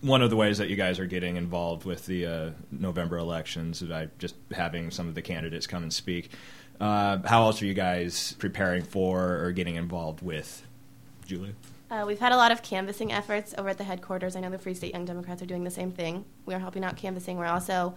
one 0.00 0.22
of 0.22 0.30
the 0.30 0.36
ways 0.36 0.58
that 0.58 0.68
you 0.68 0.76
guys 0.76 0.98
are 0.98 1.06
getting 1.06 1.36
involved 1.36 1.84
with 1.84 2.06
the 2.06 2.26
uh, 2.26 2.50
November 2.70 3.18
elections 3.18 3.82
is 3.82 3.88
by 3.88 4.08
just 4.18 4.34
having 4.52 4.90
some 4.90 5.08
of 5.08 5.14
the 5.14 5.22
candidates 5.22 5.66
come 5.66 5.82
and 5.82 5.92
speak. 5.92 6.30
Uh, 6.80 7.18
how 7.24 7.42
else 7.42 7.60
are 7.60 7.66
you 7.66 7.74
guys 7.74 8.34
preparing 8.38 8.82
for 8.82 9.38
or 9.42 9.52
getting 9.52 9.76
involved 9.76 10.22
with? 10.22 10.64
Julia? 11.26 11.52
Uh, 11.90 12.04
we've 12.06 12.18
had 12.18 12.32
a 12.32 12.36
lot 12.36 12.52
of 12.52 12.62
canvassing 12.62 13.12
efforts 13.12 13.54
over 13.56 13.70
at 13.70 13.78
the 13.78 13.84
headquarters. 13.84 14.36
I 14.36 14.40
know 14.40 14.50
the 14.50 14.58
Free 14.58 14.74
State 14.74 14.92
Young 14.92 15.04
Democrats 15.04 15.42
are 15.42 15.46
doing 15.46 15.64
the 15.64 15.70
same 15.70 15.90
thing. 15.90 16.24
We 16.46 16.54
are 16.54 16.58
helping 16.58 16.84
out 16.84 16.96
canvassing. 16.96 17.38
We're 17.38 17.46
also 17.46 17.94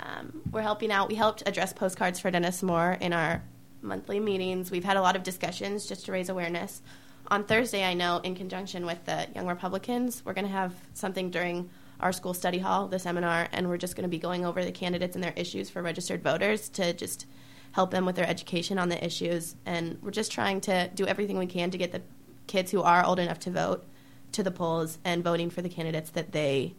um, 0.00 0.42
we're 0.50 0.62
helping 0.62 0.90
out. 0.90 1.08
We 1.08 1.14
helped 1.14 1.42
address 1.46 1.72
postcards 1.72 2.18
for 2.18 2.30
Dennis 2.30 2.62
Moore 2.62 2.96
in 3.00 3.12
our 3.12 3.42
monthly 3.82 4.18
meetings. 4.18 4.70
We've 4.70 4.84
had 4.84 4.96
a 4.96 5.00
lot 5.00 5.16
of 5.16 5.22
discussions 5.22 5.86
just 5.86 6.06
to 6.06 6.12
raise 6.12 6.28
awareness. 6.28 6.82
On 7.28 7.44
Thursday, 7.44 7.84
I 7.84 7.94
know 7.94 8.18
in 8.18 8.34
conjunction 8.34 8.84
with 8.84 9.04
the 9.06 9.26
Young 9.34 9.46
Republicans, 9.46 10.22
we're 10.24 10.34
going 10.34 10.46
to 10.46 10.52
have 10.52 10.74
something 10.92 11.30
during 11.30 11.70
our 12.00 12.12
school 12.12 12.34
study 12.34 12.58
hall, 12.58 12.86
the 12.86 12.98
seminar, 12.98 13.48
and 13.52 13.68
we're 13.68 13.78
just 13.78 13.96
going 13.96 14.02
to 14.02 14.08
be 14.08 14.18
going 14.18 14.44
over 14.44 14.62
the 14.62 14.72
candidates 14.72 15.14
and 15.14 15.24
their 15.24 15.32
issues 15.36 15.70
for 15.70 15.80
registered 15.80 16.22
voters 16.22 16.68
to 16.70 16.92
just 16.92 17.26
help 17.72 17.90
them 17.90 18.04
with 18.04 18.16
their 18.16 18.28
education 18.28 18.78
on 18.78 18.90
the 18.90 19.02
issues. 19.02 19.56
And 19.64 19.98
we're 20.02 20.10
just 20.10 20.32
trying 20.32 20.60
to 20.62 20.90
do 20.94 21.06
everything 21.06 21.38
we 21.38 21.46
can 21.46 21.70
to 21.70 21.78
get 21.78 21.92
the 21.92 22.02
kids 22.46 22.70
who 22.70 22.82
are 22.82 23.04
old 23.04 23.18
enough 23.18 23.38
to 23.40 23.50
vote 23.50 23.86
to 24.32 24.42
the 24.42 24.50
polls 24.50 24.98
and 25.04 25.24
voting 25.24 25.48
for 25.48 25.62
the 25.62 25.68
candidates 25.68 26.10
that 26.10 26.32
they 26.32 26.74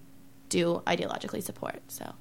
do 0.49 0.83
ideologically 0.85 1.41
support. 1.41 1.81
So. 1.87 2.13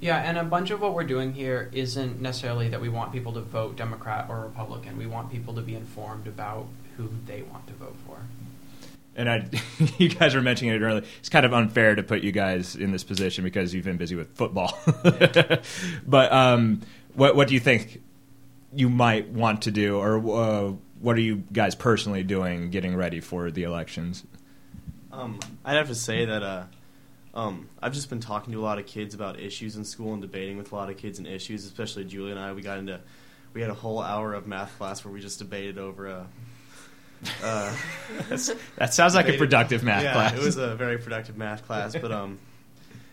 Yeah, 0.00 0.18
and 0.18 0.38
a 0.38 0.44
bunch 0.44 0.70
of 0.70 0.80
what 0.80 0.94
we're 0.94 1.04
doing 1.04 1.34
here 1.34 1.70
isn't 1.72 2.20
necessarily 2.20 2.68
that 2.70 2.80
we 2.80 2.88
want 2.88 3.12
people 3.12 3.32
to 3.34 3.40
vote 3.40 3.76
Democrat 3.76 4.26
or 4.28 4.40
Republican. 4.40 4.96
We 4.96 5.06
want 5.06 5.30
people 5.30 5.54
to 5.54 5.60
be 5.60 5.74
informed 5.74 6.26
about 6.26 6.66
who 6.98 7.08
they 7.26 7.42
want 7.42 7.66
to 7.68 7.72
vote 7.74 7.96
for. 8.06 8.18
And 9.16 9.30
I, 9.30 9.48
you 9.98 10.10
guys 10.10 10.34
were 10.34 10.42
mentioning 10.42 10.74
it 10.74 10.82
earlier. 10.84 11.04
It's 11.20 11.30
kind 11.30 11.46
of 11.46 11.54
unfair 11.54 11.94
to 11.94 12.02
put 12.02 12.22
you 12.22 12.32
guys 12.32 12.76
in 12.76 12.92
this 12.92 13.04
position 13.04 13.44
because 13.44 13.72
you've 13.72 13.84
been 13.84 13.96
busy 13.96 14.16
with 14.16 14.36
football. 14.36 14.78
but 16.06 16.32
um, 16.32 16.82
what 17.14 17.34
what 17.34 17.48
do 17.48 17.54
you 17.54 17.60
think 17.60 18.02
you 18.74 18.90
might 18.90 19.28
want 19.28 19.62
to 19.62 19.70
do, 19.70 19.96
or 19.98 20.18
uh, 20.18 20.72
what 21.00 21.16
are 21.16 21.20
you 21.20 21.42
guys 21.52 21.74
personally 21.74 22.22
doing, 22.22 22.70
getting 22.70 22.94
ready 22.94 23.20
for 23.20 23.50
the 23.50 23.62
elections? 23.62 24.24
Um, 25.10 25.40
I'd 25.64 25.76
have 25.76 25.88
to 25.88 25.94
say 25.94 26.26
that 26.26 26.42
uh, 26.42 26.64
um, 27.34 27.68
I've 27.80 27.94
just 27.94 28.10
been 28.10 28.20
talking 28.20 28.52
to 28.52 28.60
a 28.60 28.62
lot 28.62 28.78
of 28.78 28.86
kids 28.86 29.14
about 29.14 29.40
issues 29.40 29.76
in 29.76 29.84
school 29.84 30.12
and 30.12 30.20
debating 30.20 30.58
with 30.58 30.70
a 30.72 30.74
lot 30.74 30.90
of 30.90 30.96
kids 30.96 31.18
and 31.18 31.26
issues, 31.26 31.64
especially 31.64 32.04
Julie 32.04 32.32
and 32.32 32.40
I. 32.40 32.52
We 32.52 32.62
got 32.62 32.78
into 32.78 33.00
we 33.52 33.60
had 33.60 33.70
a 33.70 33.74
whole 33.74 34.00
hour 34.00 34.34
of 34.34 34.46
math 34.46 34.76
class 34.78 35.04
where 35.04 35.12
we 35.12 35.20
just 35.20 35.38
debated 35.38 35.78
over 35.78 36.08
uh, 36.08 36.24
uh, 37.42 37.74
That 38.76 38.94
sounds 38.94 39.14
like 39.14 39.28
a 39.28 39.36
productive 39.36 39.82
math 39.82 40.02
yeah, 40.02 40.12
class. 40.12 40.34
it 40.34 40.42
was 40.42 40.56
a 40.56 40.74
very 40.76 40.98
productive 40.98 41.36
math 41.36 41.66
class, 41.66 41.94
but 41.94 42.12
um, 42.12 42.38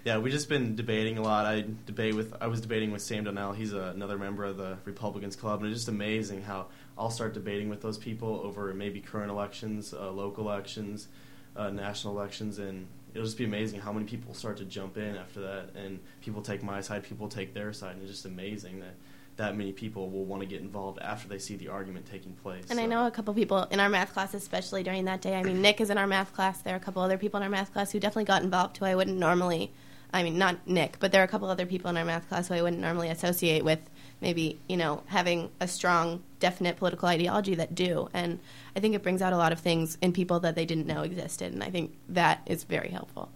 yeah, 0.03 0.19
we 0.19 0.29
just 0.29 0.49
been 0.49 0.75
debating 0.75 1.17
a 1.17 1.21
lot. 1.21 1.45
I 1.45 1.65
debate 1.85 2.15
with 2.15 2.33
I 2.39 2.47
was 2.47 2.61
debating 2.61 2.91
with 2.91 3.01
Sam 3.01 3.23
Donnell. 3.23 3.53
He's 3.53 3.73
a, 3.73 3.85
another 3.95 4.17
member 4.17 4.45
of 4.45 4.57
the 4.57 4.77
Republicans 4.85 5.35
Club, 5.35 5.61
and 5.61 5.71
it's 5.71 5.81
just 5.81 5.89
amazing 5.89 6.43
how 6.43 6.67
I'll 6.97 7.09
start 7.09 7.33
debating 7.33 7.69
with 7.69 7.81
those 7.81 7.97
people 7.97 8.41
over 8.43 8.73
maybe 8.73 9.01
current 9.01 9.31
elections, 9.31 9.93
uh, 9.93 10.11
local 10.11 10.47
elections, 10.49 11.07
uh, 11.55 11.71
national 11.71 12.17
elections, 12.17 12.59
and 12.59 12.87
it'll 13.13 13.25
just 13.25 13.37
be 13.37 13.45
amazing 13.45 13.79
how 13.79 13.91
many 13.91 14.05
people 14.05 14.33
start 14.33 14.57
to 14.57 14.65
jump 14.65 14.97
in 14.97 15.15
after 15.15 15.41
that, 15.41 15.69
and 15.75 15.99
people 16.21 16.41
take 16.41 16.61
my 16.61 16.81
side, 16.81 17.03
people 17.03 17.27
take 17.27 17.53
their 17.53 17.73
side, 17.73 17.93
and 17.95 18.03
it's 18.03 18.11
just 18.11 18.25
amazing 18.25 18.81
that 18.81 18.93
that 19.37 19.55
many 19.55 19.71
people 19.71 20.09
will 20.09 20.25
want 20.25 20.41
to 20.41 20.47
get 20.47 20.61
involved 20.61 20.99
after 20.99 21.27
they 21.27 21.39
see 21.39 21.55
the 21.55 21.67
argument 21.67 22.05
taking 22.05 22.33
place. 22.33 22.65
And 22.69 22.79
I 22.79 22.85
know 22.85 23.05
a 23.05 23.11
couple 23.11 23.33
people 23.33 23.63
in 23.69 23.79
our 23.79 23.89
math 23.89 24.13
class, 24.13 24.33
especially 24.33 24.83
during 24.83 25.05
that 25.05 25.21
day. 25.21 25.35
I 25.35 25.43
mean, 25.43 25.61
Nick 25.61 25.81
is 25.81 25.89
in 25.89 25.97
our 25.97 26.07
math 26.07 26.33
class. 26.33 26.61
There 26.61 26.73
are 26.73 26.77
a 26.77 26.79
couple 26.81 27.01
other 27.01 27.17
people 27.17 27.37
in 27.37 27.43
our 27.43 27.49
math 27.49 27.73
class 27.73 27.91
who 27.91 27.99
definitely 27.99 28.25
got 28.25 28.43
involved 28.43 28.77
who 28.77 28.85
I 28.85 28.95
wouldn't 28.95 29.17
normally. 29.17 29.71
I 30.13 30.23
mean, 30.23 30.37
not 30.37 30.65
Nick, 30.67 30.97
but 30.99 31.11
there 31.11 31.21
are 31.21 31.25
a 31.25 31.27
couple 31.27 31.49
other 31.49 31.65
people 31.65 31.89
in 31.89 31.97
our 31.97 32.05
math 32.05 32.29
class 32.29 32.47
who 32.47 32.53
I 32.53 32.61
wouldn't 32.61 32.81
normally 32.81 33.09
associate 33.09 33.65
with 33.65 33.79
maybe, 34.21 34.57
you 34.67 34.77
know, 34.77 35.03
having 35.07 35.51
a 35.59 35.67
strong, 35.67 36.23
definite 36.39 36.77
political 36.77 37.09
ideology 37.09 37.55
that 37.55 37.75
do. 37.75 38.09
And 38.13 38.39
I 38.75 38.79
think 38.79 38.95
it 38.95 39.03
brings 39.03 39.21
out 39.21 39.33
a 39.33 39.37
lot 39.37 39.51
of 39.51 39.59
things 39.59 39.97
in 40.01 40.13
people 40.13 40.39
that 40.41 40.55
they 40.55 40.65
didn't 40.65 40.87
know 40.87 41.01
existed. 41.01 41.51
And 41.51 41.61
I 41.61 41.69
think 41.69 41.97
that 42.07 42.41
is 42.45 42.63
very 42.63 42.89
helpful. 42.89 43.29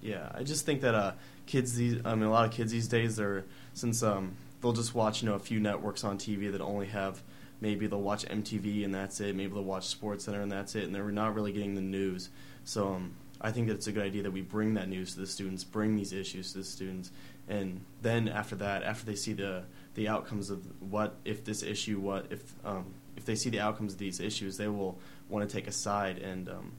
Yeah, 0.00 0.30
I 0.32 0.44
just 0.44 0.64
think 0.64 0.80
that 0.82 0.94
uh, 0.94 1.12
kids 1.46 1.74
these 1.74 2.00
I 2.04 2.14
mean 2.14 2.24
a 2.24 2.30
lot 2.30 2.44
of 2.44 2.52
kids 2.52 2.72
these 2.72 2.88
days 2.88 3.18
are 3.20 3.44
since 3.74 4.02
um, 4.02 4.36
they'll 4.62 4.72
just 4.72 4.94
watch 4.94 5.22
you 5.22 5.28
know 5.28 5.34
a 5.34 5.40
few 5.40 5.60
networks 5.60 6.04
on 6.04 6.16
TV 6.16 6.50
that 6.50 6.60
only 6.60 6.86
have 6.86 7.22
maybe 7.60 7.86
they'll 7.86 8.00
watch 8.00 8.24
MTV 8.24 8.84
and 8.84 8.94
that's 8.94 9.20
it. 9.20 9.36
Maybe 9.36 9.52
they'll 9.52 9.62
watch 9.62 9.86
Sports 9.86 10.24
Center 10.24 10.40
and 10.40 10.50
that's 10.50 10.74
it, 10.74 10.84
and 10.84 10.94
they're 10.94 11.10
not 11.10 11.34
really 11.34 11.52
getting 11.52 11.74
the 11.74 11.82
news. 11.82 12.30
So 12.64 12.94
um, 12.94 13.14
I 13.40 13.50
think 13.50 13.68
that 13.68 13.74
it's 13.74 13.88
a 13.88 13.92
good 13.92 14.04
idea 14.04 14.22
that 14.22 14.30
we 14.30 14.40
bring 14.40 14.74
that 14.74 14.88
news 14.88 15.14
to 15.14 15.20
the 15.20 15.26
students, 15.26 15.64
bring 15.64 15.96
these 15.96 16.12
issues 16.12 16.52
to 16.52 16.58
the 16.58 16.64
students, 16.64 17.10
and 17.48 17.80
then 18.00 18.28
after 18.28 18.56
that, 18.56 18.82
after 18.82 19.04
they 19.04 19.16
see 19.16 19.32
the 19.32 19.64
the 19.94 20.08
outcomes 20.08 20.48
of 20.48 20.64
what 20.80 21.16
if 21.24 21.44
this 21.44 21.62
issue, 21.62 22.00
what 22.00 22.26
if 22.30 22.54
um, 22.64 22.94
if 23.16 23.24
they 23.26 23.34
see 23.34 23.50
the 23.50 23.60
outcomes 23.60 23.94
of 23.94 23.98
these 23.98 24.20
issues, 24.20 24.56
they 24.56 24.68
will 24.68 24.98
want 25.28 25.48
to 25.48 25.54
take 25.54 25.66
a 25.66 25.72
side 25.72 26.18
and 26.18 26.48
um, 26.48 26.72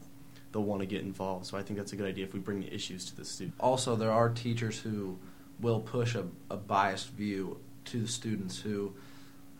they'll 0.51 0.63
want 0.63 0.81
to 0.81 0.85
get 0.85 1.01
involved. 1.01 1.45
So 1.45 1.57
I 1.57 1.63
think 1.63 1.77
that's 1.77 1.93
a 1.93 1.95
good 1.95 2.07
idea 2.07 2.25
if 2.25 2.33
we 2.33 2.39
bring 2.39 2.61
the 2.61 2.73
issues 2.73 3.05
to 3.05 3.15
the 3.15 3.25
students. 3.25 3.59
Also, 3.59 3.95
there 3.95 4.11
are 4.11 4.29
teachers 4.29 4.79
who 4.79 5.17
will 5.59 5.79
push 5.79 6.15
a, 6.15 6.25
a 6.49 6.57
biased 6.57 7.09
view 7.09 7.57
to 7.85 8.01
the 8.01 8.07
students 8.07 8.59
who, 8.59 8.93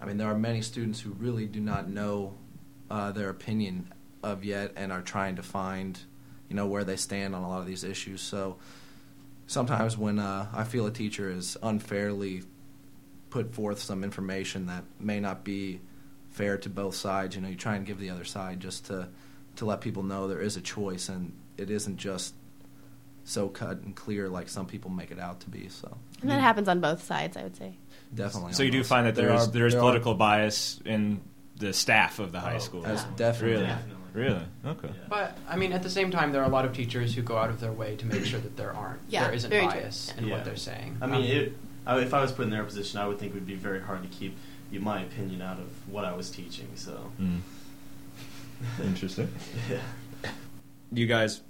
I 0.02 0.06
mean, 0.06 0.18
there 0.18 0.28
are 0.28 0.38
many 0.38 0.62
students 0.62 1.00
who 1.00 1.12
really 1.12 1.46
do 1.46 1.60
not 1.60 1.90
know 1.90 2.36
uh, 2.90 3.12
their 3.12 3.30
opinion 3.30 3.94
of 4.22 4.44
yet 4.44 4.74
and 4.76 4.92
are 4.92 5.02
trying 5.02 5.36
to 5.36 5.44
find, 5.44 6.00
you 6.50 6.56
know, 6.56 6.68
where 6.68 6.84
they 6.84 6.96
stand 6.96 7.36
on 7.36 7.44
a 7.44 7.50
lot 7.50 7.60
of 7.60 7.66
these 7.66 7.84
issues. 7.84 8.22
So 8.22 8.58
sometimes 9.48 9.98
when 9.98 10.20
uh, 10.20 10.48
I 10.54 10.64
feel 10.64 10.86
a 10.86 10.92
teacher 10.92 11.30
is 11.30 11.58
unfairly 11.62 12.44
put 13.30 13.54
forth 13.56 13.80
some 13.80 14.04
information 14.04 14.68
that 14.68 14.84
may 15.00 15.20
not 15.20 15.44
be 15.44 15.82
fair 16.30 16.58
to 16.60 16.70
both 16.70 16.96
sides, 16.96 17.36
you 17.36 17.42
know, 17.42 17.48
you 17.48 17.56
try 17.56 17.76
and 17.76 17.86
give 17.86 18.00
the 18.00 18.10
other 18.10 18.26
side 18.26 18.60
just 18.60 18.86
to 18.86 19.10
to 19.56 19.66
let 19.66 19.82
people 19.82 20.02
know 20.02 20.28
there 20.28 20.42
is 20.42 20.58
a 20.58 20.62
choice 20.62 21.10
and 21.10 21.32
it 21.58 21.70
isn't 21.70 21.98
just 21.98 22.34
so 23.24 23.48
cut 23.48 23.78
and 23.82 23.96
clear 23.96 24.28
like 24.28 24.50
some 24.50 24.66
people 24.66 24.90
make 24.90 25.12
it 25.12 25.20
out 25.20 25.40
to 25.42 25.50
be. 25.50 25.70
So 25.70 25.98
And 26.22 26.30
that 26.30 26.42
happens 26.42 26.68
on 26.68 26.80
both 26.80 27.04
sides, 27.04 27.38
I 27.38 27.44
would 27.44 27.56
say. 27.56 27.78
Definitely. 28.14 28.54
So 28.54 28.64
you 28.64 28.72
do 28.72 28.78
almost. 28.78 28.90
find 28.90 29.08
that 29.08 29.16
There 29.16 29.28
there 29.28 29.36
is 29.36 29.48
are- 29.48 29.52
there 29.52 29.68
is 29.68 29.74
there 29.74 29.80
are- 29.80 29.84
political 29.84 30.14
bias 30.16 30.80
in 30.86 31.22
the 31.58 31.74
staff 31.74 32.20
of 32.20 32.32
the 32.32 32.40
high 32.40 32.56
Oh, 32.56 32.60
school. 32.60 32.82
That's 32.82 33.04
Yeah. 33.04 33.08
definitely 33.16 33.52
Really? 33.56 33.66
Definitely. 33.68 33.94
Really? 34.14 34.46
Okay. 34.66 34.88
Yeah. 34.90 35.06
But 35.10 35.38
I 35.48 35.56
mean, 35.56 35.74
at 35.74 35.82
the 35.84 35.90
same 35.90 36.12
time, 36.12 36.32
there 36.32 36.42
are 36.42 36.48
a 36.48 36.52
lot 36.54 36.66
of 36.66 36.74
teachers 36.74 37.16
who 37.16 37.22
go 37.24 37.38
out 37.38 37.50
of 37.50 37.60
their 37.60 37.72
way 37.72 37.96
to 37.96 38.06
make 38.06 38.26
sure 38.26 38.40
that 38.40 38.56
there 38.58 38.72
aren't, 38.76 39.00
Yeah, 39.10 39.24
there 39.24 39.34
isn't 39.34 39.50
very 39.50 39.64
true. 39.64 39.72
bias 39.82 40.14
in 40.18 40.28
Yeah. 40.28 40.36
what 40.36 40.46
they're 40.46 40.56
saying. 40.56 40.98
I 41.02 41.08
mean, 41.08 41.22
Um, 41.22 41.28
it, 41.38 41.58
I, 41.88 42.00
if 42.00 42.14
I 42.14 42.22
was 42.22 42.32
put 42.32 42.44
in 42.46 42.52
their 42.52 42.64
position, 42.64 43.00
I 43.00 43.08
would 43.08 43.18
think 43.20 43.32
it 43.32 43.36
would 43.36 43.48
be 43.48 43.56
very 43.56 43.82
hard 43.82 44.04
to 44.04 44.10
keep 44.10 44.38
my 44.72 45.02
opinion 45.02 45.42
out 45.42 45.60
of 45.60 45.68
what 45.88 46.04
I 46.06 46.14
was 46.16 46.30
teaching. 46.32 46.68
So, 46.76 47.12
Mm. 47.20 47.40
Interesting. 48.84 49.30
yeah. 49.70 49.78
You 50.92 51.06
guys 51.08 51.42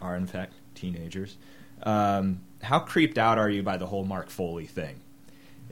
are 0.00 0.16
in 0.16 0.26
fact 0.26 0.54
teenagers. 0.74 1.36
Um, 1.82 2.40
how 2.62 2.80
creeped 2.80 3.18
out 3.18 3.38
are 3.38 3.48
you 3.48 3.62
by 3.62 3.76
the 3.76 3.86
whole 3.86 4.04
Mark 4.04 4.28
Foley 4.30 4.66
thing? 4.66 5.00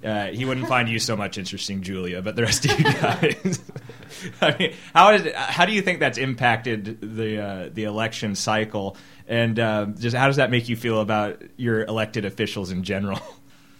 Uh, 0.04 0.26
he 0.26 0.44
wouldn't 0.44 0.68
find 0.68 0.88
you 0.88 0.98
so 0.98 1.16
much 1.16 1.38
interesting, 1.38 1.82
Julia, 1.82 2.22
but 2.22 2.36
the 2.36 2.42
rest 2.42 2.64
of 2.64 2.78
you 2.78 2.84
guys. 2.84 3.62
I 4.40 4.56
mean, 4.58 4.74
how 4.94 5.10
is 5.10 5.32
how 5.34 5.64
do 5.64 5.72
you 5.72 5.82
think 5.82 6.00
that's 6.00 6.18
impacted 6.18 7.00
the 7.00 7.42
uh, 7.42 7.70
the 7.72 7.84
election 7.84 8.34
cycle, 8.34 8.96
and 9.26 9.58
uh, 9.58 9.86
just 9.98 10.16
how 10.16 10.26
does 10.26 10.36
that 10.36 10.50
make 10.50 10.68
you 10.68 10.76
feel 10.76 11.00
about 11.00 11.42
your 11.56 11.84
elected 11.84 12.24
officials 12.24 12.70
in 12.70 12.82
general? 12.82 13.20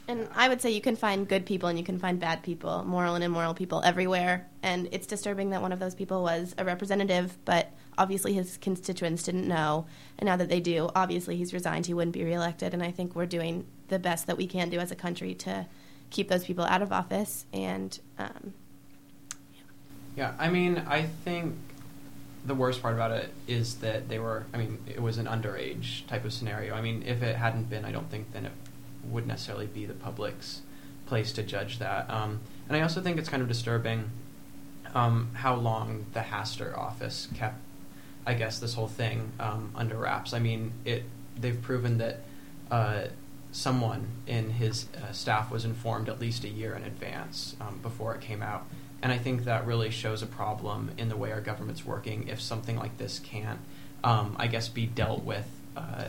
And 0.08 0.28
I 0.36 0.48
would 0.48 0.62
say 0.62 0.70
you 0.70 0.80
can 0.80 0.94
find 0.94 1.26
good 1.26 1.44
people 1.44 1.68
and 1.68 1.76
you 1.76 1.84
can 1.84 1.98
find 1.98 2.20
bad 2.20 2.42
people, 2.44 2.84
moral 2.84 3.16
and 3.16 3.24
immoral 3.24 3.54
people 3.54 3.82
everywhere. 3.84 4.46
And 4.62 4.88
it's 4.92 5.06
disturbing 5.06 5.50
that 5.50 5.62
one 5.62 5.72
of 5.72 5.80
those 5.80 5.96
people 5.96 6.22
was 6.22 6.54
a 6.58 6.64
representative, 6.64 7.36
but 7.44 7.72
obviously 7.98 8.32
his 8.32 8.56
constituents 8.58 9.24
didn't 9.24 9.48
know. 9.48 9.86
And 10.18 10.28
now 10.28 10.36
that 10.36 10.48
they 10.48 10.60
do, 10.60 10.88
obviously 10.94 11.36
he's 11.36 11.52
resigned, 11.52 11.86
he 11.86 11.94
wouldn't 11.94 12.14
be 12.14 12.22
reelected. 12.22 12.72
And 12.72 12.84
I 12.84 12.92
think 12.92 13.16
we're 13.16 13.26
doing 13.26 13.66
the 13.88 13.98
best 13.98 14.28
that 14.28 14.36
we 14.36 14.46
can 14.46 14.70
do 14.70 14.78
as 14.78 14.92
a 14.92 14.96
country 14.96 15.34
to 15.34 15.66
keep 16.10 16.28
those 16.28 16.44
people 16.44 16.64
out 16.64 16.82
of 16.82 16.92
office. 16.92 17.46
And 17.52 17.98
um, 18.18 18.54
Yeah, 20.16 20.34
I 20.38 20.48
mean, 20.48 20.78
I 20.86 21.02
think 21.02 21.56
the 22.44 22.54
worst 22.54 22.80
part 22.80 22.94
about 22.94 23.10
it 23.10 23.32
is 23.46 23.76
that 23.76 24.08
they 24.08 24.18
were. 24.18 24.46
I 24.52 24.58
mean, 24.58 24.78
it 24.86 25.02
was 25.02 25.18
an 25.18 25.26
underage 25.26 26.06
type 26.06 26.24
of 26.24 26.32
scenario. 26.32 26.74
I 26.74 26.80
mean, 26.80 27.02
if 27.04 27.22
it 27.22 27.36
hadn't 27.36 27.68
been, 27.68 27.84
I 27.84 27.92
don't 27.92 28.10
think 28.10 28.32
then 28.32 28.46
it 28.46 28.52
would 29.04 29.26
necessarily 29.26 29.66
be 29.66 29.86
the 29.86 29.94
public's 29.94 30.62
place 31.06 31.32
to 31.32 31.42
judge 31.42 31.78
that. 31.78 32.10
Um, 32.10 32.40
and 32.68 32.76
I 32.76 32.80
also 32.82 33.00
think 33.00 33.18
it's 33.18 33.28
kind 33.28 33.42
of 33.42 33.48
disturbing 33.48 34.10
um, 34.94 35.30
how 35.34 35.54
long 35.54 36.06
the 36.12 36.20
Hastert 36.20 36.76
office 36.76 37.28
kept, 37.34 37.58
I 38.26 38.34
guess, 38.34 38.58
this 38.58 38.74
whole 38.74 38.88
thing 38.88 39.32
um, 39.38 39.72
under 39.74 39.96
wraps. 39.96 40.32
I 40.32 40.38
mean, 40.38 40.72
it 40.84 41.04
they've 41.38 41.60
proven 41.60 41.98
that 41.98 42.20
uh, 42.70 43.04
someone 43.56 44.06
in 44.26 44.50
his 44.50 44.86
uh, 44.94 45.10
staff 45.12 45.50
was 45.50 45.64
informed 45.64 46.10
at 46.10 46.20
least 46.20 46.44
a 46.44 46.48
year 46.48 46.74
in 46.74 46.82
advance 46.82 47.56
um, 47.58 47.78
before 47.82 48.14
it 48.14 48.20
came 48.20 48.42
out. 48.42 48.66
And 49.02 49.10
I 49.10 49.16
think 49.16 49.44
that 49.44 49.66
really 49.66 49.90
shows 49.90 50.22
a 50.22 50.26
problem 50.26 50.90
in 50.98 51.08
the 51.08 51.16
way 51.16 51.32
our 51.32 51.40
government's 51.40 51.84
working 51.84 52.28
if 52.28 52.38
something 52.38 52.76
like 52.76 52.98
this 52.98 53.18
can't, 53.18 53.60
um, 54.04 54.36
I 54.38 54.46
guess, 54.46 54.68
be 54.68 54.86
dealt 54.86 55.24
with, 55.24 55.48
uh, 55.74 56.04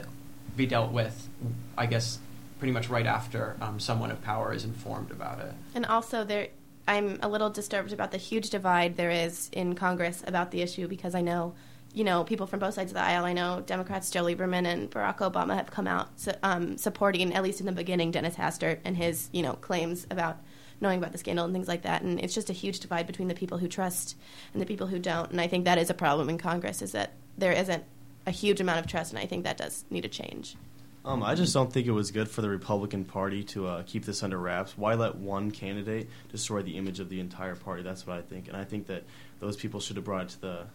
be 0.57 0.65
dealt 0.65 0.91
with, 0.91 1.29
I 1.77 1.86
guess, 1.86 2.19
pretty 2.60 2.73
much 2.73 2.89
right 2.89 3.05
after 3.05 3.55
um, 3.62 3.79
someone 3.79 4.12
of 4.12 4.21
power 4.21 4.53
is 4.53 4.65
informed 4.65 5.12
about 5.12 5.39
it. 5.39 5.53
And 5.73 5.86
also, 5.86 6.25
there, 6.25 6.49
I'm 6.86 7.17
a 7.21 7.29
little 7.29 7.49
disturbed 7.49 7.93
about 7.93 8.12
the 8.12 8.17
huge 8.17 8.49
divide 8.49 8.97
there 8.97 9.12
is 9.12 9.49
in 9.53 9.73
Congress 9.73 10.21
about 10.27 10.51
the 10.51 10.62
issue 10.62 10.88
because 10.88 11.15
I 11.15 11.21
know, 11.21 11.53
you 11.97 12.03
know, 12.03 12.23
people 12.23 12.45
from 12.45 12.60
both 12.60 12.75
sides 12.75 12.91
of 12.91 12.95
the 12.95 13.01
aisle. 13.01 13.25
I 13.25 13.33
know 13.33 13.63
Democrats 13.65 14.12
Joe 14.12 14.23
Lieberman 14.23 14.67
and 14.67 14.89
Barack 14.91 15.17
Obama 15.17 15.55
have 15.55 15.71
come 15.71 15.88
out 15.88 16.10
um, 16.43 16.77
supporting, 16.77 17.33
at 17.33 17.41
least 17.41 17.60
in 17.60 17.65
the 17.65 17.71
beginning, 17.71 18.12
Dennis 18.12 18.36
Hastert 18.36 18.77
and 18.86 18.95
his, 18.95 19.29
you 19.31 19.41
know, 19.41 19.53
claims 19.53 20.05
about 20.12 20.38
knowing 20.79 20.99
about 20.99 21.12
the 21.12 21.17
scandal 21.17 21.43
and 21.43 21.55
things 21.55 21.67
like 21.67 21.81
that. 21.81 22.03
And 22.03 22.19
it's 22.19 22.36
just 22.36 22.51
a 22.51 22.53
huge 22.53 22.81
divide 22.81 23.07
between 23.07 23.29
the 23.29 23.33
people 23.33 23.57
who 23.57 23.67
trust 23.67 24.15
and 24.53 24.62
the 24.62 24.65
people 24.67 24.86
who 24.86 24.99
don't. 24.99 25.31
And 25.31 25.41
I 25.41 25.47
think 25.47 25.65
that 25.65 25.79
is 25.79 25.89
a 25.89 25.95
problem 25.95 26.29
in 26.29 26.38
Congress 26.38 26.83
is 26.83 26.91
that 26.91 27.13
there 27.36 27.51
isn't 27.51 27.83
a 28.27 28.31
huge 28.31 28.62
amount 28.62 28.77
of 28.77 28.86
trust, 28.86 29.12
and 29.12 29.17
I 29.17 29.25
think 29.25 29.43
that 29.45 29.57
does 29.57 29.83
need 29.89 30.05
a 30.05 30.10
change. 30.10 30.55
Um, 31.03 31.23
I 31.23 31.33
just 31.33 31.53
don't 31.53 31.73
think 31.73 31.88
it 31.88 31.91
was 31.91 32.12
good 32.12 32.29
for 32.29 32.41
the 32.41 32.49
Republican 32.49 33.05
Party 33.05 33.43
to 33.45 33.65
uh, 33.65 33.83
keep 33.88 34.05
this 34.05 34.21
under 34.21 34.38
wraps. 34.38 34.77
Why 34.77 34.93
let 34.93 35.15
one 35.15 35.49
candidate 35.49 36.10
destroy 36.29 36.62
the 36.62 36.77
image 36.77 36.99
of 36.99 37.10
the 37.10 37.19
entire 37.21 37.55
party? 37.55 37.81
That's 37.81 38.05
what 38.05 38.17
I 38.17 38.21
think, 38.21 38.49
and 38.49 38.55
I 38.55 38.65
think 38.65 38.86
that 38.88 39.03
those 39.39 39.55
people 39.55 39.79
should 39.79 39.95
have 39.95 40.05
brought 40.05 40.23
it 40.23 40.29
to 40.29 40.41
the 40.41 40.67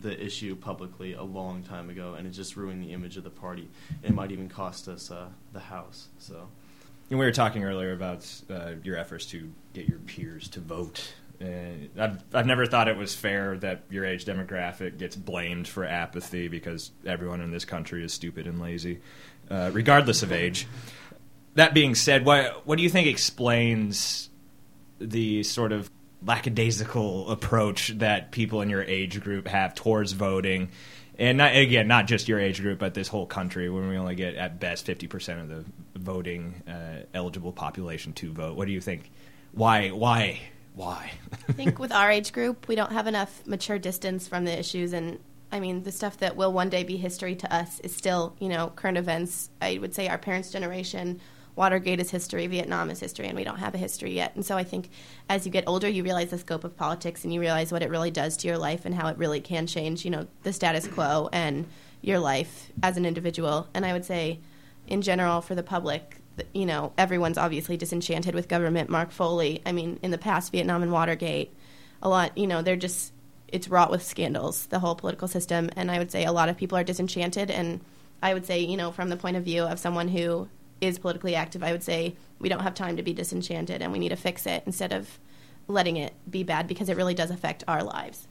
the 0.00 0.22
issue 0.22 0.54
publicly 0.56 1.14
a 1.14 1.22
long 1.22 1.62
time 1.62 1.90
ago, 1.90 2.14
and 2.14 2.26
it 2.26 2.30
just 2.30 2.56
ruined 2.56 2.82
the 2.82 2.92
image 2.92 3.16
of 3.16 3.24
the 3.24 3.30
party. 3.30 3.68
It 4.02 4.14
might 4.14 4.32
even 4.32 4.48
cost 4.48 4.88
us 4.88 5.10
uh, 5.10 5.28
the 5.52 5.60
House. 5.60 6.08
So. 6.18 6.48
And 7.10 7.18
we 7.18 7.26
were 7.26 7.32
talking 7.32 7.64
earlier 7.64 7.92
about 7.92 8.26
uh, 8.50 8.72
your 8.82 8.96
efforts 8.96 9.26
to 9.26 9.50
get 9.72 9.88
your 9.88 9.98
peers 10.00 10.48
to 10.48 10.60
vote. 10.60 11.14
And 11.40 11.90
I've, 11.98 12.22
I've 12.32 12.46
never 12.46 12.64
thought 12.66 12.88
it 12.88 12.96
was 12.96 13.14
fair 13.14 13.56
that 13.58 13.82
your 13.90 14.04
age 14.04 14.24
demographic 14.24 14.98
gets 14.98 15.16
blamed 15.16 15.68
for 15.68 15.84
apathy 15.84 16.48
because 16.48 16.92
everyone 17.04 17.40
in 17.40 17.50
this 17.50 17.64
country 17.64 18.04
is 18.04 18.12
stupid 18.12 18.46
and 18.46 18.60
lazy, 18.60 19.00
uh, 19.50 19.70
regardless 19.72 20.22
of 20.22 20.32
age. 20.32 20.66
That 21.54 21.74
being 21.74 21.94
said, 21.94 22.24
what 22.24 22.66
what 22.66 22.76
do 22.76 22.82
you 22.82 22.90
think 22.90 23.06
explains 23.06 24.30
the 24.98 25.42
sort 25.42 25.72
of 25.72 25.90
lackadaisical 26.24 27.30
approach 27.30 27.88
that 27.98 28.30
people 28.32 28.60
in 28.60 28.70
your 28.70 28.82
age 28.82 29.20
group 29.20 29.46
have 29.46 29.74
towards 29.74 30.12
voting? 30.12 30.70
and 31.18 31.38
not, 31.38 31.54
again, 31.54 31.86
not 31.86 32.06
just 32.06 32.28
your 32.28 32.40
age 32.40 32.60
group, 32.60 32.78
but 32.78 32.94
this 32.94 33.08
whole 33.08 33.26
country, 33.26 33.70
when 33.70 33.88
we 33.88 33.96
only 33.96 34.14
get 34.14 34.34
at 34.34 34.58
best 34.58 34.84
fifty 34.84 35.06
percent 35.06 35.40
of 35.40 35.48
the 35.48 35.64
voting 35.98 36.62
uh, 36.66 37.04
eligible 37.14 37.52
population 37.52 38.12
to 38.14 38.32
vote. 38.32 38.56
What 38.56 38.66
do 38.66 38.72
you 38.72 38.80
think? 38.80 39.10
Why? 39.52 39.90
Why? 39.90 40.40
Why? 40.74 41.12
I 41.48 41.52
think 41.52 41.78
with 41.78 41.92
our 41.92 42.10
age 42.10 42.32
group, 42.32 42.66
we 42.66 42.74
don't 42.74 42.92
have 42.92 43.06
enough 43.06 43.46
mature 43.46 43.78
distance 43.78 44.26
from 44.26 44.44
the 44.44 44.58
issues, 44.58 44.92
and 44.92 45.20
I 45.52 45.60
mean, 45.60 45.84
the 45.84 45.92
stuff 45.92 46.18
that 46.18 46.34
will 46.34 46.52
one 46.52 46.68
day 46.68 46.82
be 46.82 46.96
history 46.96 47.36
to 47.36 47.54
us 47.54 47.78
is 47.80 47.94
still, 47.94 48.34
you 48.40 48.48
know, 48.48 48.72
current 48.74 48.98
events. 48.98 49.50
I 49.60 49.78
would 49.78 49.94
say 49.94 50.08
our 50.08 50.18
parents' 50.18 50.50
generation 50.50 51.20
Watergate 51.56 52.00
is 52.00 52.10
history, 52.10 52.46
Vietnam 52.46 52.90
is 52.90 52.98
history, 52.98 53.26
and 53.26 53.36
we 53.36 53.44
don't 53.44 53.58
have 53.58 53.74
a 53.74 53.78
history 53.78 54.12
yet. 54.12 54.34
And 54.34 54.44
so 54.44 54.56
I 54.56 54.64
think 54.64 54.90
as 55.28 55.46
you 55.46 55.52
get 55.52 55.64
older, 55.66 55.88
you 55.88 56.02
realize 56.02 56.30
the 56.30 56.38
scope 56.38 56.64
of 56.64 56.76
politics 56.76 57.24
and 57.24 57.32
you 57.32 57.40
realize 57.40 57.70
what 57.70 57.82
it 57.82 57.90
really 57.90 58.10
does 58.10 58.36
to 58.38 58.48
your 58.48 58.58
life 58.58 58.84
and 58.84 58.94
how 58.94 59.08
it 59.08 59.18
really 59.18 59.40
can 59.40 59.66
change, 59.66 60.04
you 60.04 60.10
know, 60.10 60.26
the 60.42 60.52
status 60.52 60.88
quo 60.88 61.28
and 61.32 61.66
your 62.02 62.18
life 62.18 62.70
as 62.82 62.96
an 62.96 63.06
individual. 63.06 63.68
And 63.72 63.86
I 63.86 63.92
would 63.92 64.04
say, 64.04 64.40
in 64.86 65.00
general, 65.00 65.40
for 65.40 65.54
the 65.54 65.62
public, 65.62 66.16
you 66.52 66.66
know, 66.66 66.92
everyone's 66.98 67.38
obviously 67.38 67.76
disenchanted 67.76 68.34
with 68.34 68.48
government. 68.48 68.90
Mark 68.90 69.12
Foley, 69.12 69.62
I 69.64 69.72
mean, 69.72 70.00
in 70.02 70.10
the 70.10 70.18
past, 70.18 70.50
Vietnam 70.50 70.82
and 70.82 70.92
Watergate, 70.92 71.54
a 72.02 72.08
lot, 72.08 72.36
you 72.36 72.48
know, 72.48 72.60
they're 72.62 72.76
just, 72.76 73.12
it's 73.48 73.68
wrought 73.68 73.90
with 73.90 74.02
scandals, 74.02 74.66
the 74.66 74.80
whole 74.80 74.96
political 74.96 75.28
system. 75.28 75.70
And 75.76 75.90
I 75.90 75.98
would 75.98 76.10
say 76.10 76.24
a 76.24 76.32
lot 76.32 76.48
of 76.48 76.56
people 76.56 76.76
are 76.76 76.84
disenchanted. 76.84 77.50
And 77.50 77.80
I 78.20 78.34
would 78.34 78.44
say, 78.44 78.60
you 78.60 78.76
know, 78.76 78.90
from 78.90 79.08
the 79.08 79.16
point 79.16 79.36
of 79.36 79.44
view 79.44 79.62
of 79.62 79.78
someone 79.78 80.08
who 80.08 80.48
is 80.80 80.98
politically 80.98 81.34
active, 81.34 81.62
I 81.62 81.72
would 81.72 81.82
say 81.82 82.16
we 82.38 82.48
don't 82.48 82.60
have 82.60 82.74
time 82.74 82.96
to 82.96 83.02
be 83.02 83.12
disenchanted 83.12 83.82
and 83.82 83.92
we 83.92 83.98
need 83.98 84.10
to 84.10 84.16
fix 84.16 84.46
it 84.46 84.62
instead 84.66 84.92
of 84.92 85.18
letting 85.68 85.96
it 85.96 86.12
be 86.30 86.42
bad 86.42 86.66
because 86.66 86.88
it 86.88 86.96
really 86.96 87.14
does 87.14 87.30
affect 87.30 87.64
our 87.66 87.82
lives. 87.82 88.28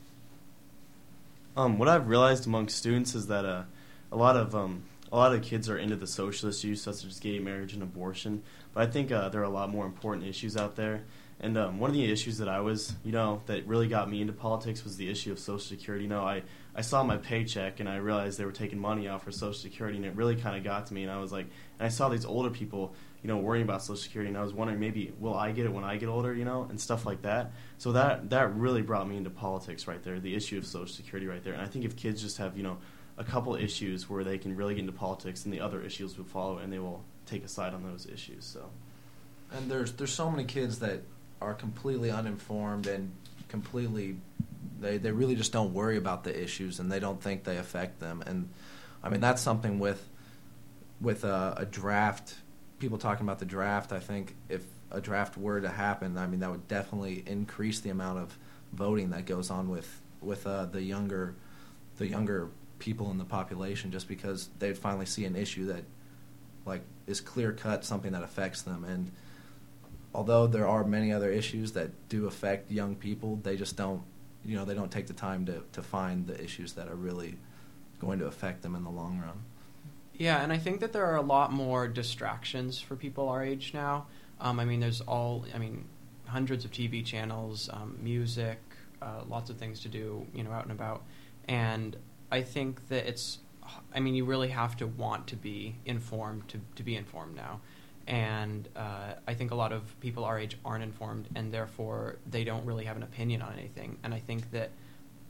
Um, 1.56 1.77
what 1.77 1.88
I've 1.88 2.08
realized 2.08 2.47
among 2.47 2.69
students 2.69 3.15
is 3.15 3.27
that 3.27 3.45
uh, 3.45 3.63
a 4.12 4.17
lot 4.17 4.36
of 4.36 4.56
um, 4.56 4.84
a 5.12 5.17
lot 5.17 5.34
of 5.34 5.43
kids 5.43 5.69
are 5.69 5.77
into 5.77 5.95
the 5.95 6.08
socialist 6.08 6.63
issues 6.63 6.82
such 6.82 7.06
as 7.06 7.19
gay 7.19 7.38
marriage 7.38 7.73
and 7.73 7.84
abortion, 7.84 8.41
but 8.73 8.88
I 8.88 8.91
think 8.91 9.12
uh, 9.12 9.29
there 9.29 9.41
are 9.41 9.45
a 9.45 9.49
lot 9.49 9.69
more 9.69 9.86
important 9.86 10.25
issues 10.25 10.58
out 10.58 10.75
there. 10.75 11.03
And 11.39 11.58
um, 11.58 11.77
one 11.77 11.89
of 11.89 11.93
the 11.93 12.10
issues 12.10 12.38
that 12.38 12.47
I 12.47 12.62
was, 12.62 12.95
you 13.03 13.12
know, 13.12 13.41
that 13.47 13.67
really 13.67 13.88
got 13.88 14.10
me 14.10 14.21
into 14.21 14.34
politics 14.34 14.84
was 14.84 14.97
the 14.97 15.10
issue 15.10 15.32
of 15.32 15.39
Social 15.39 15.60
Security. 15.60 16.06
You 16.06 16.10
know, 16.10 16.23
I, 16.23 16.41
I 16.73 16.82
saw 16.82 17.03
my 17.03 17.17
paycheck 17.17 17.79
and 17.79 17.89
I 17.89 17.97
realized 17.97 18.39
they 18.39 18.45
were 18.45 18.51
taking 18.51 18.79
money 18.79 19.08
out 19.08 19.23
for 19.23 19.32
Social 19.32 19.53
Security, 19.53 19.97
and 19.97 20.06
it 20.06 20.15
really 20.15 20.36
kind 20.36 20.56
of 20.56 20.63
got 20.63 20.88
to 20.88 20.93
me. 20.93 21.03
And 21.03 21.12
I 21.12 21.19
was 21.19 21.32
like, 21.32 21.47
and 21.84 21.91
I 21.91 21.93
saw 21.93 22.08
these 22.08 22.24
older 22.24 22.50
people, 22.50 22.96
you 23.22 23.28
know, 23.28 23.36
worrying 23.36 23.65
about 23.65 23.82
Social 23.82 23.98
Security, 23.98 24.30
and 24.30 24.38
I 24.38 24.41
was 24.41 24.54
wondering 24.54 24.80
maybe 24.80 25.12
will 25.19 25.34
I 25.34 25.52
get 25.52 25.65
it 25.65 25.74
when 25.74 25.84
I 25.84 25.98
get 25.98 26.08
older, 26.08 26.34
you 26.34 26.46
know, 26.46 26.65
and 26.69 26.80
stuff 26.80 27.06
like 27.06 27.24
that. 27.24 27.52
So 27.78 27.91
that 27.91 28.30
that 28.30 28.56
really 28.56 28.82
brought 28.82 29.06
me 29.06 29.17
into 29.17 29.30
politics 29.30 29.86
right 29.86 30.02
there, 30.02 30.17
the 30.22 30.34
issue 30.34 30.58
of 30.58 30.65
Social 30.65 30.88
Security 30.88 31.28
right 31.28 31.43
there. 31.43 31.52
And 31.52 31.62
I 31.62 31.65
think 31.65 31.84
if 31.84 31.98
kids 31.98 32.22
just 32.22 32.38
have, 32.38 32.56
you 32.56 32.63
know, 32.63 32.78
a 33.17 33.26
couple 33.26 33.54
issues 33.58 34.10
where 34.10 34.24
they 34.24 34.38
can 34.38 34.56
really 34.56 34.76
get 34.76 34.80
into 34.80 34.93
politics, 34.93 35.43
and 35.43 35.54
the 35.54 35.60
other 35.60 35.82
issues 35.82 36.17
will 36.17 36.24
follow, 36.24 36.60
and 36.60 36.72
they 36.72 36.80
will 36.80 37.04
take 37.26 37.43
a 37.43 37.50
side 37.50 37.74
on 37.74 37.84
those 37.84 38.06
issues. 38.06 38.46
So. 38.46 38.69
And 39.52 39.69
there's 39.69 39.91
there's 39.91 40.13
so 40.13 40.32
many 40.32 40.46
kids 40.46 40.80
that 40.80 41.02
are 41.41 41.54
completely 41.54 42.12
uninformed 42.12 42.88
and 42.88 43.12
completely 43.50 44.15
they 44.80 44.98
they 44.98 45.12
really 45.12 45.36
just 45.36 45.52
don't 45.52 45.74
worry 45.74 45.98
about 45.98 46.24
the 46.24 46.43
issues 46.43 46.80
and 46.80 46.89
they 46.89 47.02
don't 47.02 47.22
think 47.22 47.43
they 47.43 47.58
affect 47.58 48.00
them 48.00 48.24
and 48.26 48.48
I 49.04 49.10
mean 49.10 49.19
that's 49.19 49.41
something 49.41 49.80
with 49.80 50.02
with 51.03 51.23
a, 51.23 51.53
a 51.57 51.65
draft 51.65 52.37
people 52.79 52.97
talking 52.97 53.23
about 53.23 53.37
the 53.37 53.45
draft 53.45 53.91
I 53.91 53.99
think 53.99 54.35
if 54.49 54.63
a 54.89 54.99
draft 54.99 55.37
were 55.37 55.61
to 55.61 55.69
happen 55.69 56.17
I 56.17 56.25
mean 56.25 56.39
that 56.39 56.49
would 56.49 56.67
definitely 56.67 57.23
increase 57.27 57.79
the 57.79 57.91
amount 57.91 58.17
of 58.17 58.37
voting 58.71 59.11
that 59.11 59.27
goes 59.27 59.51
on 59.51 59.69
with 59.69 60.01
with 60.19 60.47
uh, 60.47 60.65
the 60.65 60.81
younger 60.81 61.35
the 61.97 62.07
younger 62.07 62.49
people 62.79 63.11
in 63.11 63.19
the 63.19 63.25
population 63.25 63.91
just 63.91 64.07
because 64.07 64.49
they'd 64.57 64.77
finally 64.77 65.05
see 65.05 65.25
an 65.25 65.35
issue 65.35 65.67
that 65.67 65.83
like 66.65 66.81
is 67.05 67.21
clear 67.21 67.53
cut 67.53 67.85
something 67.85 68.13
that 68.13 68.23
affects 68.23 68.63
them 68.63 68.83
and 68.83 69.11
although 70.13 70.47
there 70.47 70.67
are 70.67 70.83
many 70.83 71.11
other 71.11 71.31
issues 71.31 71.71
that 71.73 71.89
do 72.09 72.27
affect 72.27 72.71
young 72.71 72.95
people, 72.95 73.39
they 73.43 73.55
just 73.55 73.75
don't, 73.75 74.03
you 74.45 74.55
know, 74.55 74.65
they 74.65 74.73
don't 74.73 74.91
take 74.91 75.07
the 75.07 75.13
time 75.13 75.45
to, 75.45 75.63
to 75.71 75.81
find 75.81 76.27
the 76.27 76.41
issues 76.41 76.73
that 76.73 76.87
are 76.87 76.95
really 76.95 77.37
going 77.99 78.19
to 78.19 78.25
affect 78.25 78.61
them 78.61 78.75
in 78.75 78.83
the 78.83 78.89
long 78.89 79.19
run. 79.19 79.43
Yeah, 80.13 80.43
and 80.43 80.54
I 80.54 80.58
think 80.58 80.80
that 80.82 80.93
there 80.93 81.06
are 81.06 81.15
a 81.15 81.21
lot 81.21 81.52
more 81.52 81.88
distractions 81.88 82.80
for 82.80 82.95
people 82.95 83.30
our 83.30 83.43
age 83.43 83.73
now. 83.73 84.08
Um, 84.39 84.60
I 84.60 84.65
mean, 84.65 84.80
there's 84.80 85.02
all, 85.02 85.45
I 85.54 85.58
mean, 85.58 85.86
hundreds 86.26 86.65
of 86.65 86.71
TV 86.71 87.04
channels, 87.04 87.69
um, 87.73 87.97
music, 88.02 88.60
uh, 89.02 89.23
lots 89.28 89.49
of 89.49 89.58
things 89.58 89.80
to 89.82 89.89
do, 89.89 90.26
you 90.34 90.43
know, 90.43 90.52
out 90.52 90.63
and 90.63 90.71
about. 90.71 91.04
And 91.47 91.95
I 92.32 92.41
think 92.41 92.88
that 92.89 93.08
it's, 93.08 93.39
I 93.93 93.99
mean, 93.99 94.13
you 94.13 94.26
really 94.26 94.49
have 94.49 94.78
to 94.78 94.88
want 94.88 95.28
to 95.28 95.36
be 95.36 95.76
informed 95.86 96.47
to, 96.49 96.62
to 96.76 96.84
be 96.84 96.95
informed 96.95 97.36
now 97.36 97.62
and 98.08 98.67
uh, 98.76 99.13
I 99.28 99.34
think 99.34 99.52
a 99.52 99.56
lot 99.56 99.71
of 99.71 99.99
people 99.99 100.26
our 100.26 100.38
age 100.38 100.58
aren't 100.65 100.84
informed, 100.84 101.30
and 101.36 101.54
therefore 101.54 102.17
they 102.30 102.43
don't 102.43 102.65
really 102.65 102.86
have 102.86 102.97
an 102.97 103.04
opinion 103.04 103.41
on 103.41 103.54
anything. 103.54 103.97
And 104.04 104.13
I 104.13 104.19
think 104.19 104.52
that 104.52 104.71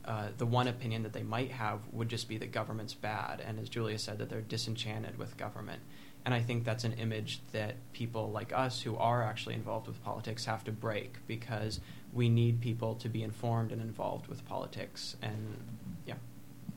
uh, 0.06 0.28
the 0.36 0.46
one 0.46 0.68
opinion 0.68 1.02
that 1.02 1.12
they 1.12 1.22
might 1.22 1.50
have 1.50 1.80
would 1.92 2.08
just 2.08 2.28
be 2.28 2.36
that 2.38 2.52
government's 2.52 2.94
bad, 2.94 3.40
and 3.40 3.58
as 3.58 3.68
Julia 3.68 3.98
said, 3.98 4.18
that 4.18 4.28
they're 4.28 4.40
disenchanted 4.42 5.18
with 5.18 5.36
government. 5.36 5.80
And 6.24 6.32
I 6.32 6.40
think 6.40 6.64
that's 6.64 6.84
an 6.84 6.94
image 6.94 7.40
that 7.52 7.76
people 7.92 8.30
like 8.30 8.52
us 8.52 8.80
who 8.80 8.96
are 8.96 9.22
actually 9.22 9.54
involved 9.54 9.86
with 9.86 10.02
politics 10.02 10.46
have 10.46 10.64
to 10.64 10.72
break 10.72 11.16
because 11.26 11.80
we 12.14 12.28
need 12.28 12.60
people 12.60 12.94
to 12.96 13.08
be 13.08 13.22
informed 13.22 13.72
and 13.72 13.82
involved 13.82 14.26
with 14.26 14.44
politics. 14.46 15.16
And 15.20 15.58
yeah. 16.06 16.14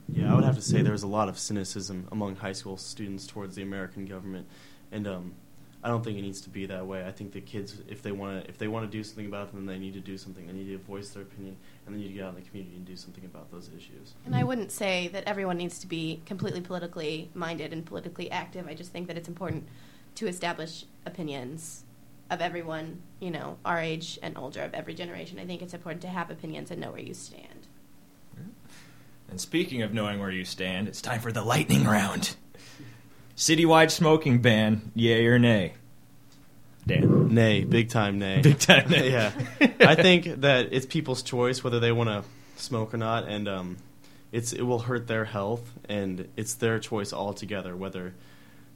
Yeah, 0.10 0.32
I 0.32 0.36
would 0.36 0.44
have 0.44 0.56
to 0.56 0.62
say 0.62 0.82
there's 0.82 1.04
a 1.04 1.08
lot 1.08 1.30
of 1.30 1.38
cynicism 1.38 2.08
among 2.12 2.38
high 2.38 2.52
school 2.54 2.78
students 2.78 3.26
towards 3.26 3.56
the 3.56 3.63
American 3.63 4.06
government. 4.06 4.48
And 4.92 5.08
um, 5.08 5.34
I 5.84 5.90
don't 5.90 6.04
think 6.04 6.18
it 6.18 6.24
needs 6.24 6.42
to 6.42 6.50
be 6.50 6.66
that 6.66 6.86
way. 6.88 7.06
I 7.06 7.12
think 7.12 7.32
the 7.34 7.42
kids, 7.42 7.82
if 7.88 8.02
they 8.02 8.12
want 8.12 8.44
to, 8.44 8.50
if 8.50 8.58
they 8.58 8.68
want 8.68 8.90
to 8.90 8.98
do 8.98 9.04
something 9.04 9.28
about 9.28 9.50
it, 9.50 9.54
then 9.54 9.66
they 9.68 9.78
need 9.78 9.94
to 9.94 10.00
do 10.00 10.18
something. 10.18 10.48
They 10.48 10.54
need 10.54 10.70
to 10.70 10.80
voice 10.80 11.10
their 11.10 11.24
opinion, 11.24 11.56
and 11.86 11.96
they 11.96 12.00
need 12.00 12.08
to 12.08 12.13
get 12.13 12.24
out 12.24 12.36
in 12.36 12.44
the 12.44 12.50
community 12.50 12.76
and 12.76 12.86
do 12.86 12.96
something 12.96 13.24
about 13.26 13.52
those 13.52 13.70
issues. 13.78 14.16
And 14.26 14.36
I 14.36 14.44
wouldn't 14.44 14.72
say 14.72 15.08
that 15.10 15.26
everyone 15.26 15.58
needs 15.58 15.78
to 15.80 15.88
be 15.88 16.22
completely 16.26 16.62
politically 16.62 17.30
minded 17.34 17.74
and 17.74 17.86
politically 17.86 18.30
active. 18.32 18.68
I 18.68 18.74
just 18.74 18.92
think 18.92 19.08
that 19.08 19.18
it's 19.18 19.28
important 19.28 19.68
to 20.16 20.28
establish 20.28 20.86
opinions 21.06 21.84
of 22.30 22.42
everyone, 22.42 23.02
you 23.20 23.32
know, 23.32 23.58
our 23.63 23.80
age 23.80 24.18
and 24.22 24.38
older, 24.38 24.63
of 24.63 24.74
every 24.74 24.96
generation. 24.96 25.40
I 25.40 25.46
think 25.46 25.62
it's 25.62 25.76
important 25.76 26.02
to 26.02 26.10
have 26.10 26.32
opinions 26.32 26.72
and 26.72 26.82
know 26.82 26.92
where 26.92 27.02
you 27.02 27.13
stand. 27.13 27.68
And 29.30 29.40
speaking 29.40 29.82
of 29.82 29.94
knowing 29.94 30.20
where 30.20 30.32
you 30.32 30.44
stand, 30.44 30.88
it's 30.88 31.02
time 31.02 31.20
for 31.20 31.32
the 31.32 31.44
lightning 31.44 31.84
round. 31.84 32.36
Citywide 33.38 33.91
smoking 33.91 34.41
ban, 34.41 34.91
yay 34.95 35.28
or 35.28 35.38
nay? 35.38 35.73
Dan. 36.88 37.34
Nay, 37.36 37.63
big 37.63 37.89
time 37.89 38.17
nay. 38.17 38.41
Big 38.41 38.58
time 38.58 38.89
nay. 38.89 39.12
yeah. 39.12 39.32
I 39.80 39.93
think 39.93 40.41
that 40.41 40.69
it's 40.71 40.88
people's 40.88 41.21
choice 41.21 41.63
whether 41.63 41.80
they 41.80 41.91
want 41.91 42.10
to 42.10 42.23
smoke 42.60 42.95
or 42.95 42.97
not, 42.97 43.28
and 43.28 43.47
um, 43.47 43.78
it's 44.32 44.54
it 44.54 44.63
will 44.63 44.80
hurt 44.80 45.06
their 45.06 45.26
health, 45.26 45.71
and 45.88 46.28
it's 46.36 46.56
their 46.56 46.80
choice 46.80 47.13
altogether 47.13 47.76
whether 47.76 48.15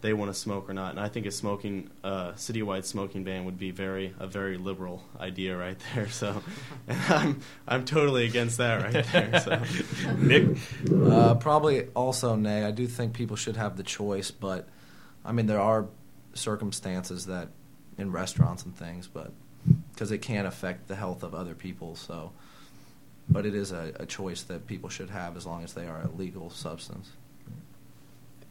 they 0.02 0.14
want 0.14 0.34
to 0.34 0.40
smoke 0.40 0.70
or 0.70 0.74
not. 0.74 0.92
And 0.92 1.00
I 1.00 1.08
think 1.08 1.26
a 1.26 1.32
smoking 1.32 1.90
uh, 2.04 2.32
citywide 2.32 2.86
smoking 2.86 3.24
ban 3.24 3.46
would 3.46 3.58
be 3.58 3.72
very 3.72 4.14
a 4.20 4.28
very 4.28 4.58
liberal 4.58 5.04
idea 5.20 5.56
right 5.56 5.78
there. 5.96 6.10
So, 6.10 6.42
and 6.88 7.00
I'm 7.10 7.40
I'm 7.68 7.86
totally 7.86 8.26
against 8.26 8.58
that 8.58 8.82
right 8.82 9.06
there. 9.06 9.40
So. 9.40 10.14
Nick. 10.18 10.58
Uh, 10.92 11.36
probably 11.36 11.88
also 11.90 12.36
nay. 12.36 12.64
I 12.66 12.72
do 12.72 12.88
think 12.88 13.14
people 13.14 13.36
should 13.36 13.58
have 13.58 13.78
the 13.78 13.84
choice, 13.84 14.32
but 14.32 14.68
I 15.24 15.32
mean 15.32 15.46
there 15.46 15.62
are 15.62 15.88
circumstances 16.34 17.28
that 17.28 17.50
in 17.98 18.12
restaurants 18.12 18.64
and 18.64 18.76
things, 18.76 19.08
but 19.08 19.32
because 19.94 20.12
it 20.12 20.20
can 20.20 20.46
affect 20.46 20.88
the 20.88 20.96
health 20.96 21.24
of 21.24 21.36
other 21.36 21.54
people. 21.54 21.96
So, 21.96 22.32
but 23.30 23.46
it 23.46 23.54
is 23.54 23.72
a, 23.72 23.94
a 24.00 24.06
choice 24.06 24.42
that 24.44 24.66
people 24.66 24.90
should 24.90 25.10
have 25.12 25.38
as 25.38 25.46
long 25.46 25.64
as 25.64 25.74
they 25.74 25.88
are 25.88 26.02
a 26.02 26.10
legal 26.18 26.50
substance. 26.50 27.12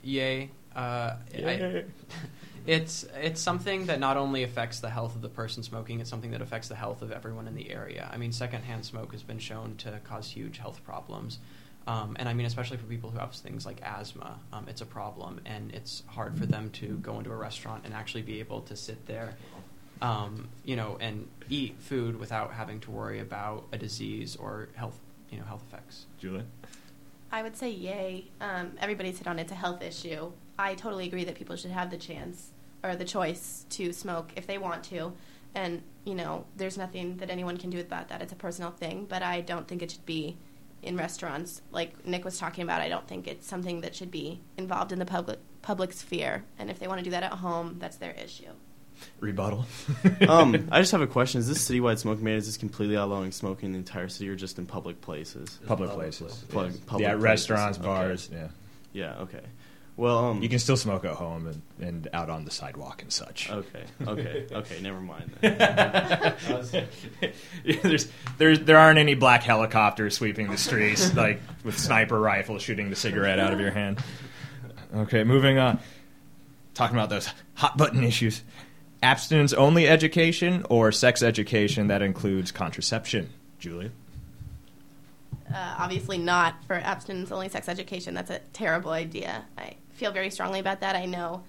Yay. 0.02 0.50
Uh, 0.74 1.16
I, 1.34 1.84
it's 2.66 3.04
it's 3.20 3.40
something 3.40 3.86
that 3.86 3.98
not 3.98 4.16
only 4.16 4.42
affects 4.42 4.80
the 4.80 4.90
health 4.90 5.14
of 5.16 5.22
the 5.22 5.28
person 5.28 5.62
smoking, 5.62 6.00
it's 6.00 6.10
something 6.10 6.30
that 6.30 6.42
affects 6.42 6.68
the 6.68 6.74
health 6.74 7.02
of 7.02 7.12
everyone 7.12 7.48
in 7.48 7.54
the 7.54 7.70
area. 7.70 8.08
I 8.12 8.16
mean, 8.16 8.32
secondhand 8.32 8.84
smoke 8.84 9.12
has 9.12 9.22
been 9.22 9.38
shown 9.38 9.76
to 9.78 10.00
cause 10.04 10.30
huge 10.30 10.58
health 10.58 10.80
problems. 10.84 11.38
Um, 11.86 12.16
and 12.18 12.28
I 12.28 12.34
mean, 12.34 12.46
especially 12.46 12.76
for 12.76 12.84
people 12.84 13.10
who 13.10 13.18
have 13.18 13.32
things 13.32 13.64
like 13.64 13.80
asthma, 13.82 14.38
um, 14.52 14.66
it's 14.68 14.80
a 14.80 14.86
problem, 14.86 15.40
and 15.46 15.72
it's 15.72 16.02
hard 16.06 16.38
for 16.38 16.46
them 16.46 16.70
to 16.72 16.98
go 16.98 17.18
into 17.18 17.32
a 17.32 17.36
restaurant 17.36 17.84
and 17.84 17.94
actually 17.94 18.22
be 18.22 18.38
able 18.38 18.60
to 18.62 18.76
sit 18.76 19.06
there, 19.06 19.34
um, 20.02 20.48
you 20.64 20.76
know, 20.76 20.98
and 21.00 21.26
eat 21.48 21.76
food 21.80 22.20
without 22.20 22.52
having 22.52 22.80
to 22.80 22.90
worry 22.90 23.18
about 23.18 23.64
a 23.72 23.78
disease 23.78 24.36
or 24.36 24.68
health, 24.74 25.00
you 25.30 25.38
know, 25.38 25.44
health 25.44 25.64
effects. 25.68 26.04
Julie. 26.18 26.44
I 27.32 27.42
would 27.42 27.56
say 27.56 27.70
yay. 27.70 28.26
Um, 28.40 28.72
everybody's 28.80 29.18
hit 29.18 29.26
on 29.26 29.38
it's 29.38 29.52
a 29.52 29.56
health 29.56 29.82
issue. 29.82 30.32
I 30.60 30.74
totally 30.74 31.06
agree 31.06 31.24
that 31.24 31.34
people 31.34 31.56
should 31.56 31.70
have 31.70 31.90
the 31.90 31.96
chance 31.96 32.50
or 32.84 32.96
the 32.96 33.04
choice 33.04 33.66
to 33.70 33.92
smoke 33.92 34.32
if 34.36 34.46
they 34.46 34.58
want 34.58 34.84
to. 34.84 35.12
And, 35.54 35.82
you 36.04 36.14
know, 36.14 36.44
there's 36.56 36.78
nothing 36.78 37.16
that 37.16 37.30
anyone 37.30 37.56
can 37.56 37.70
do 37.70 37.80
about 37.80 38.08
that. 38.08 38.22
It's 38.22 38.32
a 38.32 38.36
personal 38.36 38.70
thing, 38.70 39.06
but 39.08 39.22
I 39.22 39.40
don't 39.40 39.66
think 39.66 39.82
it 39.82 39.90
should 39.90 40.06
be 40.06 40.36
in 40.82 40.96
restaurants. 40.96 41.62
Like 41.72 42.06
Nick 42.06 42.24
was 42.24 42.38
talking 42.38 42.62
about, 42.62 42.80
I 42.80 42.88
don't 42.88 43.08
think 43.08 43.26
it's 43.26 43.46
something 43.46 43.80
that 43.80 43.94
should 43.94 44.10
be 44.10 44.40
involved 44.56 44.92
in 44.92 44.98
the 44.98 45.06
public 45.06 45.38
public 45.62 45.92
sphere. 45.92 46.44
And 46.58 46.70
if 46.70 46.78
they 46.78 46.88
want 46.88 46.98
to 46.98 47.04
do 47.04 47.10
that 47.10 47.22
at 47.22 47.32
home, 47.32 47.76
that's 47.78 47.96
their 47.96 48.12
issue. 48.12 48.52
Rebuttal. 49.18 49.66
um, 50.28 50.68
I 50.70 50.80
just 50.80 50.92
have 50.92 51.00
a 51.00 51.06
question: 51.06 51.38
Is 51.40 51.48
this 51.48 51.66
citywide 51.66 51.98
smoking 51.98 52.24
ban? 52.24 52.34
Is 52.34 52.46
this 52.46 52.56
completely 52.56 52.96
allowing 52.96 53.32
smoking 53.32 53.66
in 53.68 53.72
the 53.72 53.78
entire 53.78 54.08
city, 54.08 54.28
or 54.28 54.36
just 54.36 54.58
in 54.58 54.66
public 54.66 55.00
places? 55.00 55.58
Public 55.66 55.90
places. 55.90 56.44
Plug- 56.48 56.86
public 56.86 57.02
yeah, 57.02 57.12
places. 57.12 57.24
restaurants, 57.24 57.78
Okay. 57.78 57.86
bars. 57.86 58.30
Yeah. 58.32 58.48
Yeah. 58.92 59.18
Okay. 59.20 59.40
Well, 60.00 60.16
um, 60.16 60.42
You 60.42 60.48
can 60.48 60.58
still 60.58 60.78
smoke 60.78 61.04
at 61.04 61.12
home 61.12 61.46
and, 61.46 61.62
and 61.86 62.08
out 62.14 62.30
on 62.30 62.46
the 62.46 62.50
sidewalk 62.50 63.02
and 63.02 63.12
such. 63.12 63.50
Okay. 63.50 63.84
Okay. 64.06 64.46
Okay. 64.50 64.80
Never 64.80 64.98
mind. 64.98 65.30
Then. 65.42 65.56
Yeah, 67.64 67.76
there's, 67.82 68.08
there's, 68.38 68.60
there 68.60 68.78
aren't 68.78 68.98
any 68.98 69.14
black 69.14 69.42
helicopters 69.42 70.16
sweeping 70.16 70.50
the 70.50 70.56
streets, 70.56 71.14
like 71.14 71.42
with 71.64 71.78
sniper 71.78 72.18
rifles 72.18 72.62
shooting 72.62 72.88
the 72.88 72.96
cigarette 72.96 73.38
out 73.38 73.52
of 73.52 73.60
your 73.60 73.72
hand. 73.72 74.02
Okay, 74.94 75.22
moving 75.22 75.58
on. 75.58 75.78
Talking 76.72 76.96
about 76.96 77.10
those 77.10 77.28
hot 77.52 77.76
button 77.76 78.02
issues. 78.02 78.42
Abstinence 79.02 79.52
only 79.52 79.86
education 79.86 80.64
or 80.70 80.92
sex 80.92 81.22
education 81.22 81.88
that 81.88 82.00
includes 82.00 82.52
contraception? 82.52 83.28
Julia? 83.58 83.90
Uh, 85.54 85.74
obviously, 85.78 86.16
not 86.16 86.54
for 86.66 86.76
abstinence 86.76 87.30
only 87.30 87.50
sex 87.50 87.68
education. 87.68 88.14
That's 88.14 88.30
a 88.30 88.38
terrible 88.54 88.92
idea. 88.92 89.44
I 89.58 89.74
feel 90.00 90.10
very 90.10 90.30
strongly 90.30 90.58
about 90.58 90.80
that. 90.80 90.96
I 90.96 91.04
know, 91.04 91.44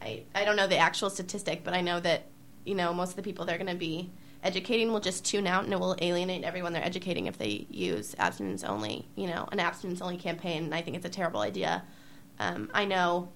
I, 0.00 0.22
I 0.34 0.44
don't 0.46 0.56
know 0.56 0.66
the 0.66 0.78
actual 0.78 1.10
statistic, 1.10 1.62
but 1.62 1.74
I 1.74 1.82
know 1.82 2.00
that, 2.00 2.24
you 2.64 2.74
know, 2.74 2.94
most 2.94 3.10
of 3.10 3.16
the 3.16 3.22
people 3.22 3.44
they're 3.44 3.58
going 3.58 3.68
to 3.68 3.76
be 3.76 4.10
educating 4.42 4.90
will 4.90 5.00
just 5.00 5.24
tune 5.24 5.46
out 5.46 5.64
and 5.64 5.72
it 5.72 5.78
will 5.78 5.94
alienate 6.00 6.44
everyone 6.44 6.72
they're 6.72 6.84
educating 6.84 7.26
if 7.26 7.36
they 7.36 7.66
use 7.70 8.14
abstinence 8.18 8.64
only, 8.64 9.06
you 9.16 9.26
know, 9.26 9.46
an 9.52 9.60
abstinence 9.60 10.00
only 10.00 10.16
campaign. 10.16 10.64
And 10.64 10.74
I 10.74 10.80
think 10.80 10.96
it's 10.96 11.04
a 11.04 11.10
terrible 11.10 11.40
idea. 11.40 11.84
Um, 12.38 12.70
I 12.72 12.86
know 12.86 13.28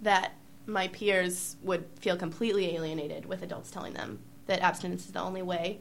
that 0.00 0.32
my 0.66 0.88
peers 0.88 1.56
would 1.62 1.84
feel 2.00 2.16
completely 2.16 2.74
alienated 2.74 3.26
with 3.26 3.42
adults 3.42 3.70
telling 3.70 3.92
them 3.92 4.18
that 4.46 4.60
abstinence 4.60 5.04
is 5.04 5.12
the 5.12 5.20
only 5.20 5.42
way. 5.42 5.80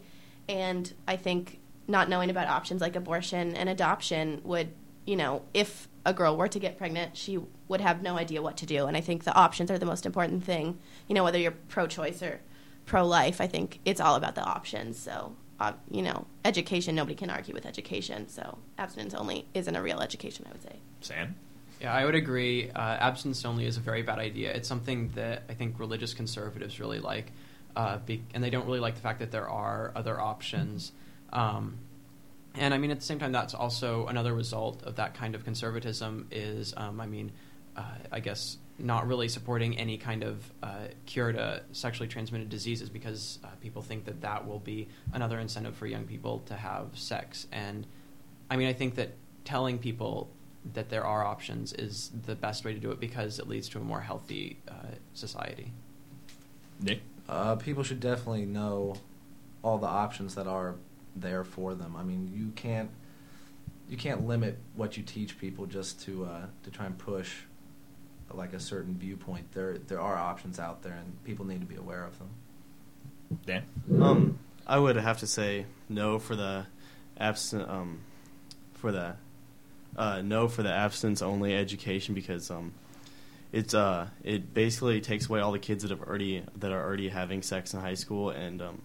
And 0.50 0.94
I 1.08 1.16
think 1.16 1.60
not 1.88 2.10
knowing 2.10 2.30
about 2.30 2.50
options 2.50 2.82
like 2.82 2.98
abortion 2.98 3.56
and 3.56 3.70
adoption 3.70 4.42
would, 4.44 4.74
you 5.06 5.16
know, 5.16 5.44
if 5.54 5.88
a 6.08 6.14
girl 6.14 6.38
were 6.38 6.48
to 6.48 6.58
get 6.58 6.78
pregnant, 6.78 7.18
she 7.18 7.38
would 7.68 7.82
have 7.82 8.02
no 8.02 8.18
idea 8.18 8.42
what 8.42 8.56
to 8.58 8.66
do. 8.66 8.88
And 8.88 8.96
I 8.96 9.02
think 9.02 9.26
the 9.26 9.36
options 9.36 9.70
are 9.70 9.78
the 9.78 9.86
most 9.86 10.06
important 10.06 10.44
thing. 10.46 10.80
You 11.08 11.16
know, 11.16 11.24
whether 11.24 11.38
you're 11.38 11.52
pro 11.52 11.86
choice 11.86 12.24
or 12.24 12.40
pro 12.86 13.06
life, 13.06 13.42
I 13.42 13.48
think 13.48 13.82
it's 13.84 14.00
all 14.00 14.16
about 14.16 14.34
the 14.34 14.42
options. 14.42 14.98
So, 14.98 15.36
uh, 15.60 15.74
you 15.92 16.02
know, 16.02 16.26
education, 16.46 16.96
nobody 16.96 17.14
can 17.14 17.30
argue 17.30 17.54
with 17.54 17.66
education. 17.66 18.30
So, 18.30 18.58
abstinence 18.78 19.14
only 19.14 19.48
isn't 19.54 19.76
a 19.76 19.82
real 19.82 20.00
education, 20.00 20.46
I 20.48 20.54
would 20.54 20.64
say. 20.64 20.78
Sam? 21.02 21.36
Yeah, 21.82 21.94
I 21.94 22.06
would 22.06 22.16
agree. 22.16 22.72
Uh, 22.72 22.80
abstinence 22.80 23.44
only 23.44 23.66
is 23.66 23.76
a 23.76 23.82
very 23.82 24.02
bad 24.02 24.18
idea. 24.18 24.54
It's 24.54 24.70
something 24.70 25.12
that 25.16 25.44
I 25.50 25.54
think 25.56 25.78
religious 25.78 26.14
conservatives 26.14 26.80
really 26.80 27.00
like, 27.00 27.34
uh, 27.76 27.98
be- 27.98 28.24
and 28.34 28.42
they 28.42 28.50
don't 28.50 28.66
really 28.66 28.80
like 28.80 28.96
the 28.96 29.02
fact 29.02 29.20
that 29.20 29.32
there 29.32 29.50
are 29.50 29.92
other 29.94 30.20
options. 30.20 30.94
Um, 31.34 31.80
and 32.58 32.74
I 32.74 32.78
mean, 32.78 32.92
at 32.92 33.00
the 33.00 33.06
same 33.06 33.20
time, 33.20 33.32
that's 33.32 33.54
also 33.54 34.08
another 34.08 34.34
result 34.34 34.84
of 34.84 34.96
that 34.96 35.14
kind 35.14 35.36
of 35.36 35.44
conservatism. 35.44 36.28
Is 36.32 36.74
um, 36.78 37.00
I 37.00 37.06
mean, 37.06 37.32
uh, 37.76 37.84
I 38.12 38.20
guess 38.20 38.58
not 38.80 39.08
really 39.08 39.28
supporting 39.28 39.78
any 39.78 39.98
kind 39.98 40.24
of 40.24 40.52
uh, 40.62 40.88
cure 41.06 41.32
to 41.32 41.64
sexually 41.72 42.08
transmitted 42.08 42.50
diseases 42.50 42.90
because 42.90 43.40
uh, 43.44 43.48
people 43.60 43.82
think 43.82 44.06
that 44.06 44.22
that 44.22 44.48
will 44.48 44.60
be 44.60 44.88
another 45.14 45.40
incentive 45.40 45.76
for 45.76 45.88
young 45.88 46.06
people 46.06 46.40
to 46.40 46.54
have 46.54 46.90
sex. 46.94 47.48
And 47.52 47.88
I 48.52 48.56
mean, 48.56 48.68
I 48.68 48.74
think 48.74 48.96
that 48.96 49.12
telling 49.46 49.80
people 49.80 50.30
that 50.74 50.90
there 50.90 51.06
are 51.06 51.26
options 51.26 51.74
is 51.74 52.12
the 52.26 52.36
best 52.36 52.66
way 52.66 52.74
to 52.74 52.80
do 52.80 52.92
it 52.92 53.00
because 53.00 53.40
it 53.40 53.48
leads 53.48 53.70
to 53.70 53.80
a 53.80 53.82
more 53.82 54.02
healthy 54.02 54.58
uh, 54.68 54.74
society. 55.14 55.72
Nick? 56.80 57.02
Uh, 57.28 57.56
people 57.56 57.84
should 57.84 58.00
definitely 58.00 58.46
know 58.46 58.96
all 59.64 59.78
the 59.78 59.88
options 59.88 60.36
that 60.36 60.48
are 60.48 60.76
there 61.22 61.44
for 61.44 61.76
them. 61.76 61.96
I 61.96 62.04
mean, 62.04 62.32
you 62.34 62.52
can't 62.56 62.90
you 63.90 63.98
can't 63.98 64.28
limit 64.28 64.58
what 64.76 64.98
you 64.98 65.04
teach 65.04 65.40
people 65.40 65.66
just 65.66 66.02
to 66.04 66.26
uh, 66.26 66.46
to 66.64 66.72
try 66.72 66.86
and 66.86 66.98
push 66.98 67.34
like 68.34 68.54
a 68.54 68.60
certain 68.60 68.98
viewpoint. 68.98 69.52
There 69.54 69.78
there 69.78 70.02
are 70.02 70.16
options 70.16 70.60
out 70.60 70.84
there, 70.84 70.94
and 70.94 71.24
people 71.24 71.46
need 71.46 71.62
to 71.62 71.68
be 71.68 71.76
aware 71.76 72.04
of 72.04 72.18
them. 72.18 72.30
Dan? 73.46 73.64
um, 74.02 74.40
I 74.66 74.80
would 74.80 74.96
have 74.96 75.20
to 75.20 75.28
say 75.28 75.66
no 75.90 76.20
for 76.20 76.36
the 76.36 76.66
absent 77.18 77.70
um, 77.70 78.00
for 78.74 78.92
the 78.92 79.16
uh, 79.96 80.22
no 80.22 80.48
for 80.48 80.64
the 80.64 80.72
abstinence 80.72 81.22
only 81.22 81.56
education 81.56 82.14
because 82.14 82.52
um, 82.52 82.74
it's 83.52 83.74
uh, 83.74 84.08
it 84.24 84.54
basically 84.54 85.02
takes 85.02 85.30
away 85.30 85.40
all 85.40 85.52
the 85.52 85.60
kids 85.60 85.84
that 85.84 85.92
have 85.92 86.02
already 86.02 86.44
that 86.58 86.72
are 86.72 86.84
already 86.84 87.10
having 87.10 87.42
sex 87.42 87.74
in 87.74 87.80
high 87.80 87.94
school, 87.94 88.30
and 88.30 88.62
um, 88.62 88.82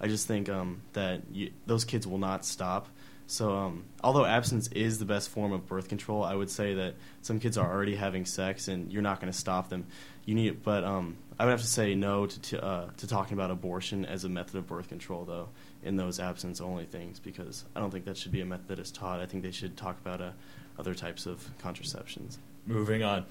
I 0.00 0.08
just 0.08 0.26
think 0.26 0.48
um, 0.48 0.82
that 0.92 1.22
you, 1.32 1.52
those 1.66 1.84
kids 1.84 2.06
will 2.06 2.18
not 2.18 2.44
stop. 2.44 2.88
So, 3.26 3.56
um, 3.56 3.84
although 4.02 4.26
abstinence 4.26 4.68
is 4.68 4.98
the 4.98 5.06
best 5.06 5.30
form 5.30 5.52
of 5.52 5.66
birth 5.66 5.88
control, 5.88 6.22
I 6.22 6.34
would 6.34 6.50
say 6.50 6.74
that 6.74 6.94
some 7.22 7.40
kids 7.40 7.56
are 7.56 7.70
already 7.70 7.96
having 7.96 8.26
sex, 8.26 8.68
and 8.68 8.92
you're 8.92 9.02
not 9.02 9.18
going 9.20 9.32
to 9.32 9.38
stop 9.38 9.70
them. 9.70 9.86
You 10.26 10.34
need, 10.34 10.62
but 10.62 10.84
um, 10.84 11.16
I 11.38 11.44
would 11.44 11.50
have 11.50 11.62
to 11.62 11.66
say 11.66 11.94
no 11.94 12.26
to 12.26 12.40
to, 12.40 12.64
uh, 12.64 12.90
to 12.98 13.06
talking 13.06 13.32
about 13.32 13.50
abortion 13.50 14.04
as 14.04 14.24
a 14.24 14.28
method 14.28 14.56
of 14.56 14.66
birth 14.66 14.88
control, 14.88 15.24
though, 15.24 15.48
in 15.82 15.96
those 15.96 16.20
abstinence 16.20 16.60
only 16.60 16.84
things, 16.84 17.18
because 17.18 17.64
I 17.74 17.80
don't 17.80 17.90
think 17.90 18.04
that 18.04 18.18
should 18.18 18.32
be 18.32 18.42
a 18.42 18.46
method 18.46 18.68
that 18.68 18.78
is 18.78 18.90
taught. 18.90 19.20
I 19.20 19.26
think 19.26 19.42
they 19.42 19.50
should 19.50 19.76
talk 19.76 19.98
about 20.00 20.20
uh, 20.20 20.32
other 20.78 20.94
types 20.94 21.24
of 21.24 21.48
contraceptions. 21.58 22.38
Moving 22.66 23.02
on. 23.02 23.24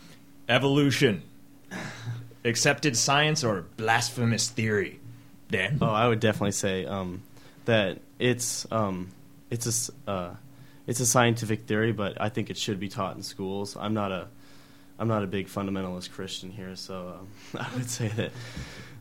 Evolution. 0.49 1.21
Accepted 2.43 2.97
science 2.97 3.43
or 3.43 3.65
blasphemous 3.78 4.49
theory? 4.49 4.99
Dan? 5.53 5.77
Oh, 5.81 5.87
I 5.87 6.07
would 6.07 6.19
definitely 6.19 6.51
say 6.51 6.85
um, 6.85 7.21
that 7.65 7.99
it's 8.19 8.69
um, 8.71 9.09
it's 9.49 9.65
a 9.65 9.69
s- 9.69 9.91
uh, 10.07 10.31
it's 10.87 10.99
a 10.99 11.05
scientific 11.05 11.61
theory, 11.61 11.93
but 11.93 12.19
I 12.19 12.27
think 12.29 12.49
it 12.49 12.57
should 12.57 12.79
be 12.79 12.89
taught 12.89 13.15
in 13.15 13.23
schools. 13.23 13.77
I'm 13.79 13.93
not 13.93 14.11
a 14.11 14.27
I'm 14.99 15.07
not 15.07 15.23
a 15.23 15.27
big 15.27 15.47
fundamentalist 15.47 16.11
Christian 16.11 16.51
here, 16.51 16.75
so 16.75 17.19
um, 17.19 17.27
I 17.59 17.67
would 17.75 17.89
say 17.89 18.09
that 18.09 18.31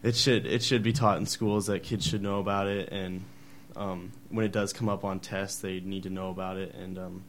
it 0.03 0.15
should 0.17 0.47
it 0.47 0.63
should 0.63 0.83
be 0.83 0.93
taught 0.93 1.19
in 1.19 1.27
schools. 1.27 1.67
That 1.67 1.83
kids 1.83 2.07
should 2.07 2.23
know 2.23 2.39
about 2.39 2.67
it, 2.69 2.91
and 2.93 3.25
um, 3.77 4.13
when 4.31 4.45
it 4.45 4.53
does 4.53 4.73
come 4.73 4.89
up 4.89 5.05
on 5.05 5.19
tests, 5.21 5.61
they 5.61 5.81
need 5.81 6.05
to 6.05 6.11
know 6.11 6.31
about 6.31 6.57
it, 6.57 6.75
and 6.75 6.99
um, 6.99 7.25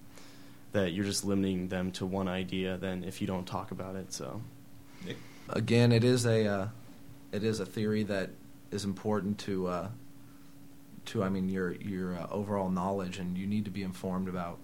that 0.73 0.91
you're 0.91 1.05
just 1.05 1.23
limiting 1.25 1.67
them 1.69 1.91
to 1.93 2.05
one 2.05 2.27
idea. 2.27 2.77
Then 2.77 3.03
if 3.03 3.21
you 3.21 3.27
don't 3.27 3.45
talk 3.45 3.71
about 3.71 3.95
it, 3.95 4.13
so 4.13 4.41
Again, 5.49 5.91
it 5.91 6.03
is 6.03 6.25
a 6.25 6.45
uh, 6.47 6.67
it 7.31 7.43
is 7.43 7.59
a 7.59 7.65
theory 7.65 8.03
that 8.03 8.29
is 8.73 8.85
important 8.85 9.37
to 9.39 9.67
uh, 9.67 9.89
to 11.05 11.23
I 11.23 11.29
mean 11.29 11.47
your 11.47 11.73
your 11.75 12.15
uh, 12.15 12.27
overall 12.31 12.69
knowledge, 12.69 13.19
and 13.19 13.37
you 13.37 13.47
need 13.47 13.65
to 13.65 13.71
be 13.71 13.83
informed 13.83 14.27
about 14.27 14.57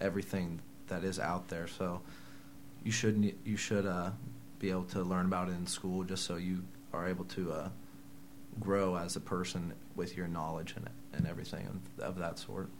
everything 0.00 0.60
that 0.88 1.04
is 1.04 1.18
out 1.18 1.48
there. 1.48 1.66
So 1.66 2.00
you 2.82 2.90
should 2.90 3.34
you 3.44 3.56
should 3.56 3.86
uh, 3.86 4.10
be 4.58 4.70
able 4.70 4.84
to 4.84 5.02
learn 5.02 5.26
about 5.26 5.48
it 5.48 5.52
in 5.52 5.66
school, 5.66 6.04
just 6.04 6.24
so 6.24 6.36
you 6.36 6.64
are 6.92 7.06
able 7.06 7.24
to 7.26 7.52
uh, 7.52 7.68
grow 8.58 8.96
as 8.96 9.16
a 9.16 9.20
person 9.20 9.74
with 9.94 10.16
your 10.16 10.26
knowledge 10.26 10.74
and 10.76 10.88
and 11.12 11.26
everything 11.26 11.66
of, 11.66 12.04
of 12.04 12.18
that 12.18 12.38
sort. 12.38 12.70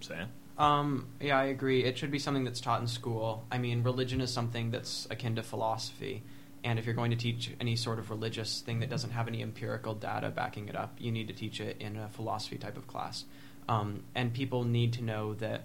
Sam? 0.00 0.28
Um, 0.58 1.06
yeah, 1.20 1.38
I 1.38 1.44
agree. 1.44 1.84
It 1.84 1.96
should 1.96 2.10
be 2.10 2.18
something 2.18 2.44
that's 2.44 2.60
taught 2.60 2.80
in 2.80 2.88
school. 2.88 3.44
I 3.50 3.58
mean, 3.58 3.84
religion 3.84 4.20
is 4.20 4.32
something 4.32 4.72
that's 4.72 5.06
akin 5.08 5.36
to 5.36 5.42
philosophy. 5.42 6.24
And 6.64 6.78
if 6.78 6.86
you're 6.86 6.94
going 6.94 7.12
to 7.12 7.16
teach 7.16 7.52
any 7.60 7.76
sort 7.76 7.98
of 7.98 8.10
religious 8.10 8.60
thing 8.60 8.80
that 8.80 8.90
doesn't 8.90 9.10
have 9.10 9.28
any 9.28 9.42
empirical 9.42 9.94
data 9.94 10.30
backing 10.30 10.68
it 10.68 10.76
up, 10.76 10.96
you 10.98 11.12
need 11.12 11.28
to 11.28 11.34
teach 11.34 11.60
it 11.60 11.76
in 11.80 11.96
a 11.96 12.08
philosophy 12.08 12.58
type 12.58 12.76
of 12.76 12.86
class. 12.86 13.24
Um, 13.68 14.02
and 14.14 14.32
people 14.32 14.64
need 14.64 14.94
to 14.94 15.02
know 15.02 15.34
that 15.34 15.64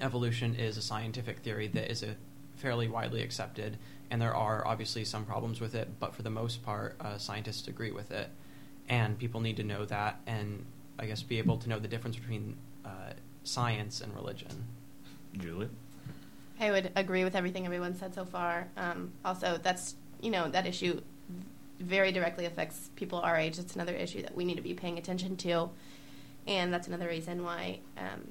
evolution 0.00 0.54
is 0.54 0.76
a 0.76 0.82
scientific 0.82 1.40
theory 1.40 1.68
that 1.68 1.90
is 1.90 2.02
a 2.02 2.16
fairly 2.56 2.88
widely 2.88 3.22
accepted, 3.22 3.78
and 4.10 4.22
there 4.22 4.34
are 4.34 4.66
obviously 4.66 5.04
some 5.04 5.24
problems 5.24 5.60
with 5.60 5.74
it, 5.74 5.88
but 5.98 6.14
for 6.14 6.22
the 6.22 6.30
most 6.30 6.64
part, 6.64 6.96
uh, 7.00 7.18
scientists 7.18 7.68
agree 7.68 7.90
with 7.90 8.10
it. 8.10 8.28
And 8.88 9.18
people 9.18 9.40
need 9.40 9.56
to 9.56 9.64
know 9.64 9.84
that, 9.86 10.20
and 10.26 10.64
I 10.98 11.06
guess 11.06 11.22
be 11.22 11.38
able 11.38 11.58
to 11.58 11.68
know 11.68 11.78
the 11.78 11.88
difference 11.88 12.16
between 12.16 12.56
uh, 12.84 13.12
science 13.42 14.00
and 14.00 14.14
religion. 14.14 14.66
Julie? 15.36 15.70
I 16.60 16.70
would 16.70 16.92
agree 16.94 17.24
with 17.24 17.34
everything 17.34 17.66
everyone 17.66 17.96
said 17.96 18.14
so 18.14 18.24
far. 18.24 18.68
Um, 18.76 19.12
also, 19.24 19.58
that's 19.60 19.96
you 20.24 20.30
know 20.30 20.48
that 20.48 20.66
issue 20.66 21.00
very 21.78 22.12
directly 22.12 22.46
affects 22.46 22.90
people 22.96 23.18
our 23.20 23.36
age. 23.36 23.58
It's 23.58 23.74
another 23.74 23.94
issue 23.94 24.22
that 24.22 24.34
we 24.34 24.44
need 24.44 24.56
to 24.56 24.62
be 24.62 24.74
paying 24.74 24.98
attention 24.98 25.36
to, 25.38 25.70
and 26.46 26.72
that's 26.72 26.88
another 26.88 27.08
reason 27.08 27.44
why 27.44 27.80
um, 27.98 28.22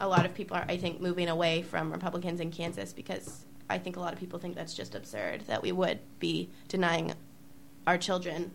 a 0.00 0.08
lot 0.08 0.24
of 0.24 0.34
people 0.34 0.56
are, 0.56 0.64
I 0.68 0.76
think, 0.76 1.00
moving 1.00 1.28
away 1.28 1.62
from 1.62 1.92
Republicans 1.92 2.40
in 2.40 2.50
Kansas 2.50 2.92
because 2.92 3.44
I 3.68 3.78
think 3.78 3.96
a 3.96 4.00
lot 4.00 4.12
of 4.12 4.18
people 4.18 4.38
think 4.38 4.54
that's 4.54 4.74
just 4.74 4.94
absurd 4.94 5.42
that 5.46 5.62
we 5.62 5.72
would 5.72 6.00
be 6.18 6.50
denying 6.68 7.12
our 7.86 7.98
children 7.98 8.52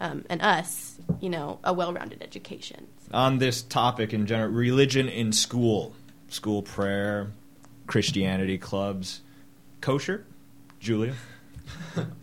um, 0.00 0.24
and 0.28 0.42
us, 0.42 0.98
you 1.20 1.28
know, 1.28 1.58
a 1.62 1.72
well-rounded 1.72 2.22
education. 2.22 2.86
On 3.12 3.38
this 3.38 3.62
topic 3.62 4.12
in 4.12 4.26
general, 4.26 4.50
religion 4.50 5.08
in 5.08 5.32
school, 5.32 5.94
school 6.28 6.62
prayer, 6.62 7.32
Christianity 7.86 8.58
clubs, 8.58 9.20
kosher? 9.80 10.24
Julia? 10.80 11.14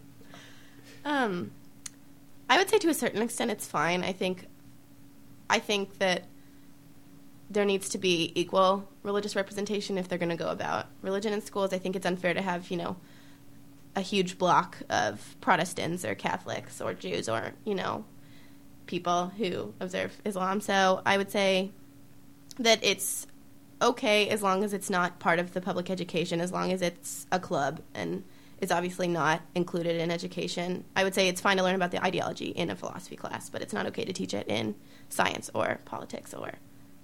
Um, 1.08 1.52
I 2.50 2.58
would 2.58 2.70
say 2.70 2.78
to 2.80 2.89
a 2.89 2.93
certain 2.93 3.22
extent 3.22 3.50
it's 3.50 3.65
fine. 3.65 4.04
I 4.04 4.12
think, 4.12 4.46
I 5.50 5.60
think 5.60 6.00
that 6.00 6.26
there 7.50 7.63
needs 7.63 7.88
to 7.89 7.98
be 7.98 8.34
equal 8.36 8.89
religious 9.04 9.34
representation 9.34 9.98
if 9.98 10.10
they're 10.10 10.17
going 10.17 10.30
to 10.30 10.36
go 10.36 10.50
about 10.50 10.88
religion 11.02 11.32
in 11.32 11.41
schools. 11.41 11.72
I 11.72 11.78
think 11.78 11.96
it's 11.96 12.06
unfair 12.06 12.34
to 12.34 12.41
have 12.41 12.70
you 12.70 12.76
know 12.76 12.98
a 13.96 14.02
huge 14.02 14.38
block 14.38 14.80
of 14.89 15.38
Protestants 15.39 16.04
or 16.04 16.13
Catholics 16.13 16.82
or 16.82 16.93
Jews 16.93 17.30
or 17.30 17.54
you 17.63 17.74
know 17.74 18.04
people 18.86 19.32
who 19.38 19.74
observe 19.80 20.17
Islam. 20.26 20.60
So 20.60 21.02
I 21.06 21.17
would 21.17 21.32
say 21.32 21.72
that 22.60 22.80
it's 22.82 23.28
okay 23.82 24.28
as 24.28 24.43
long 24.43 24.65
as 24.65 24.74
it's 24.74 24.89
not 24.89 25.20
part 25.20 25.39
of 25.39 25.54
the 25.54 25.62
public 25.62 25.89
education, 25.89 26.41
as 26.41 26.52
long 26.52 26.74
as 26.74 26.82
it's 26.82 27.28
a 27.32 27.39
club 27.39 27.80
and 27.93 28.26
is 28.60 28.72
obviously 28.72 29.08
not 29.08 29.41
included 29.56 29.98
in 29.98 30.12
education. 30.12 30.84
I 30.96 31.04
would 31.04 31.13
say 31.13 31.28
it's 31.28 31.41
fine 31.41 31.58
to 31.58 31.63
learn 31.63 31.76
about 31.76 31.91
the 31.91 32.04
ideology 32.04 32.48
in 32.48 32.70
a 32.70 32.76
philosophy 32.76 33.15
class, 33.15 33.50
but 33.50 33.62
it's 33.62 33.74
not 33.74 33.86
okay 33.88 34.06
to 34.06 34.13
teach 34.13 34.34
it 34.34 34.48
in 34.48 34.76
science 35.10 35.50
or 35.54 35.80
politics 35.86 36.34
or 36.34 36.54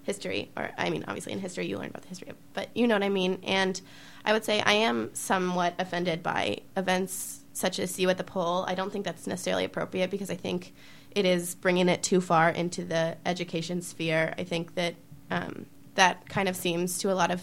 history. 0.04 0.52
Or, 0.58 0.72
I 0.78 0.89
mean, 0.89 1.06
obviously 1.08 1.32
in 1.32 1.39
history 1.39 1.68
you 1.68 1.78
learn 1.78 1.89
about 1.89 2.02
the 2.02 2.10
history 2.10 2.30
of, 2.30 2.36
but 2.54 2.70
you 2.76 2.88
know 2.88 2.96
what 2.96 3.04
I 3.04 3.10
mean. 3.10 3.39
And 3.44 3.80
I 4.26 4.34
would 4.34 4.44
say 4.44 4.62
I 4.62 4.74
am 4.74 5.12
somewhat 5.13 5.76
offended 5.80 6.24
by 6.24 6.60
events 6.76 7.42
such 7.54 7.78
as 7.80 7.92
See 7.92 8.02
You 8.02 8.10
at 8.10 8.18
the 8.18 8.24
Pole. 8.24 8.66
I 8.68 8.76
don't 8.76 8.92
think 8.92 9.06
that's 9.06 9.28
necessarily 9.28 9.63
appropriate 9.63 10.10
because 10.10 10.32
I 10.32 10.36
think 10.36 10.74
it 11.12 11.26
is 11.26 11.56
bringing 11.56 11.88
it 11.88 12.02
too 12.02 12.20
far 12.20 12.50
into 12.50 12.84
the 12.84 13.18
education 13.26 13.82
sphere. 13.82 14.34
I 14.38 14.44
think 14.44 14.74
that 14.76 14.96
um, 15.30 15.68
that 15.96 16.28
kind 16.28 16.50
of 16.50 16.56
seems 16.56 16.98
to 17.00 17.12
a 17.12 17.13
lot 17.13 17.30
of 17.30 17.42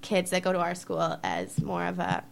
kids 0.00 0.30
that 0.30 0.42
go 0.42 0.52
to 0.52 0.58
our 0.58 0.74
school 0.74 1.18
as 1.22 1.60
more 1.62 1.84
of 1.84 1.98
a 1.98 2.24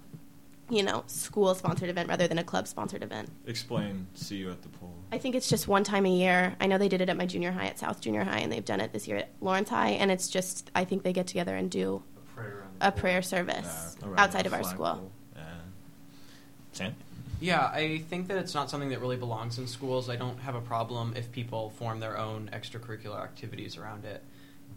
you 0.72 0.82
know, 0.82 1.04
school 1.06 1.54
sponsored 1.54 1.90
event 1.90 2.08
rather 2.08 2.26
than 2.26 2.38
a 2.38 2.44
club 2.44 2.66
sponsored 2.66 3.02
event. 3.02 3.28
Explain, 3.46 4.06
see 4.14 4.36
you 4.36 4.50
at 4.50 4.62
the 4.62 4.68
pole. 4.68 4.94
I 5.12 5.18
think 5.18 5.34
it's 5.34 5.48
just 5.48 5.68
one 5.68 5.84
time 5.84 6.06
a 6.06 6.10
year. 6.10 6.56
I 6.60 6.66
know 6.66 6.78
they 6.78 6.88
did 6.88 7.02
it 7.02 7.10
at 7.10 7.16
my 7.16 7.26
junior 7.26 7.52
high 7.52 7.66
at 7.66 7.78
South 7.78 8.00
Junior 8.00 8.24
High, 8.24 8.38
and 8.38 8.50
they've 8.50 8.64
done 8.64 8.80
it 8.80 8.92
this 8.92 9.06
year 9.06 9.18
at 9.18 9.30
Lawrence 9.42 9.68
High, 9.68 9.90
and 9.90 10.10
it's 10.10 10.28
just, 10.28 10.70
I 10.74 10.84
think 10.84 11.02
they 11.02 11.12
get 11.12 11.26
together 11.26 11.54
and 11.54 11.70
do 11.70 12.02
A 12.16 12.34
prayer, 12.34 12.62
a 12.80 12.92
prayer 12.92 13.22
service 13.22 13.96
Uh, 14.02 14.14
outside 14.16 14.46
of 14.46 14.54
our 14.54 14.64
school. 14.64 15.12
Yeah. 15.36 15.42
Sam? 16.72 16.94
Yeah, 17.40 17.66
I 17.66 17.98
think 18.08 18.28
that 18.28 18.38
it's 18.38 18.54
not 18.54 18.70
something 18.70 18.88
that 18.90 19.00
really 19.00 19.16
belongs 19.16 19.58
in 19.58 19.66
schools. 19.66 20.08
I 20.08 20.16
don't 20.16 20.38
have 20.40 20.54
a 20.54 20.60
problem 20.60 21.12
if 21.16 21.30
people 21.32 21.70
form 21.70 22.00
their 22.00 22.16
own 22.16 22.48
extracurricular 22.52 23.20
activities 23.20 23.76
around 23.76 24.04
it. 24.04 24.22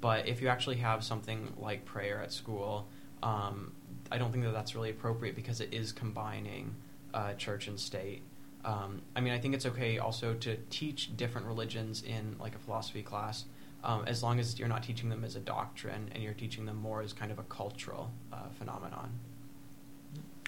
But 0.01 0.27
if 0.27 0.41
you 0.41 0.49
actually 0.49 0.77
have 0.77 1.03
something 1.03 1.53
like 1.58 1.86
prayer 1.86 2.21
at 2.21 2.34
school, 2.34 2.88
um, 3.23 3.71
I 4.11 4.17
don't 4.17 4.31
think 4.31 4.43
that 4.43 4.53
that's 4.53 4.75
really 4.75 4.91
appropriate 4.91 5.35
because 5.35 5.61
it 5.61 5.73
is 5.73 5.91
combining 5.91 6.75
uh, 7.13 7.33
church 7.33 7.67
and 7.67 7.79
state. 7.79 8.21
Um, 8.63 9.01
I 9.15 9.21
mean, 9.21 9.33
I 9.33 9.39
think 9.39 9.53
it's 9.53 9.65
okay 9.65 9.99
also 9.99 10.33
to 10.35 10.57
teach 10.69 11.15
different 11.15 11.47
religions 11.47 12.03
in 12.03 12.35
like 12.39 12.55
a 12.55 12.59
philosophy 12.59 13.03
class, 13.03 13.45
um, 13.83 14.03
as 14.07 14.23
long 14.23 14.39
as 14.39 14.57
you're 14.57 14.67
not 14.67 14.83
teaching 14.83 15.09
them 15.09 15.23
as 15.23 15.35
a 15.35 15.39
doctrine 15.39 16.09
and 16.13 16.23
you're 16.23 16.33
teaching 16.33 16.65
them 16.65 16.77
more 16.77 17.01
as 17.01 17.13
kind 17.13 17.31
of 17.31 17.39
a 17.39 17.43
cultural 17.43 18.11
uh, 18.33 18.49
phenomenon. 18.57 19.11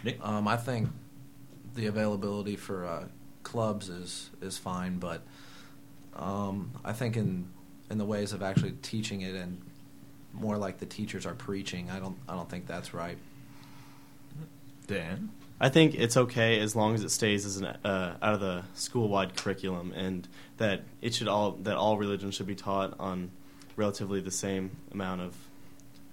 Nick? 0.04 0.20
Um, 0.24 0.48
I 0.48 0.58
think 0.58 0.90
the 1.76 1.86
availability 1.86 2.56
for 2.56 2.86
uh, 2.86 3.06
clubs 3.44 3.90
is 3.90 4.30
is 4.42 4.58
fine, 4.58 4.98
but 4.98 5.22
um, 6.16 6.72
I 6.84 6.94
think 6.94 7.16
in 7.18 7.48
in 7.90 7.98
the 7.98 8.06
ways 8.06 8.34
of 8.34 8.42
actually 8.42 8.74
teaching 8.82 9.22
it 9.22 9.36
and 9.36 9.62
more 10.34 10.58
like 10.58 10.80
the 10.80 10.86
teachers 10.86 11.26
are 11.26 11.36
preaching, 11.36 11.90
I 11.90 12.00
don't 12.00 12.18
I 12.28 12.36
don't 12.36 12.50
think 12.50 12.68
that's 12.68 12.94
right. 12.94 13.18
Dan? 14.88 15.30
I 15.60 15.70
think 15.70 15.96
it's 15.96 16.16
okay 16.16 16.60
as 16.60 16.76
long 16.76 16.94
as 16.94 17.04
it 17.04 17.10
stays 17.10 17.46
as 17.46 17.58
an 17.58 17.66
uh, 17.66 18.18
out 18.22 18.34
of 18.36 18.40
the 18.40 18.64
school-wide 18.76 19.36
curriculum, 19.36 19.92
and 19.92 20.28
that 20.58 20.84
it 21.02 21.14
should 21.16 21.28
all 21.28 21.54
that 21.64 21.76
all 21.76 21.98
religions 21.98 22.36
should 22.36 22.48
be 22.48 22.56
taught 22.56 22.96
on 23.00 23.32
relatively 23.76 24.22
the 24.22 24.32
same 24.32 24.72
amount 24.92 25.22
of 25.22 25.36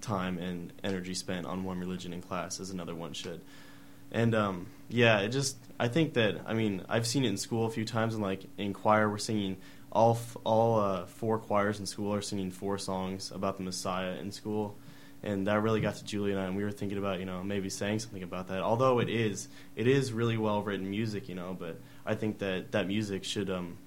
time 0.01 0.37
and 0.37 0.71
energy 0.83 1.13
spent 1.13 1.45
on 1.45 1.63
one 1.63 1.79
religion 1.79 2.13
in 2.13 2.21
class 2.21 2.59
as 2.59 2.69
another 2.69 2.95
one 2.95 3.13
should. 3.13 3.41
And 4.11 4.33
um, 4.33 4.67
yeah, 4.89 5.19
it 5.19 5.29
just 5.29 5.57
I 5.79 5.87
think 5.89 6.13
that 6.13 6.41
I 6.45 6.53
mean 6.53 6.83
I've 6.89 7.05
seen 7.05 7.23
it 7.23 7.29
in 7.29 7.37
school 7.37 7.65
a 7.65 7.69
few 7.69 7.85
times, 7.85 8.15
and 8.15 8.23
like 8.23 8.45
in 8.57 8.73
choir 8.73 9.09
we're 9.09 9.17
singing 9.17 9.57
all 9.91 10.13
f- 10.13 10.37
all 10.43 10.79
uh, 10.79 11.05
four 11.05 11.37
choirs 11.37 11.79
in 11.79 11.85
school 11.85 12.13
are 12.13 12.21
singing 12.21 12.51
four 12.51 12.77
songs 12.77 13.31
about 13.31 13.57
the 13.57 13.63
Messiah 13.63 14.15
in 14.15 14.31
school, 14.31 14.75
and 15.25 15.47
that 15.47 15.61
really 15.61 15.81
got 15.81 15.95
to 15.95 16.05
Julie 16.05 16.31
and 16.31 16.39
I, 16.39 16.45
and 16.45 16.55
we 16.55 16.63
were 16.63 16.71
thinking 16.71 16.97
about 16.97 17.19
you 17.19 17.25
know 17.25 17.43
maybe 17.43 17.69
saying 17.69 17.99
something 17.99 18.23
about 18.23 18.47
that. 18.47 18.61
Although 18.61 18.99
it 18.99 19.09
is 19.09 19.47
it 19.75 19.87
is 19.87 20.13
really 20.13 20.37
well 20.37 20.61
written 20.61 20.89
music, 20.89 21.27
you 21.27 21.35
know, 21.35 21.55
but 21.59 21.79
I 22.05 22.15
think 22.15 22.37
that 22.39 22.71
that 22.71 22.87
music 22.87 23.23
should 23.23 23.49
um 23.49 23.77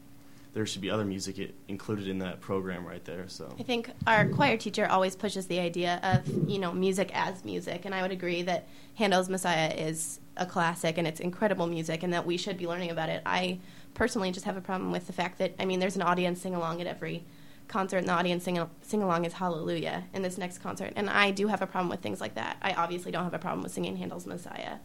there 0.55 0.67
should 0.67 0.81
be 0.83 0.91
other 0.91 1.05
music 1.05 1.37
i- 1.39 1.51
included 1.69 2.09
in 2.09 2.19
that 2.19 2.41
program 2.41 2.85
right 2.85 3.05
there. 3.05 3.25
So 3.29 3.55
I 3.59 3.63
think 3.63 3.91
our 4.07 4.27
choir 4.27 4.57
teacher 4.57 4.87
always 4.87 5.15
pushes 5.15 5.47
the 5.47 5.61
idea 5.61 6.01
of 6.03 6.29
you 6.47 6.59
know 6.59 6.73
music 6.73 7.11
as 7.15 7.45
music, 7.45 7.85
and 7.85 7.95
I 7.95 8.03
would 8.03 8.13
agree 8.13 8.43
that 8.43 8.67
Handel's 8.97 9.29
Messiah 9.29 9.73
is 9.75 10.21
a 10.37 10.47
classic 10.47 10.99
and 10.99 11.07
it's 11.07 11.21
incredible 11.21 11.67
music, 11.67 12.03
and 12.03 12.13
that 12.13 12.27
we 12.27 12.37
should 12.37 12.59
be 12.59 12.67
learning 12.67 12.91
about 12.91 13.09
it. 13.09 13.23
I 13.25 13.59
personally 13.95 14.31
just 14.31 14.45
have 14.47 14.57
a 14.57 14.61
problem 14.61 14.93
with 14.93 15.07
the 15.07 15.13
fact 15.13 15.39
that 15.39 15.55
I 15.61 15.65
mean, 15.65 15.79
there's 15.79 15.97
an 15.97 16.03
audience 16.03 16.41
sing 16.43 16.55
along 16.55 16.81
at 16.81 16.87
every 16.89 17.23
concert, 17.69 17.99
and 17.99 18.09
the 18.09 18.13
audience 18.13 18.45
sing 18.45 18.61
sing 18.83 19.03
along 19.03 19.25
is 19.25 19.35
Hallelujah 19.35 20.05
in 20.13 20.23
this 20.23 20.39
next 20.39 20.59
concert, 20.59 20.93
and 20.97 21.09
I 21.09 21.31
do 21.31 21.47
have 21.49 21.63
a 21.63 21.67
problem 21.67 21.89
with 21.91 22.01
things 22.01 22.21
like 22.21 22.35
that. 22.35 22.57
I 22.63 22.73
obviously 22.73 23.13
don't 23.13 23.25
have 23.25 23.35
a 23.35 23.39
problem 23.39 23.63
with 23.63 23.73
singing 23.73 23.97
Handel's 23.97 24.27
Messiah. 24.27 24.79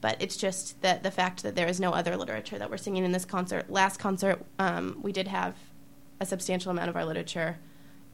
But 0.00 0.22
it's 0.22 0.36
just 0.36 0.80
that 0.82 1.02
the 1.02 1.10
fact 1.10 1.42
that 1.42 1.56
there 1.56 1.66
is 1.66 1.80
no 1.80 1.90
other 1.90 2.16
literature 2.16 2.58
that 2.58 2.70
we're 2.70 2.76
singing 2.76 3.04
in 3.04 3.12
this 3.12 3.24
concert. 3.24 3.68
Last 3.68 3.98
concert, 3.98 4.44
um, 4.58 4.98
we 5.02 5.12
did 5.12 5.26
have 5.26 5.56
a 6.20 6.26
substantial 6.26 6.70
amount 6.70 6.88
of 6.88 6.96
our 6.96 7.04
literature 7.04 7.58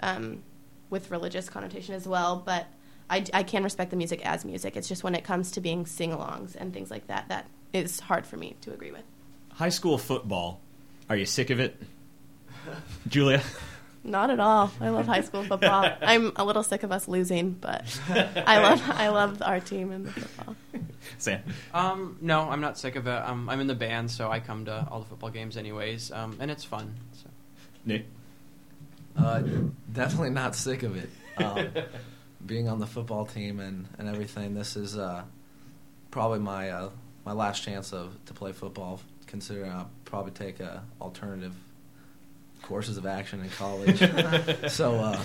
um, 0.00 0.42
with 0.90 1.10
religious 1.10 1.48
connotation 1.48 1.94
as 1.94 2.08
well. 2.08 2.42
But 2.44 2.66
I, 3.10 3.24
I 3.34 3.42
can 3.42 3.64
respect 3.64 3.90
the 3.90 3.96
music 3.96 4.24
as 4.24 4.44
music. 4.44 4.76
It's 4.76 4.88
just 4.88 5.04
when 5.04 5.14
it 5.14 5.24
comes 5.24 5.50
to 5.52 5.60
being 5.60 5.84
sing-alongs 5.84 6.56
and 6.56 6.72
things 6.72 6.90
like 6.90 7.06
that, 7.08 7.28
that 7.28 7.48
is 7.72 8.00
hard 8.00 8.26
for 8.26 8.36
me 8.36 8.56
to 8.62 8.72
agree 8.72 8.92
with. 8.92 9.04
High 9.52 9.68
school 9.68 9.98
football. 9.98 10.60
Are 11.10 11.16
you 11.16 11.26
sick 11.26 11.50
of 11.50 11.60
it? 11.60 11.80
Julia? 13.08 13.42
Not 14.06 14.28
at 14.28 14.38
all. 14.38 14.70
I 14.80 14.90
love 14.90 15.06
high 15.06 15.22
school 15.22 15.42
football. 15.44 15.90
I'm 16.02 16.32
a 16.36 16.44
little 16.44 16.62
sick 16.62 16.82
of 16.82 16.92
us 16.92 17.08
losing, 17.08 17.52
but 17.52 17.98
I 18.10 18.60
love 18.60 18.82
I 18.86 19.08
love 19.08 19.42
our 19.42 19.60
team 19.60 19.90
and 19.92 20.06
the 20.06 20.10
football. 20.12 20.56
Sam. 21.16 21.42
Um, 21.72 22.18
no, 22.20 22.50
I'm 22.50 22.60
not 22.60 22.78
sick 22.78 22.96
of 22.96 23.06
it. 23.06 23.10
Um, 23.10 23.48
I'm 23.48 23.60
in 23.60 23.66
the 23.66 23.74
band, 23.74 24.10
so 24.10 24.30
I 24.30 24.40
come 24.40 24.66
to 24.66 24.86
all 24.90 25.00
the 25.00 25.06
football 25.06 25.30
games 25.30 25.56
anyways, 25.56 26.12
um, 26.12 26.36
and 26.38 26.50
it's 26.50 26.64
fun. 26.64 26.94
So. 27.12 27.30
Nick. 27.86 28.06
Uh, 29.16 29.42
definitely 29.92 30.30
not 30.30 30.54
sick 30.54 30.82
of 30.82 30.96
it. 30.96 31.08
Um, 31.38 31.68
being 32.46 32.68
on 32.68 32.80
the 32.80 32.86
football 32.86 33.24
team 33.24 33.58
and, 33.60 33.88
and 33.98 34.08
everything, 34.08 34.54
this 34.54 34.76
is 34.76 34.98
uh, 34.98 35.22
probably 36.10 36.40
my 36.40 36.70
uh, 36.70 36.90
my 37.24 37.32
last 37.32 37.62
chance 37.62 37.92
of 37.94 38.16
to 38.26 38.34
play 38.34 38.52
football. 38.52 39.00
Considering 39.26 39.72
I'll 39.72 39.90
probably 40.04 40.32
take 40.32 40.60
uh, 40.60 40.78
alternative 41.00 41.54
courses 42.64 42.96
of 42.96 43.06
action 43.06 43.42
in 43.42 43.50
college. 43.50 43.98
so, 44.70 44.94
uh, 44.96 45.20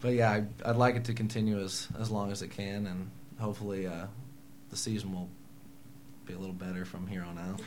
but 0.00 0.14
yeah, 0.14 0.30
I, 0.30 0.44
I'd 0.64 0.76
like 0.76 0.96
it 0.96 1.04
to 1.04 1.14
continue 1.14 1.60
as 1.60 1.88
as 1.98 2.10
long 2.10 2.32
as 2.32 2.42
it 2.42 2.48
can, 2.48 2.86
and 2.86 3.10
hopefully 3.38 3.86
uh, 3.86 4.06
the 4.70 4.76
season 4.76 5.12
will 5.12 5.28
be 6.26 6.32
a 6.32 6.38
little 6.38 6.54
better 6.54 6.84
from 6.84 7.06
here 7.06 7.22
on 7.22 7.38
out. 7.38 7.60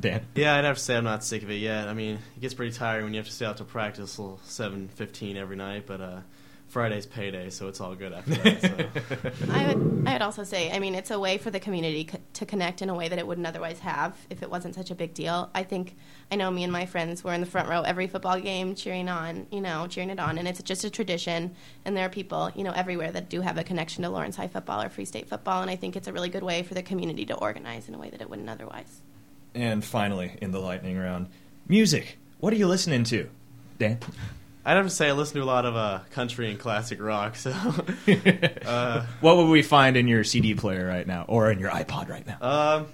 Dan. 0.00 0.22
Yeah, 0.34 0.56
I'd 0.56 0.64
have 0.64 0.78
to 0.78 0.82
say 0.82 0.96
I'm 0.96 1.04
not 1.04 1.24
sick 1.24 1.42
of 1.42 1.50
it 1.50 1.56
yet. 1.60 1.88
I 1.88 1.94
mean, 1.94 2.18
it 2.36 2.40
gets 2.40 2.54
pretty 2.54 2.72
tiring 2.72 3.04
when 3.04 3.14
you 3.14 3.18
have 3.18 3.26
to 3.26 3.32
stay 3.32 3.46
out 3.46 3.58
to 3.58 3.64
practice 3.64 4.16
till 4.16 4.40
seven 4.44 4.88
fifteen 4.88 5.36
every 5.36 5.56
night, 5.56 5.84
but 5.86 6.00
uh, 6.00 6.20
Friday's 6.74 7.06
payday, 7.06 7.50
so 7.50 7.68
it's 7.68 7.80
all 7.80 7.94
good 7.94 8.12
after 8.12 8.34
that. 8.34 8.90
So. 9.44 9.52
I 9.52 9.68
would, 9.68 10.08
I 10.08 10.12
would 10.14 10.22
also 10.22 10.42
say, 10.42 10.72
I 10.72 10.80
mean, 10.80 10.96
it's 10.96 11.12
a 11.12 11.20
way 11.20 11.38
for 11.38 11.52
the 11.52 11.60
community 11.60 12.04
co- 12.04 12.18
to 12.32 12.44
connect 12.44 12.82
in 12.82 12.90
a 12.90 12.94
way 12.94 13.06
that 13.06 13.16
it 13.16 13.24
wouldn't 13.24 13.46
otherwise 13.46 13.78
have 13.78 14.16
if 14.28 14.42
it 14.42 14.50
wasn't 14.50 14.74
such 14.74 14.90
a 14.90 14.94
big 14.96 15.14
deal. 15.14 15.50
I 15.54 15.62
think, 15.62 15.96
I 16.32 16.34
know 16.34 16.50
me 16.50 16.64
and 16.64 16.72
my 16.72 16.84
friends 16.84 17.22
were 17.22 17.32
in 17.32 17.40
the 17.40 17.46
front 17.46 17.68
row 17.68 17.82
every 17.82 18.08
football 18.08 18.40
game 18.40 18.74
cheering 18.74 19.08
on, 19.08 19.46
you 19.52 19.60
know, 19.60 19.86
cheering 19.86 20.10
it 20.10 20.18
on, 20.18 20.36
and 20.36 20.48
it's 20.48 20.60
just 20.64 20.82
a 20.82 20.90
tradition. 20.90 21.54
And 21.84 21.96
there 21.96 22.06
are 22.06 22.08
people, 22.08 22.50
you 22.56 22.64
know, 22.64 22.72
everywhere 22.72 23.12
that 23.12 23.28
do 23.28 23.40
have 23.40 23.56
a 23.56 23.62
connection 23.62 24.02
to 24.02 24.10
Lawrence 24.10 24.34
High 24.34 24.48
football 24.48 24.82
or 24.82 24.88
Free 24.88 25.04
State 25.04 25.28
football, 25.28 25.62
and 25.62 25.70
I 25.70 25.76
think 25.76 25.94
it's 25.94 26.08
a 26.08 26.12
really 26.12 26.28
good 26.28 26.42
way 26.42 26.64
for 26.64 26.74
the 26.74 26.82
community 26.82 27.24
to 27.26 27.34
organize 27.34 27.86
in 27.86 27.94
a 27.94 27.98
way 27.98 28.10
that 28.10 28.20
it 28.20 28.28
wouldn't 28.28 28.50
otherwise. 28.50 29.00
And 29.54 29.84
finally, 29.84 30.36
in 30.42 30.50
the 30.50 30.58
lightning 30.58 30.98
round, 30.98 31.28
music. 31.68 32.18
What 32.40 32.52
are 32.52 32.56
you 32.56 32.66
listening 32.66 33.04
to, 33.04 33.30
Dan? 33.78 34.00
I'd 34.64 34.76
have 34.76 34.86
to 34.86 34.90
say 34.90 35.08
I 35.08 35.12
listen 35.12 35.36
to 35.36 35.42
a 35.42 35.44
lot 35.44 35.66
of 35.66 35.76
uh, 35.76 36.00
country 36.10 36.50
and 36.50 36.58
classic 36.58 37.00
rock. 37.00 37.36
So, 37.36 37.50
uh, 38.66 39.06
what 39.20 39.36
would 39.36 39.48
we 39.48 39.62
find 39.62 39.96
in 39.96 40.08
your 40.08 40.24
CD 40.24 40.54
player 40.54 40.86
right 40.86 41.06
now, 41.06 41.24
or 41.28 41.50
in 41.50 41.58
your 41.58 41.70
iPod 41.70 42.08
right 42.08 42.26
now? 42.26 42.38
um, 42.40 42.86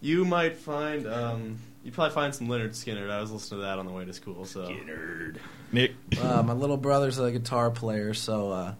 you 0.00 0.24
might 0.24 0.56
find 0.56 1.06
um, 1.06 1.58
you 1.84 1.92
probably 1.92 2.14
find 2.14 2.34
some 2.34 2.48
Lynyrd 2.48 2.70
Skynyrd. 2.70 3.10
I 3.10 3.20
was 3.20 3.30
listening 3.30 3.60
to 3.60 3.66
that 3.66 3.78
on 3.78 3.86
the 3.86 3.92
way 3.92 4.04
to 4.04 4.12
school. 4.12 4.44
So, 4.44 4.68
nerd. 4.68 5.38
Nick. 5.72 5.92
Uh, 6.20 6.42
my 6.42 6.52
little 6.52 6.76
brother's 6.76 7.18
a 7.18 7.30
guitar 7.30 7.70
player, 7.70 8.14
so 8.14 8.50
uh, 8.50 8.74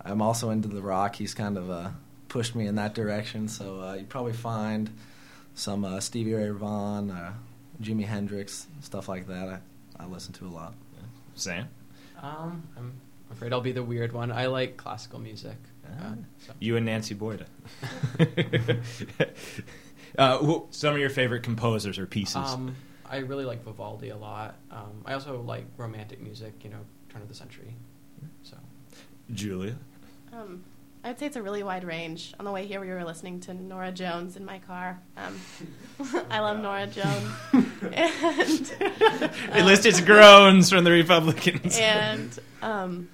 I'm 0.00 0.22
also 0.22 0.50
into 0.50 0.68
the 0.68 0.82
rock. 0.82 1.16
He's 1.16 1.34
kind 1.34 1.58
of 1.58 1.70
uh, 1.70 1.90
pushed 2.28 2.54
me 2.54 2.66
in 2.66 2.76
that 2.76 2.94
direction. 2.94 3.48
So 3.48 3.80
uh, 3.80 3.94
you 3.94 4.04
probably 4.04 4.32
find 4.32 4.90
some 5.54 5.84
uh, 5.84 6.00
Stevie 6.00 6.34
Ray 6.34 6.50
Vaughan, 6.50 7.10
uh, 7.10 7.32
Jimi 7.82 8.04
Hendrix, 8.04 8.66
stuff 8.80 9.08
like 9.08 9.26
that. 9.26 9.48
I, 9.48 10.04
I 10.04 10.06
listen 10.06 10.32
to 10.34 10.46
a 10.46 10.48
lot. 10.48 10.74
Sam. 11.40 11.68
Um, 12.22 12.62
I'm 12.76 12.92
afraid 13.30 13.52
I'll 13.52 13.60
be 13.60 13.72
the 13.72 13.82
weird 13.82 14.12
one. 14.12 14.32
I 14.32 14.46
like 14.46 14.76
classical 14.76 15.18
music. 15.18 15.56
Ah. 15.86 16.12
Uh, 16.12 16.14
so. 16.46 16.52
You 16.60 16.76
and 16.76 16.86
Nancy 16.86 17.14
Boyda. 17.14 17.46
uh, 20.18 20.38
who, 20.38 20.66
some 20.70 20.94
of 20.94 21.00
your 21.00 21.10
favorite 21.10 21.42
composers 21.42 21.98
or 21.98 22.06
pieces. 22.06 22.36
Um, 22.36 22.74
I 23.10 23.18
really 23.18 23.44
like 23.44 23.64
Vivaldi 23.64 24.10
a 24.10 24.16
lot. 24.16 24.56
Um, 24.70 25.02
I 25.06 25.14
also 25.14 25.40
like 25.40 25.64
romantic 25.76 26.20
music, 26.20 26.52
you 26.62 26.70
know, 26.70 26.80
turn 27.08 27.22
of 27.22 27.28
the 27.28 27.34
century. 27.34 27.74
So 28.42 28.56
Julia. 29.32 29.76
Um, 30.32 30.64
I 31.08 31.12
would 31.12 31.18
say 31.18 31.24
it's 31.24 31.36
a 31.36 31.42
really 31.42 31.62
wide 31.62 31.84
range. 31.84 32.34
On 32.38 32.44
the 32.44 32.52
way 32.52 32.66
here, 32.66 32.82
we 32.82 32.88
were 32.88 33.02
listening 33.02 33.40
to 33.40 33.54
Norah 33.54 33.92
Jones 33.92 34.36
in 34.36 34.44
my 34.44 34.58
car. 34.58 35.00
Um, 35.16 35.40
I 36.30 36.40
love 36.40 36.60
Norah 36.60 36.86
Jones. 36.86 37.32
and, 37.94 38.72
It 39.56 39.64
lists 39.64 40.02
groans 40.02 40.68
from 40.68 40.84
the 40.84 40.90
Republicans. 40.90 41.78
and 41.78 42.38
um, 42.60 43.08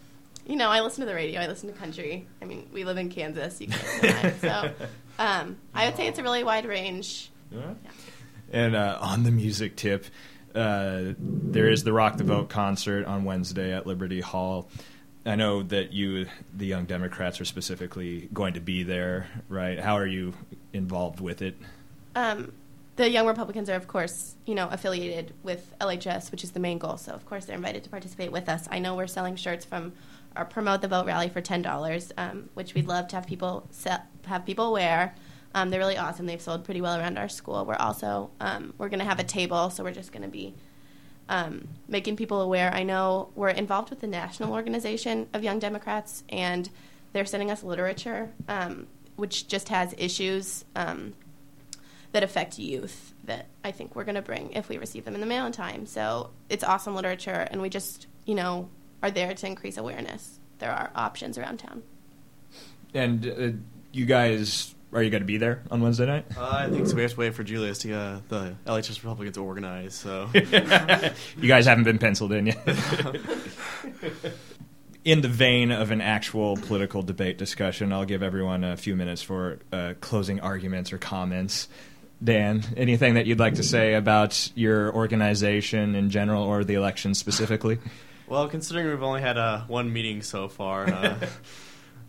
you 0.44 0.56
know, 0.56 0.70
I 0.70 0.80
listen 0.80 1.02
to 1.02 1.06
the 1.06 1.14
radio. 1.14 1.40
I 1.40 1.46
listen 1.46 1.72
to 1.72 1.78
country. 1.78 2.26
I 2.42 2.46
mean, 2.46 2.68
we 2.72 2.82
live 2.82 2.96
in 2.96 3.10
Kansas. 3.10 3.60
You 3.60 3.68
can 3.68 3.78
listen 3.78 4.00
to 4.00 4.06
that. 4.08 4.40
So 4.40 4.86
um, 5.20 5.56
I 5.72 5.86
would 5.86 5.94
say 5.94 6.08
it's 6.08 6.18
a 6.18 6.24
really 6.24 6.42
wide 6.42 6.66
range. 6.66 7.30
And 8.50 8.74
uh, 8.74 8.98
on 9.00 9.22
the 9.22 9.30
music 9.30 9.76
tip, 9.76 10.04
uh, 10.52 11.12
there 11.16 11.70
is 11.70 11.84
the 11.84 11.92
Rock 11.92 12.16
the 12.16 12.24
Vote 12.24 12.48
concert 12.48 13.06
on 13.06 13.22
Wednesday 13.22 13.72
at 13.72 13.86
Liberty 13.86 14.20
Hall. 14.20 14.68
I 15.26 15.36
know 15.36 15.62
that 15.62 15.92
you, 15.92 16.26
the 16.54 16.66
Young 16.66 16.84
Democrats, 16.84 17.40
are 17.40 17.46
specifically 17.46 18.28
going 18.32 18.54
to 18.54 18.60
be 18.60 18.82
there, 18.82 19.26
right? 19.48 19.78
How 19.78 19.96
are 19.96 20.06
you 20.06 20.34
involved 20.72 21.20
with 21.20 21.40
it? 21.40 21.56
Um, 22.14 22.52
the 22.96 23.10
Young 23.10 23.26
Republicans 23.26 23.70
are, 23.70 23.74
of 23.74 23.88
course, 23.88 24.36
you 24.46 24.54
know, 24.54 24.68
affiliated 24.70 25.32
with 25.42 25.74
LHS, 25.80 26.30
which 26.30 26.44
is 26.44 26.52
the 26.52 26.60
main 26.60 26.78
goal. 26.78 26.96
So, 26.96 27.12
of 27.12 27.24
course, 27.24 27.46
they're 27.46 27.56
invited 27.56 27.82
to 27.84 27.90
participate 27.90 28.32
with 28.32 28.48
us. 28.48 28.68
I 28.70 28.78
know 28.78 28.94
we're 28.94 29.06
selling 29.06 29.36
shirts 29.36 29.64
from 29.64 29.94
our 30.36 30.44
Promote 30.44 30.82
the 30.82 30.88
Vote 30.88 31.06
rally 31.06 31.28
for 31.28 31.40
ten 31.40 31.62
dollars, 31.62 32.12
um, 32.18 32.50
which 32.54 32.74
we'd 32.74 32.86
love 32.86 33.08
to 33.08 33.16
have 33.16 33.26
people 33.26 33.66
sell, 33.70 34.02
have 34.26 34.44
people 34.44 34.72
wear. 34.72 35.14
Um, 35.54 35.70
they're 35.70 35.80
really 35.80 35.96
awesome. 35.96 36.26
They've 36.26 36.40
sold 36.40 36.64
pretty 36.64 36.80
well 36.80 36.98
around 36.98 37.16
our 37.16 37.28
school. 37.28 37.64
We're 37.64 37.76
also 37.76 38.30
um, 38.40 38.74
we're 38.78 38.88
going 38.88 38.98
to 38.98 39.04
have 39.04 39.20
a 39.20 39.24
table, 39.24 39.70
so 39.70 39.84
we're 39.84 39.92
just 39.92 40.12
going 40.12 40.22
to 40.22 40.28
be 40.28 40.54
um, 41.28 41.68
making 41.88 42.16
people 42.16 42.40
aware. 42.40 42.72
I 42.72 42.82
know 42.82 43.30
we're 43.34 43.48
involved 43.48 43.90
with 43.90 44.00
the 44.00 44.06
national 44.06 44.52
organization 44.52 45.28
of 45.32 45.42
Young 45.42 45.58
Democrats, 45.58 46.24
and 46.28 46.68
they're 47.12 47.24
sending 47.24 47.50
us 47.50 47.62
literature, 47.62 48.30
um, 48.48 48.86
which 49.16 49.48
just 49.48 49.68
has 49.68 49.94
issues 49.96 50.64
um, 50.76 51.14
that 52.12 52.22
affect 52.22 52.58
youth 52.58 53.14
that 53.24 53.46
I 53.62 53.70
think 53.70 53.96
we're 53.96 54.04
going 54.04 54.16
to 54.16 54.22
bring 54.22 54.52
if 54.52 54.68
we 54.68 54.78
receive 54.78 55.04
them 55.04 55.14
in 55.14 55.20
the 55.20 55.26
mail 55.26 55.46
in 55.46 55.52
time. 55.52 55.86
So 55.86 56.30
it's 56.48 56.64
awesome 56.64 56.94
literature, 56.94 57.48
and 57.50 57.62
we 57.62 57.68
just, 57.68 58.06
you 58.26 58.34
know, 58.34 58.68
are 59.02 59.10
there 59.10 59.34
to 59.34 59.46
increase 59.46 59.76
awareness. 59.76 60.38
There 60.58 60.70
are 60.70 60.90
options 60.94 61.38
around 61.38 61.58
town. 61.58 61.82
And 62.92 63.26
uh, 63.26 63.58
you 63.92 64.06
guys, 64.06 64.73
are 64.94 65.02
you 65.02 65.10
going 65.10 65.22
to 65.22 65.26
be 65.26 65.38
there 65.38 65.62
on 65.70 65.80
Wednesday 65.80 66.06
night? 66.06 66.24
uh, 66.36 66.48
I 66.50 66.70
think 66.70 66.86
so. 66.86 66.94
We 66.94 67.02
have 67.02 67.12
to 67.12 67.18
wait 67.18 67.34
for 67.34 67.42
Julius 67.42 67.78
to 67.78 67.92
uh, 67.92 68.20
the 68.28 68.54
LHS 68.66 68.96
Republicans 68.96 69.34
to 69.34 69.42
organize. 69.42 69.94
So, 69.94 70.30
you 70.34 71.48
guys 71.48 71.66
haven't 71.66 71.84
been 71.84 71.98
penciled 71.98 72.32
in 72.32 72.46
yet. 72.46 72.66
in 75.04 75.20
the 75.20 75.28
vein 75.28 75.70
of 75.72 75.90
an 75.90 76.00
actual 76.00 76.56
political 76.56 77.02
debate 77.02 77.38
discussion, 77.38 77.92
I'll 77.92 78.04
give 78.04 78.22
everyone 78.22 78.62
a 78.64 78.76
few 78.76 78.94
minutes 78.96 79.20
for 79.20 79.58
uh, 79.72 79.94
closing 80.00 80.40
arguments 80.40 80.92
or 80.92 80.98
comments. 80.98 81.68
Dan, 82.22 82.62
anything 82.76 83.14
that 83.14 83.26
you'd 83.26 83.40
like 83.40 83.56
to 83.56 83.62
say 83.64 83.94
about 83.94 84.50
your 84.54 84.94
organization 84.94 85.94
in 85.94 86.08
general 86.10 86.44
or 86.44 86.64
the 86.64 86.74
election 86.74 87.14
specifically? 87.14 87.78
well, 88.26 88.48
considering 88.48 88.88
we've 88.88 89.02
only 89.02 89.20
had 89.20 89.36
uh, 89.36 89.62
one 89.66 89.92
meeting 89.92 90.22
so 90.22 90.48
far. 90.48 90.88
Uh, 90.88 91.16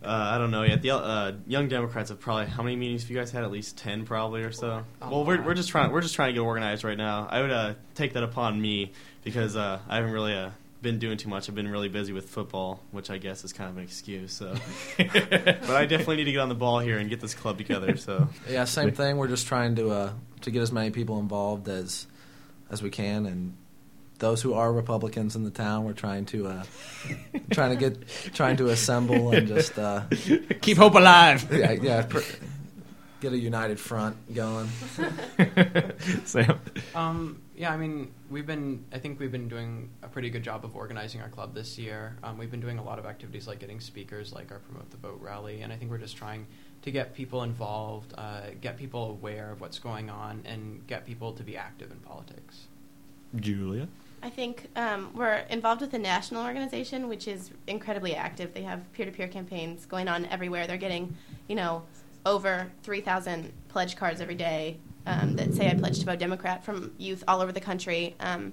Uh, 0.04 0.08
I 0.08 0.38
don't 0.38 0.50
know 0.50 0.62
yet. 0.62 0.82
The 0.82 0.90
uh, 0.90 1.32
Young 1.46 1.68
Democrats 1.68 2.10
have 2.10 2.20
probably 2.20 2.46
how 2.46 2.62
many 2.62 2.76
meetings 2.76 3.02
have 3.02 3.10
you 3.10 3.16
guys 3.16 3.30
had? 3.30 3.44
At 3.44 3.50
least 3.50 3.76
ten, 3.76 4.04
probably 4.04 4.42
or 4.42 4.52
so. 4.52 4.84
A 5.00 5.10
well, 5.10 5.24
we're 5.24 5.42
we're 5.42 5.54
just 5.54 5.68
trying 5.68 5.90
we're 5.90 6.00
just 6.00 6.14
trying 6.14 6.28
to 6.28 6.32
get 6.34 6.40
organized 6.40 6.84
right 6.84 6.98
now. 6.98 7.26
I 7.30 7.40
would 7.40 7.50
uh, 7.50 7.74
take 7.94 8.12
that 8.12 8.22
upon 8.22 8.60
me 8.60 8.92
because 9.24 9.56
uh, 9.56 9.80
I 9.88 9.96
haven't 9.96 10.12
really 10.12 10.34
uh, 10.34 10.50
been 10.82 10.98
doing 10.98 11.16
too 11.16 11.28
much. 11.28 11.48
I've 11.48 11.54
been 11.54 11.68
really 11.68 11.88
busy 11.88 12.12
with 12.12 12.28
football, 12.28 12.80
which 12.92 13.10
I 13.10 13.18
guess 13.18 13.42
is 13.44 13.52
kind 13.52 13.70
of 13.70 13.76
an 13.76 13.82
excuse. 13.82 14.32
So, 14.32 14.54
but 14.96 15.70
I 15.70 15.86
definitely 15.86 16.16
need 16.16 16.24
to 16.24 16.32
get 16.32 16.40
on 16.40 16.48
the 16.48 16.54
ball 16.54 16.78
here 16.78 16.98
and 16.98 17.10
get 17.10 17.20
this 17.20 17.34
club 17.34 17.58
together. 17.58 17.96
So, 17.96 18.28
Yeah, 18.48 18.64
same 18.64 18.92
thing. 18.92 19.16
We're 19.16 19.28
just 19.28 19.46
trying 19.46 19.74
to 19.76 19.90
uh, 19.90 20.12
to 20.42 20.50
get 20.50 20.62
as 20.62 20.70
many 20.72 20.90
people 20.90 21.18
involved 21.18 21.68
as 21.68 22.06
as 22.70 22.82
we 22.82 22.90
can, 22.90 23.26
and 23.26 23.54
those 24.18 24.42
who 24.42 24.54
are 24.54 24.72
Republicans 24.72 25.36
in 25.36 25.44
the 25.44 25.50
town, 25.50 25.84
we're 25.84 25.92
trying 25.92 26.24
to 26.26 26.46
uh, 26.48 26.64
trying 27.50 27.70
to 27.70 27.76
get 27.76 28.08
trying 28.34 28.56
to 28.58 28.68
assemble 28.68 29.32
and 29.32 29.46
just 29.48 29.78
uh, 29.78 30.02
Keep 30.60 30.76
hope 30.78 30.94
alive. 30.94 31.46
yeah, 31.52 31.72
yeah 31.72 32.02
pr- 32.02 32.20
get 33.20 33.32
a 33.32 33.38
united 33.38 33.80
front 33.80 34.16
going. 34.34 34.68
Sam. 36.24 36.58
Um, 36.94 37.42
yeah, 37.56 37.72
I 37.72 37.76
mean, 37.76 38.12
we've 38.30 38.46
been, 38.46 38.84
I 38.92 38.98
think 38.98 39.18
we've 39.18 39.32
been 39.32 39.48
doing 39.48 39.88
a 40.02 40.08
pretty 40.08 40.28
good 40.28 40.42
job 40.42 40.64
of 40.64 40.76
organizing 40.76 41.22
our 41.22 41.28
club 41.28 41.54
this 41.54 41.78
year. 41.78 42.16
Um, 42.22 42.36
we've 42.36 42.50
been 42.50 42.60
doing 42.60 42.78
a 42.78 42.84
lot 42.84 42.98
of 42.98 43.06
activities 43.06 43.46
like 43.46 43.58
getting 43.58 43.80
speakers, 43.80 44.32
like 44.32 44.52
our 44.52 44.58
Promote 44.58 44.90
the 44.90 44.98
Vote 44.98 45.18
rally, 45.22 45.62
and 45.62 45.72
I 45.72 45.76
think 45.76 45.90
we're 45.90 45.98
just 45.98 46.16
trying 46.16 46.46
to 46.82 46.90
get 46.90 47.14
people 47.14 47.42
involved, 47.42 48.12
uh, 48.18 48.42
get 48.60 48.76
people 48.76 49.10
aware 49.10 49.50
of 49.50 49.60
what's 49.62 49.78
going 49.78 50.10
on, 50.10 50.42
and 50.44 50.86
get 50.86 51.06
people 51.06 51.32
to 51.32 51.42
be 51.42 51.56
active 51.56 51.90
in 51.90 51.98
politics. 51.98 52.66
Julia. 53.34 53.88
I 54.26 54.30
think 54.30 54.66
um, 54.74 55.12
we're 55.14 55.44
involved 55.50 55.82
with 55.82 55.94
a 55.94 56.00
national 56.00 56.44
organization, 56.44 57.06
which 57.06 57.28
is 57.28 57.52
incredibly 57.68 58.16
active. 58.16 58.52
They 58.52 58.62
have 58.62 58.92
peer-to-peer 58.92 59.28
campaigns 59.28 59.86
going 59.86 60.08
on 60.08 60.26
everywhere. 60.26 60.66
They're 60.66 60.76
getting, 60.76 61.16
you 61.46 61.54
know, 61.54 61.84
over 62.26 62.72
3,000 62.82 63.52
pledge 63.68 63.94
cards 63.94 64.20
every 64.20 64.34
day 64.34 64.78
um, 65.06 65.36
that 65.36 65.54
say 65.54 65.70
"I 65.70 65.74
pledge 65.74 66.00
to 66.00 66.06
vote 66.06 66.18
Democrat" 66.18 66.64
from 66.64 66.90
youth 66.98 67.22
all 67.28 67.40
over 67.40 67.52
the 67.52 67.60
country. 67.60 68.16
Um, 68.18 68.52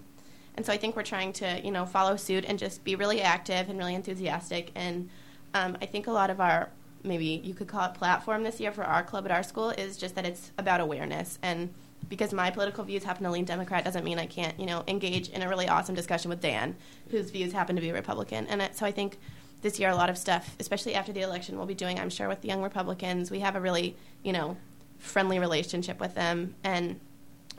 and 0.53 0.63
so 0.63 0.71
I 0.71 0.77
think 0.77 0.95
we're 0.95 1.01
trying 1.01 1.33
to, 1.33 1.59
you 1.65 1.71
know, 1.71 1.87
follow 1.87 2.17
suit 2.17 2.45
and 2.47 2.59
just 2.59 2.83
be 2.83 2.93
really 2.93 3.23
active 3.23 3.67
and 3.67 3.79
really 3.79 3.95
enthusiastic. 3.95 4.69
And 4.75 5.09
um, 5.55 5.75
I 5.81 5.87
think 5.87 6.05
a 6.05 6.11
lot 6.11 6.29
of 6.29 6.39
our 6.39 6.69
maybe 7.01 7.41
you 7.43 7.55
could 7.55 7.67
call 7.67 7.89
it 7.89 7.95
platform 7.95 8.43
this 8.43 8.59
year 8.59 8.71
for 8.71 8.83
our 8.83 9.01
club 9.01 9.25
at 9.25 9.31
our 9.31 9.41
school 9.41 9.71
is 9.71 9.97
just 9.97 10.13
that 10.13 10.25
it's 10.27 10.51
about 10.59 10.81
awareness 10.81 11.39
and 11.41 11.73
because 12.09 12.33
my 12.33 12.49
political 12.51 12.83
views 12.83 13.03
happen 13.03 13.23
to 13.23 13.31
lean 13.31 13.45
Democrat 13.45 13.83
doesn't 13.83 14.03
mean 14.03 14.19
I 14.19 14.25
can't, 14.25 14.59
you 14.59 14.65
know, 14.65 14.83
engage 14.87 15.29
in 15.29 15.41
a 15.41 15.49
really 15.49 15.67
awesome 15.67 15.95
discussion 15.95 16.29
with 16.29 16.41
Dan, 16.41 16.75
whose 17.09 17.31
views 17.31 17.53
happen 17.53 17.75
to 17.75 17.81
be 17.81 17.91
Republican. 17.91 18.47
And 18.47 18.69
so 18.73 18.85
I 18.85 18.91
think 18.91 19.17
this 19.61 19.79
year 19.79 19.89
a 19.89 19.95
lot 19.95 20.09
of 20.09 20.17
stuff, 20.17 20.55
especially 20.59 20.93
after 20.95 21.13
the 21.13 21.21
election, 21.21 21.57
we'll 21.57 21.65
be 21.65 21.73
doing, 21.73 21.99
I'm 21.99 22.09
sure, 22.09 22.27
with 22.27 22.41
the 22.41 22.47
young 22.47 22.61
Republicans. 22.61 23.31
We 23.31 23.39
have 23.39 23.55
a 23.55 23.61
really, 23.61 23.95
you 24.21 24.33
know, 24.33 24.57
friendly 24.99 25.39
relationship 25.39 25.99
with 25.99 26.15
them, 26.15 26.55
and 26.63 26.99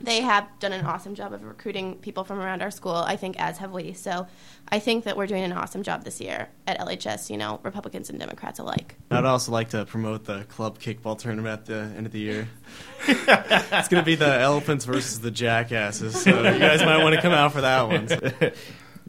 they 0.01 0.21
have 0.21 0.47
done 0.59 0.73
an 0.73 0.85
awesome 0.85 1.15
job 1.15 1.33
of 1.33 1.43
recruiting 1.43 1.95
people 1.95 2.23
from 2.23 2.39
around 2.39 2.61
our 2.61 2.71
school. 2.71 2.95
I 2.95 3.15
think 3.15 3.39
as 3.39 3.57
have 3.59 3.71
we. 3.71 3.93
So 3.93 4.27
I 4.69 4.79
think 4.79 5.05
that 5.05 5.17
we're 5.17 5.27
doing 5.27 5.43
an 5.43 5.53
awesome 5.53 5.83
job 5.83 6.03
this 6.03 6.19
year 6.19 6.49
at 6.67 6.79
LHS. 6.79 7.29
You 7.29 7.37
know, 7.37 7.59
Republicans 7.63 8.09
and 8.09 8.19
Democrats 8.19 8.59
alike. 8.59 8.95
I'd 9.11 9.25
also 9.25 9.51
like 9.51 9.69
to 9.69 9.85
promote 9.85 10.25
the 10.25 10.43
club 10.45 10.79
kickball 10.79 11.17
tournament 11.17 11.61
at 11.61 11.65
the 11.65 11.97
end 11.97 12.05
of 12.05 12.11
the 12.11 12.19
year. 12.19 12.47
it's 13.07 13.87
going 13.87 14.01
to 14.01 14.05
be 14.05 14.15
the 14.15 14.39
elephants 14.39 14.85
versus 14.85 15.19
the 15.19 15.31
jackasses, 15.31 16.21
so 16.21 16.29
you 16.29 16.59
guys 16.59 16.81
might 16.81 17.03
want 17.03 17.15
to 17.15 17.21
come 17.21 17.33
out 17.33 17.53
for 17.53 17.61
that 17.61 17.87
one. 17.87 18.51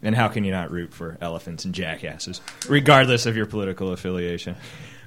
And 0.02 0.14
how 0.14 0.28
can 0.28 0.44
you 0.44 0.52
not 0.52 0.70
root 0.70 0.92
for 0.92 1.16
elephants 1.20 1.64
and 1.64 1.74
jackasses, 1.74 2.40
regardless 2.68 3.26
of 3.26 3.36
your 3.36 3.46
political 3.46 3.92
affiliation? 3.92 4.56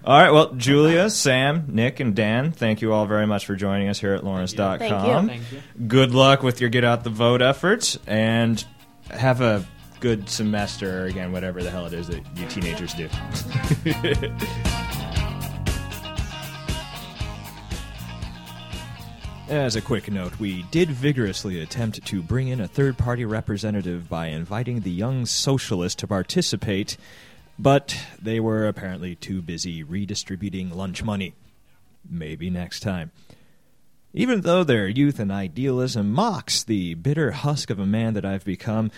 All 0.06 0.18
right, 0.20 0.32
well, 0.32 0.54
Julia, 0.54 1.10
Sam, 1.10 1.66
Nick, 1.68 2.00
and 2.00 2.16
Dan, 2.16 2.52
thank 2.52 2.82
you 2.82 2.94
all 2.94 3.06
very 3.06 3.28
much 3.28 3.46
for 3.46 3.56
joining 3.56 3.90
us 3.90 4.00
here 4.00 4.14
at 4.14 4.24
Lawrence.com. 4.24 4.80
Thank 4.80 4.92
you. 4.92 5.28
Thank 5.28 5.52
you. 5.52 5.88
Good 5.88 6.12
luck 6.14 6.42
with 6.42 6.62
your 6.62 6.70
get 6.70 6.86
out 6.86 7.04
the 7.04 7.10
vote 7.10 7.42
efforts, 7.42 8.00
and 8.08 8.64
have 9.12 9.42
a 9.42 9.66
good 10.00 10.30
semester, 10.30 11.04
or 11.04 11.06
again, 11.08 11.32
whatever 11.32 11.62
the 11.62 11.70
hell 11.70 11.86
it 11.86 11.94
is 11.94 12.08
that 12.08 12.24
you 12.36 12.48
teenagers 12.48 12.94
do. 12.94 13.10
As 19.50 19.76
a 19.76 19.82
quick 19.82 20.12
note, 20.12 20.40
we 20.40 20.62
did 20.70 20.92
vigorously 20.92 21.60
attempt 21.60 22.06
to 22.06 22.22
bring 22.22 22.50
in 22.50 22.62
a 22.62 22.68
third 22.68 23.00
party 23.00 23.26
representative 23.26 24.08
by 24.08 24.28
inviting 24.28 24.82
the 24.82 24.92
Young 24.92 25.26
Socialist 25.26 25.98
to 26.00 26.08
participate, 26.08 26.98
but 27.60 28.00
they 28.22 28.40
were 28.40 28.66
apparently 28.66 29.16
too 29.16 29.42
busy 29.42 29.84
redistributing 29.84 30.70
lunch 30.70 31.04
money. 31.04 31.36
Maybe 32.10 32.50
next 32.50 32.80
time. 32.80 33.12
Even 34.14 34.42
though 34.42 34.64
their 34.64 34.88
youth 34.88 35.20
and 35.20 35.32
idealism 35.32 36.10
mocks 36.12 36.64
the 36.64 36.94
bitter 36.96 37.32
husk 37.32 37.70
of 37.70 37.78
a 37.78 37.86
man 37.86 38.14
that 38.14 38.26
I've 38.26 38.46
become, 38.46 38.90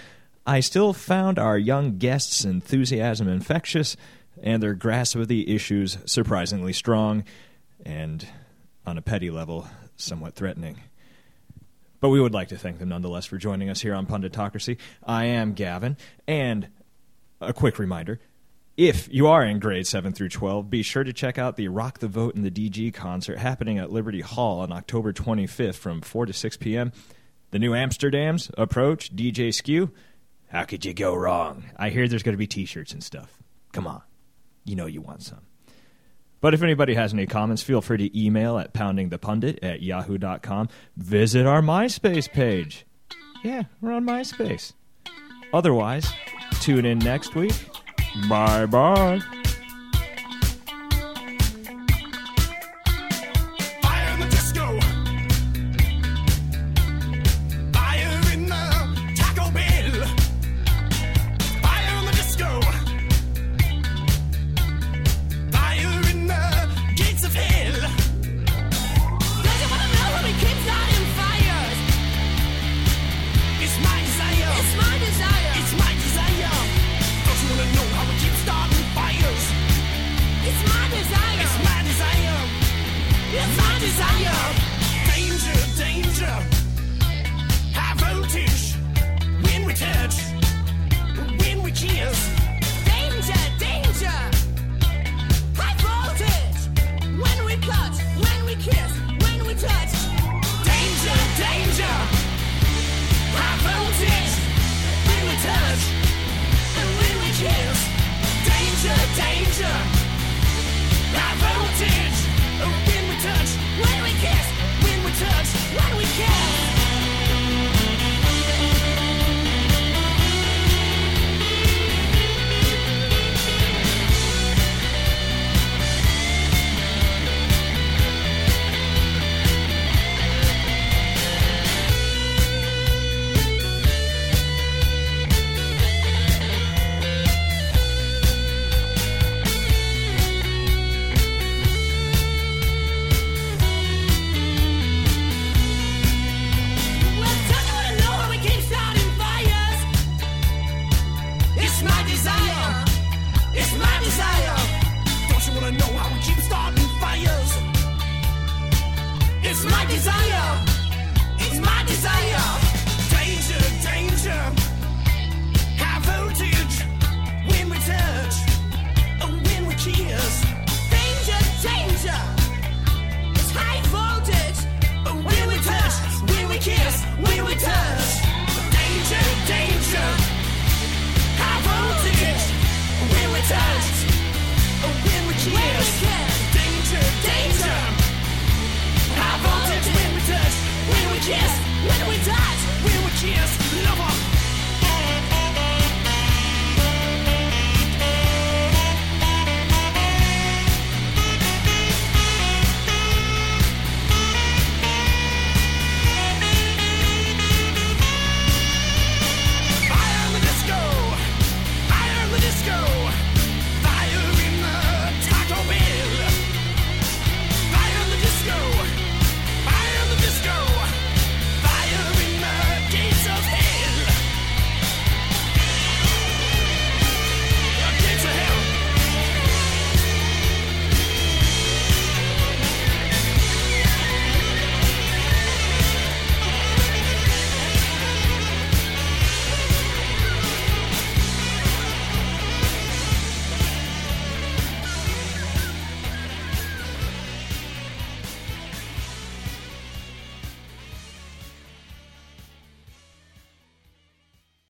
I 0.46 0.60
still 0.60 0.94
found 0.94 1.40
our 1.40 1.58
young 1.58 1.98
guests' 1.98 2.46
enthusiasm 2.46 3.28
infectious 3.28 3.98
and 4.42 4.62
their 4.62 4.76
grasp 4.76 5.16
of 5.16 5.28
the 5.28 5.54
issues 5.54 5.98
surprisingly 6.06 6.72
strong 6.72 7.24
and, 7.84 8.26
on 8.86 8.98
a 8.98 9.02
petty 9.02 9.32
level, 9.32 9.68
somewhat 9.98 10.36
threatening. 10.36 10.78
But 12.00 12.10
we 12.10 12.22
would 12.22 12.34
like 12.34 12.50
to 12.50 12.58
thank 12.58 12.78
them 12.80 12.90
nonetheless 12.90 13.26
for 13.26 13.38
joining 13.38 13.70
us 13.70 13.82
here 13.82 13.96
on 13.96 14.06
Punditocracy. 14.06 14.78
I 15.04 15.26
am 15.26 15.54
Gavin, 15.54 15.98
and 16.28 16.70
a 17.42 17.54
quick 17.54 17.78
reminder 17.80 18.20
if 18.82 19.08
you 19.14 19.28
are 19.28 19.46
in 19.46 19.60
grade 19.60 19.86
7 19.86 20.12
through 20.12 20.30
12, 20.30 20.68
be 20.68 20.82
sure 20.82 21.04
to 21.04 21.14
check 21.14 21.38
out 21.38 21.56
the 21.56 21.68
Rock 21.68 22.00
the 22.00 22.08
Vote 22.08 22.36
in 22.36 22.42
the 22.42 22.50
DG 22.50 22.92
concert 22.96 23.38
happening 23.38 23.78
at 23.78 23.92
Liberty 23.92 24.22
Hall 24.22 24.62
on 24.62 24.72
October 24.72 25.14
25th 25.14 25.76
from 25.76 26.02
4 26.02 26.26
to 26.26 26.34
6 26.34 26.58
p.m. 26.58 26.92
The 27.52 27.60
new 27.60 27.74
Amsterdams 27.74 28.50
approach, 28.58 29.16
DJ 29.16 29.54
Skew. 29.54 29.92
How 30.48 30.64
could 30.64 30.84
you 30.84 30.96
go 30.96 31.14
wrong? 31.14 31.66
I 31.78 31.92
hear 31.92 32.08
there's 32.08 32.24
going 32.24 32.34
to 32.34 32.40
be 32.40 32.48
t 32.48 32.66
shirts 32.66 32.92
and 32.92 33.04
stuff. 33.04 33.44
Come 33.72 33.86
on. 33.86 34.02
You 34.66 34.76
know 34.76 34.88
you 34.88 35.02
want 35.02 35.22
some. 35.22 35.42
But 36.40 36.56
if 36.56 36.64
anybody 36.64 36.96
has 36.96 37.14
any 37.14 37.28
comments, 37.28 37.62
feel 37.62 37.82
free 37.82 37.98
to 37.98 38.20
email 38.20 38.58
at 38.58 38.74
poundingthepundit 38.74 39.60
at 39.62 39.84
yahoo.com. 39.84 40.70
Visit 40.98 41.46
our 41.46 41.62
MySpace 41.62 42.32
page. 42.32 42.88
Yeah, 43.44 43.64
we're 43.80 43.92
on 43.92 44.08
MySpace. 44.08 44.74
Otherwise, 45.54 46.12
tune 46.62 46.86
in 46.86 46.98
next 46.98 47.36
week. 47.36 47.54
Bye 48.28 48.66
bye. 48.66 49.41